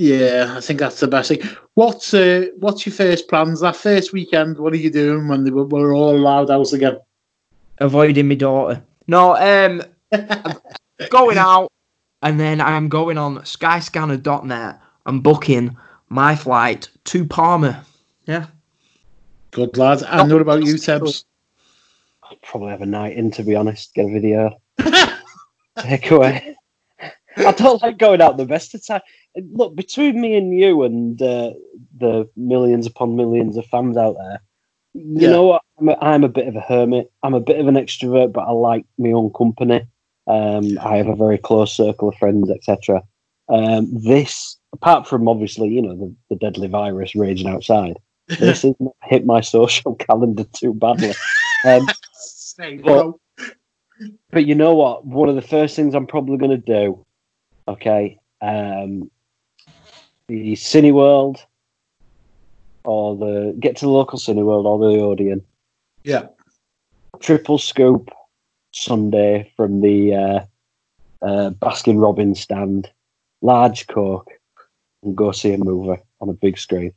Yeah, 0.00 0.54
I 0.56 0.62
think 0.62 0.80
that's 0.80 0.98
the 0.98 1.08
best 1.08 1.28
thing. 1.28 1.42
What's 1.74 2.14
uh, 2.14 2.46
what's 2.56 2.86
your 2.86 2.94
first 2.94 3.28
plans? 3.28 3.60
That 3.60 3.76
first 3.76 4.14
weekend, 4.14 4.56
what 4.56 4.72
are 4.72 4.78
you 4.78 4.88
doing 4.88 5.28
when 5.28 5.44
they 5.44 5.50
were, 5.50 5.66
we're 5.66 5.94
all 5.94 6.16
allowed 6.16 6.50
out 6.50 6.72
again? 6.72 6.98
Avoiding 7.80 8.26
my 8.26 8.34
daughter. 8.34 8.82
No, 9.08 9.36
um, 9.36 9.82
going 11.10 11.36
out, 11.36 11.70
and 12.22 12.40
then 12.40 12.62
I'm 12.62 12.88
going 12.88 13.18
on 13.18 13.40
Skyscanner.net 13.40 14.80
and 15.04 15.22
booking 15.22 15.76
my 16.08 16.34
flight 16.34 16.88
to 17.04 17.26
Palma. 17.26 17.84
Yeah. 18.24 18.46
Good 19.50 19.76
lad. 19.76 20.02
And 20.08 20.32
what 20.32 20.40
about 20.40 20.64
you, 20.64 20.76
Tebs? 20.76 21.24
I'll 22.22 22.38
probably 22.42 22.70
have 22.70 22.80
a 22.80 22.86
night 22.86 23.18
in, 23.18 23.30
to 23.32 23.42
be 23.42 23.54
honest. 23.54 23.92
Get 23.92 24.06
a 24.06 24.12
video. 24.12 24.58
Take 25.78 26.10
away. 26.10 26.56
I 27.36 27.52
don't 27.52 27.82
like 27.82 27.98
going 27.98 28.22
out 28.22 28.38
the 28.38 28.46
best 28.46 28.74
of 28.74 28.86
time. 28.86 29.02
Look, 29.36 29.76
between 29.76 30.20
me 30.20 30.36
and 30.36 30.56
you 30.58 30.82
and 30.82 31.20
uh, 31.22 31.52
the 31.98 32.28
millions 32.36 32.86
upon 32.86 33.16
millions 33.16 33.56
of 33.56 33.66
fans 33.66 33.96
out 33.96 34.16
there, 34.18 34.42
you 34.94 35.22
Yeah. 35.22 35.30
know 35.30 35.44
what? 35.44 35.62
I'm 35.78 35.88
a, 35.88 35.96
I'm 36.00 36.24
a 36.24 36.28
bit 36.28 36.48
of 36.48 36.56
a 36.56 36.60
hermit. 36.60 37.10
I'm 37.22 37.34
a 37.34 37.40
bit 37.40 37.58
of 37.60 37.68
an 37.68 37.76
extrovert, 37.76 38.32
but 38.32 38.42
I 38.42 38.50
like 38.50 38.84
my 38.98 39.12
own 39.12 39.32
company. 39.32 39.82
Um, 40.26 40.78
I 40.80 40.96
have 40.96 41.08
a 41.08 41.16
very 41.16 41.38
close 41.38 41.72
circle 41.74 42.08
of 42.08 42.16
friends, 42.16 42.50
etc. 42.50 43.02
Um, 43.48 43.88
this, 43.92 44.56
apart 44.72 45.06
from 45.08 45.28
obviously, 45.28 45.68
you 45.68 45.82
know, 45.82 45.96
the, 45.96 46.14
the 46.28 46.36
deadly 46.36 46.68
virus 46.68 47.14
raging 47.14 47.48
outside, 47.48 47.98
this 48.28 48.62
has 48.62 48.74
not 48.80 48.94
hit 49.04 49.24
my 49.26 49.40
social 49.40 49.94
calendar 50.06 50.44
too 50.52 50.74
badly. 50.74 51.14
Um, 51.64 51.86
no. 52.58 53.18
but 54.30 54.44
you 54.44 54.54
know 54.54 54.74
what? 54.74 55.06
One 55.06 55.28
of 55.28 55.34
the 55.36 55.42
first 55.42 55.76
things 55.76 55.94
I'm 55.94 56.06
probably 56.06 56.36
going 56.36 56.50
to 56.50 56.56
do, 56.58 57.04
okay, 57.68 58.18
um, 58.40 59.10
the 60.30 60.52
Cineworld 60.52 61.44
or 62.84 63.16
the 63.16 63.56
get 63.58 63.76
to 63.76 63.86
the 63.86 63.90
local 63.90 64.18
Cineworld 64.18 64.64
or 64.64 64.78
the 64.78 65.00
Odeon, 65.00 65.42
Yeah. 66.04 66.28
triple 67.18 67.58
scoop 67.58 68.10
sundae 68.72 69.50
from 69.56 69.80
the 69.80 70.14
uh, 70.14 71.26
uh, 71.26 71.50
Baskin 71.50 72.00
Robbins 72.00 72.38
stand, 72.40 72.88
large 73.42 73.88
Coke, 73.88 74.30
and 75.02 75.16
go 75.16 75.32
see 75.32 75.52
a 75.52 75.58
movie 75.58 76.00
on 76.20 76.28
a 76.28 76.32
big 76.32 76.58
screen. 76.58 76.92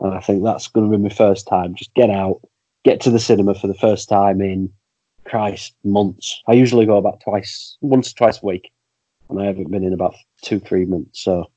And 0.00 0.12
I 0.12 0.20
think 0.20 0.42
that's 0.42 0.66
going 0.66 0.90
to 0.90 0.96
be 0.96 1.02
my 1.02 1.08
first 1.08 1.46
time. 1.46 1.76
Just 1.76 1.94
get 1.94 2.10
out, 2.10 2.40
get 2.84 3.00
to 3.02 3.10
the 3.10 3.20
cinema 3.20 3.54
for 3.54 3.68
the 3.68 3.74
first 3.74 4.08
time 4.08 4.40
in 4.40 4.68
Christ 5.24 5.74
months. 5.84 6.42
I 6.48 6.54
usually 6.54 6.86
go 6.86 6.96
about 6.96 7.20
twice, 7.20 7.76
once 7.80 8.10
or 8.10 8.14
twice 8.16 8.42
a 8.42 8.46
week, 8.46 8.72
and 9.30 9.40
I 9.40 9.46
haven't 9.46 9.70
been 9.70 9.84
in 9.84 9.92
about 9.92 10.16
two, 10.42 10.58
three 10.58 10.84
months. 10.84 11.22
So 11.22 11.48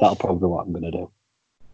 that'll 0.00 0.16
probably 0.16 0.40
be 0.40 0.46
what 0.46 0.66
I'm 0.66 0.72
going 0.72 0.84
to 0.84 0.90
do. 0.90 1.10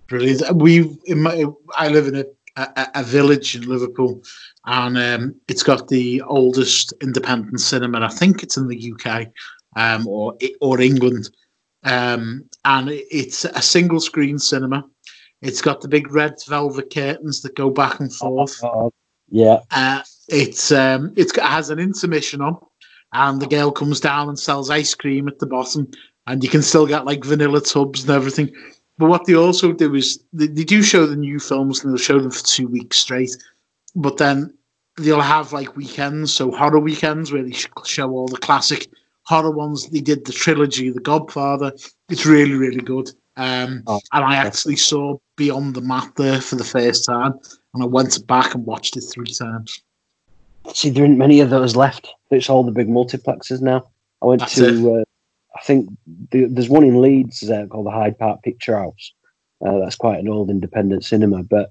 Brilliant. 0.09 0.57
We, 0.57 0.97
in 1.07 1.23
my, 1.23 1.45
I 1.77 1.89
live 1.89 2.09
in 2.09 2.17
a, 2.17 2.25
a, 2.57 2.89
a 2.97 3.03
village 3.03 3.57
in 3.57 3.63
Liverpool, 3.63 4.23
and 4.67 4.99
um, 4.99 5.35
it's 5.49 5.63
got 5.63 5.89
the 5.89 6.23
oldest 6.23 6.93
independent 7.01 7.61
cinema. 7.61 8.01
I 8.01 8.09
think 8.09 8.43
it's 8.43 8.57
in 8.57 8.69
the 8.69 8.93
UK 8.93 9.29
um, 9.77 10.07
or 10.07 10.37
or 10.61 10.81
England, 10.81 11.31
um, 11.85 12.45
and 12.65 12.91
it's 12.91 13.45
a 13.45 13.63
single 13.63 14.01
screen 14.01 14.39
cinema. 14.39 14.85
It's 15.43 15.61
got 15.61 15.81
the 15.81 15.89
big 15.89 16.13
red 16.13 16.35
velvet 16.47 16.93
curtains 16.93 17.43
that 17.43 17.57
go 17.57 17.71
back 17.71 18.01
and 18.01 18.13
forth. 18.13 18.63
Uh, 18.63 18.91
yeah, 19.31 19.61
Uh, 19.71 20.03
it's 20.29 20.71
um, 20.71 21.13
it's 21.17 21.33
got, 21.33 21.51
has 21.51 21.71
an 21.71 21.79
intermission 21.79 22.41
on, 22.41 22.59
and 23.13 23.41
the 23.41 23.47
girl 23.47 23.71
comes 23.71 24.01
down 24.01 24.29
and 24.29 24.39
sells 24.39 24.71
ice 24.71 24.95
cream 24.95 25.29
at 25.29 25.39
the 25.39 25.47
bottom, 25.47 25.91
and 26.27 26.43
you 26.43 26.51
can 26.51 26.63
still 26.63 26.87
get 26.87 27.05
like 27.05 27.25
vanilla 27.25 27.61
tubs 27.61 28.03
and 28.03 28.11
everything. 28.11 28.51
But 28.99 29.09
what 29.09 29.27
they 29.27 29.35
also 29.35 29.73
do 29.73 29.95
is 29.95 30.23
they, 30.33 30.47
they 30.47 30.65
do 30.65 30.83
show 30.83 31.07
the 31.07 31.17
new 31.17 31.39
films 31.41 31.83
and 31.83 31.93
they'll 31.93 31.99
show 31.99 32.21
them 32.21 32.31
for 32.31 32.45
two 32.45 32.69
weeks 32.69 32.99
straight. 32.99 33.37
But 33.97 34.19
then 34.19 34.55
they'll 34.97 35.21
have 35.21 35.53
like 35.53 35.77
weekends, 35.77 36.33
so 36.33 36.51
horror 36.53 36.79
weekends 36.79 37.33
where 37.33 37.43
they 37.43 37.57
show 37.85 38.11
all 38.11 38.29
the 38.29 38.39
classic 38.39 38.89
horror 39.25 39.51
ones. 39.51 39.89
They 39.89 40.01
did 40.01 40.25
the 40.25 40.33
trilogy, 40.33 40.91
The 40.91 41.01
Godfather. 41.01 41.73
It's 42.09 42.27
really 42.27 42.55
really 42.55 42.81
good. 42.81 43.11
Um, 43.37 43.83
Oh, 43.87 44.01
and 44.13 44.25
I 44.25 44.37
actually 44.37 44.77
saw 44.77 45.19
Beyond 45.37 45.75
the 45.75 45.81
Map 45.81 46.15
there 46.17 46.41
for 46.41 46.55
the 46.55 46.65
first 46.65 47.05
time, 47.05 47.35
and 47.75 47.83
I 47.83 47.87
went 47.87 48.25
back 48.29 48.55
and 48.55 48.65
watched 48.65 48.97
it 48.97 49.03
three 49.03 49.33
times. 49.33 49.83
See, 50.73 50.91
there 50.91 51.05
aren't 51.05 51.19
many 51.19 51.41
of 51.41 51.51
those 51.51 51.77
left. 51.77 52.09
It's 52.31 52.49
all 52.49 52.63
the 52.63 52.71
big 52.71 52.89
multiplexes 52.89 53.61
now. 53.61 53.89
I 54.23 54.27
went 54.27 54.41
That's 54.41 54.55
to, 54.55 55.01
uh, 55.01 55.05
I 55.57 55.61
think 55.61 55.89
the, 56.31 56.47
there's 56.47 56.69
one 56.69 56.85
in 56.85 57.01
Leeds 57.01 57.49
uh, 57.49 57.67
called 57.67 57.87
the 57.87 57.91
Hyde 57.91 58.19
Park 58.19 58.43
Picture 58.43 58.77
House. 58.77 59.13
Uh, 59.65 59.79
that's 59.79 59.97
quite 59.97 60.19
an 60.19 60.29
old 60.29 60.51
independent 60.51 61.05
cinema, 61.05 61.43
but 61.43 61.71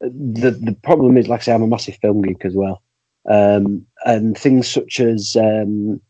the 0.00 0.50
the 0.50 0.76
problem 0.82 1.16
is, 1.16 1.28
like 1.28 1.40
I 1.40 1.42
say, 1.44 1.52
I'm 1.52 1.62
a 1.62 1.66
massive 1.66 1.96
film 1.96 2.22
geek 2.22 2.44
as 2.44 2.54
well, 2.54 2.82
um, 3.28 3.86
and 4.04 4.36
things 4.36 4.68
such 4.68 5.00
as 5.00 5.36
um, 5.36 6.00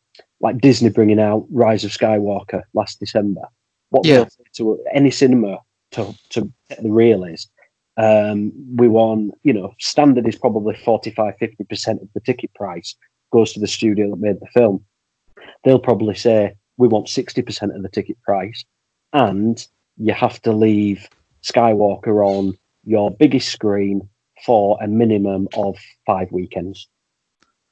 like 0.41 0.59
Disney 0.61 0.91
bringing 0.91 1.21
out 1.21 1.47
Rise 1.51 1.85
of 1.85 1.91
Skywalker 1.91 2.63
last 2.75 3.01
December. 3.01 3.43
What 3.91 4.07
Yeah. 4.07 4.27
say 4.29 4.45
to 4.57 4.83
any 4.95 5.11
cinema 5.11 5.59
to 5.93 6.15
to 6.31 6.51
get 6.69 6.83
the 6.83 6.91
real 6.91 7.25
is, 7.25 7.49
um, 7.97 8.53
we 8.77 8.89
want 8.89 9.35
you 9.43 9.53
know 9.53 9.75
standard 9.79 10.27
is 10.27 10.37
probably 10.37 10.75
45 10.75 11.35
50 11.39 11.65
percent 11.65 12.03
of 12.03 12.09
the 12.15 12.21
ticket 12.21 12.53
price 12.55 12.95
goes 13.33 13.53
to 13.53 13.61
the 13.61 13.67
studio 13.67 14.11
that 14.11 14.21
made 14.21 14.41
the 14.41 14.47
film. 14.55 14.85
They'll 15.65 15.79
probably 15.79 16.15
say 16.15 16.55
we 16.83 16.89
want 16.89 17.09
60 17.09 17.43
percent 17.43 17.77
of 17.77 17.83
the 17.83 17.89
ticket 17.89 18.21
price, 18.23 18.65
and 19.13 19.65
you 19.97 20.13
have 20.13 20.43
to 20.43 20.53
leave 20.53 21.09
Skywalker 21.45 22.27
on 22.27 22.55
your 22.85 23.13
biggest 23.13 23.51
screen 23.51 24.09
for 24.45 24.77
a 24.83 24.89
minimum 24.89 25.47
of 25.57 25.79
five 26.05 26.33
weekends. 26.33 26.89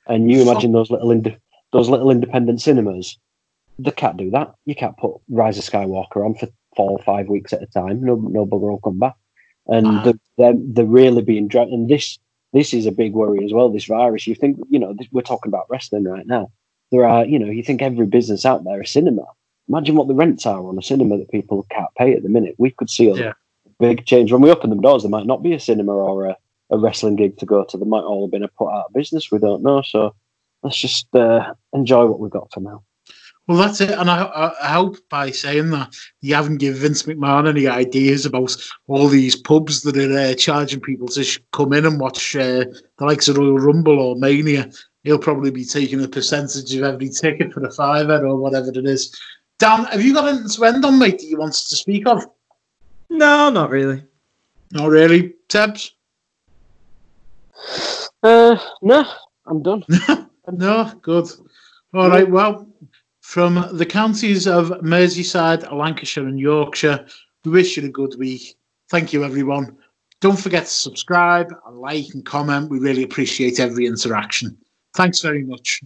And 0.06 0.30
you 0.30 0.42
imagine 0.42 0.70
those 0.70 0.92
little 0.92 1.10
inde- 1.10 1.40
those 1.72 1.88
little 1.88 2.12
independent 2.12 2.60
cinemas, 2.60 3.18
they 3.80 3.90
can't 3.90 4.16
do 4.16 4.30
that. 4.30 4.54
You 4.64 4.76
can't 4.76 4.96
put 4.96 5.14
Rise 5.28 5.58
of 5.58 5.64
Skywalker 5.64 6.24
on 6.24 6.36
for 6.36 6.48
four 6.76 6.92
or 6.92 7.02
five 7.02 7.28
weeks 7.28 7.52
at 7.52 7.62
a 7.62 7.66
time. 7.66 8.04
No, 8.04 8.14
no 8.14 8.46
bugger 8.46 8.70
will 8.70 8.78
come 8.78 9.00
back. 9.00 9.16
And 9.66 9.86
ah. 9.88 10.02
they're, 10.04 10.20
they're, 10.38 10.54
they're 10.56 10.84
really 10.84 11.22
being 11.22 11.48
dragged. 11.48 11.72
And 11.72 11.88
this 11.88 12.16
this 12.52 12.72
is 12.72 12.86
a 12.86 12.92
big 12.92 13.12
worry 13.12 13.44
as 13.44 13.52
well. 13.52 13.70
This 13.70 13.86
virus. 13.86 14.28
You 14.28 14.36
think 14.36 14.58
you 14.70 14.78
know 14.78 14.94
this, 14.96 15.08
we're 15.10 15.22
talking 15.22 15.50
about 15.50 15.66
wrestling 15.68 16.04
right 16.04 16.26
now. 16.26 16.52
There 16.90 17.06
are 17.06 17.24
you 17.24 17.38
know 17.38 17.46
you 17.50 17.62
think 17.62 17.82
every 17.82 18.06
business 18.06 18.44
out 18.44 18.64
there 18.64 18.80
a 18.80 18.86
cinema. 18.86 19.24
Imagine 19.68 19.94
what 19.94 20.08
the 20.08 20.14
rents 20.14 20.46
are 20.46 20.66
on 20.66 20.78
a 20.78 20.82
cinema 20.82 21.16
that 21.18 21.30
people 21.30 21.64
can't 21.70 21.94
pay 21.96 22.12
at 22.14 22.22
the 22.24 22.28
minute. 22.28 22.56
We 22.58 22.70
could 22.72 22.90
see 22.90 23.08
a 23.08 23.14
Yeah. 23.14 23.32
big 23.78 24.04
change 24.04 24.32
when 24.32 24.40
we 24.42 24.50
open 24.50 24.70
them 24.70 24.80
doors. 24.80 25.02
There 25.02 25.10
might 25.10 25.26
not 25.26 25.42
be 25.44 25.52
a 25.54 25.60
cinema 25.60 25.92
or 25.94 26.26
a, 26.26 26.36
a 26.70 26.78
wrestling 26.78 27.14
gig 27.16 27.38
to 27.38 27.46
go 27.46 27.62
to. 27.64 27.76
They 27.78 27.84
might 27.84 28.02
all 28.02 28.26
have 28.26 28.32
been 28.32 28.42
a 28.42 28.48
put 28.48 28.68
out 28.68 28.86
of 28.88 28.92
business. 28.92 29.30
We 29.30 29.38
don't 29.38 29.62
know. 29.62 29.82
So 29.82 30.14
let's 30.64 30.76
just 30.76 31.06
uh, 31.14 31.54
enjoy 31.72 32.06
what 32.06 32.18
we've 32.18 32.32
got 32.32 32.52
for 32.52 32.60
now. 32.60 32.82
Well, 33.46 33.58
that's 33.58 33.80
it. 33.80 33.90
And 33.90 34.10
I, 34.10 34.22
I, 34.24 34.52
I 34.70 34.72
hope 34.74 34.96
by 35.08 35.30
saying 35.30 35.70
that 35.70 35.94
you 36.20 36.34
haven't 36.34 36.58
given 36.58 36.80
Vince 36.80 37.04
McMahon 37.04 37.48
any 37.48 37.66
ideas 37.66 38.26
about 38.26 38.54
all 38.86 39.08
these 39.08 39.34
pubs 39.34 39.82
that 39.82 39.96
are 39.96 40.18
uh, 40.18 40.34
charging 40.34 40.80
people 40.80 41.08
to 41.08 41.24
sh- 41.24 41.38
come 41.52 41.72
in 41.72 41.86
and 41.86 41.98
watch 42.00 42.36
uh, 42.36 42.64
the 42.98 43.04
likes 43.04 43.28
of 43.28 43.38
Royal 43.38 43.58
Rumble 43.58 43.98
or 43.98 44.16
Mania. 44.16 44.70
He'll 45.02 45.18
probably 45.18 45.50
be 45.50 45.64
taking 45.64 46.02
a 46.04 46.08
percentage 46.08 46.74
of 46.74 46.82
every 46.82 47.08
ticket 47.08 47.52
for 47.52 47.60
the 47.60 47.70
fiver 47.70 48.26
or 48.26 48.36
whatever 48.36 48.68
it 48.68 48.86
is. 48.86 49.14
Dan, 49.58 49.84
have 49.84 50.02
you 50.02 50.14
got 50.14 50.28
anything 50.28 50.48
to 50.48 50.64
end 50.64 50.84
on, 50.84 50.98
mate, 50.98 51.18
that 51.18 51.26
you 51.26 51.38
wanted 51.38 51.68
to 51.68 51.76
speak 51.76 52.06
of? 52.06 52.24
No, 53.08 53.50
not 53.50 53.70
really. 53.70 54.02
Not 54.72 54.88
really. 54.88 55.34
Tebs? 55.48 55.92
Uh, 58.22 58.56
no, 58.82 59.04
I'm 59.46 59.62
done. 59.62 59.84
No, 60.52 60.90
good. 61.02 61.26
All 61.94 62.08
right. 62.08 62.28
Well, 62.28 62.66
from 63.20 63.68
the 63.72 63.86
counties 63.86 64.48
of 64.48 64.70
Merseyside, 64.82 65.70
Lancashire, 65.72 66.26
and 66.26 66.40
Yorkshire, 66.40 67.06
we 67.44 67.52
wish 67.52 67.76
you 67.76 67.84
a 67.84 67.88
good 67.88 68.16
week. 68.18 68.56
Thank 68.88 69.12
you, 69.12 69.22
everyone. 69.22 69.76
Don't 70.20 70.38
forget 70.38 70.64
to 70.64 70.70
subscribe 70.70 71.54
and 71.66 71.78
like 71.78 72.06
and 72.14 72.24
comment. 72.24 72.68
We 72.68 72.80
really 72.80 73.04
appreciate 73.04 73.60
every 73.60 73.86
interaction. 73.86 74.58
Thanks 74.94 75.20
very 75.20 75.44
much. 75.44 75.80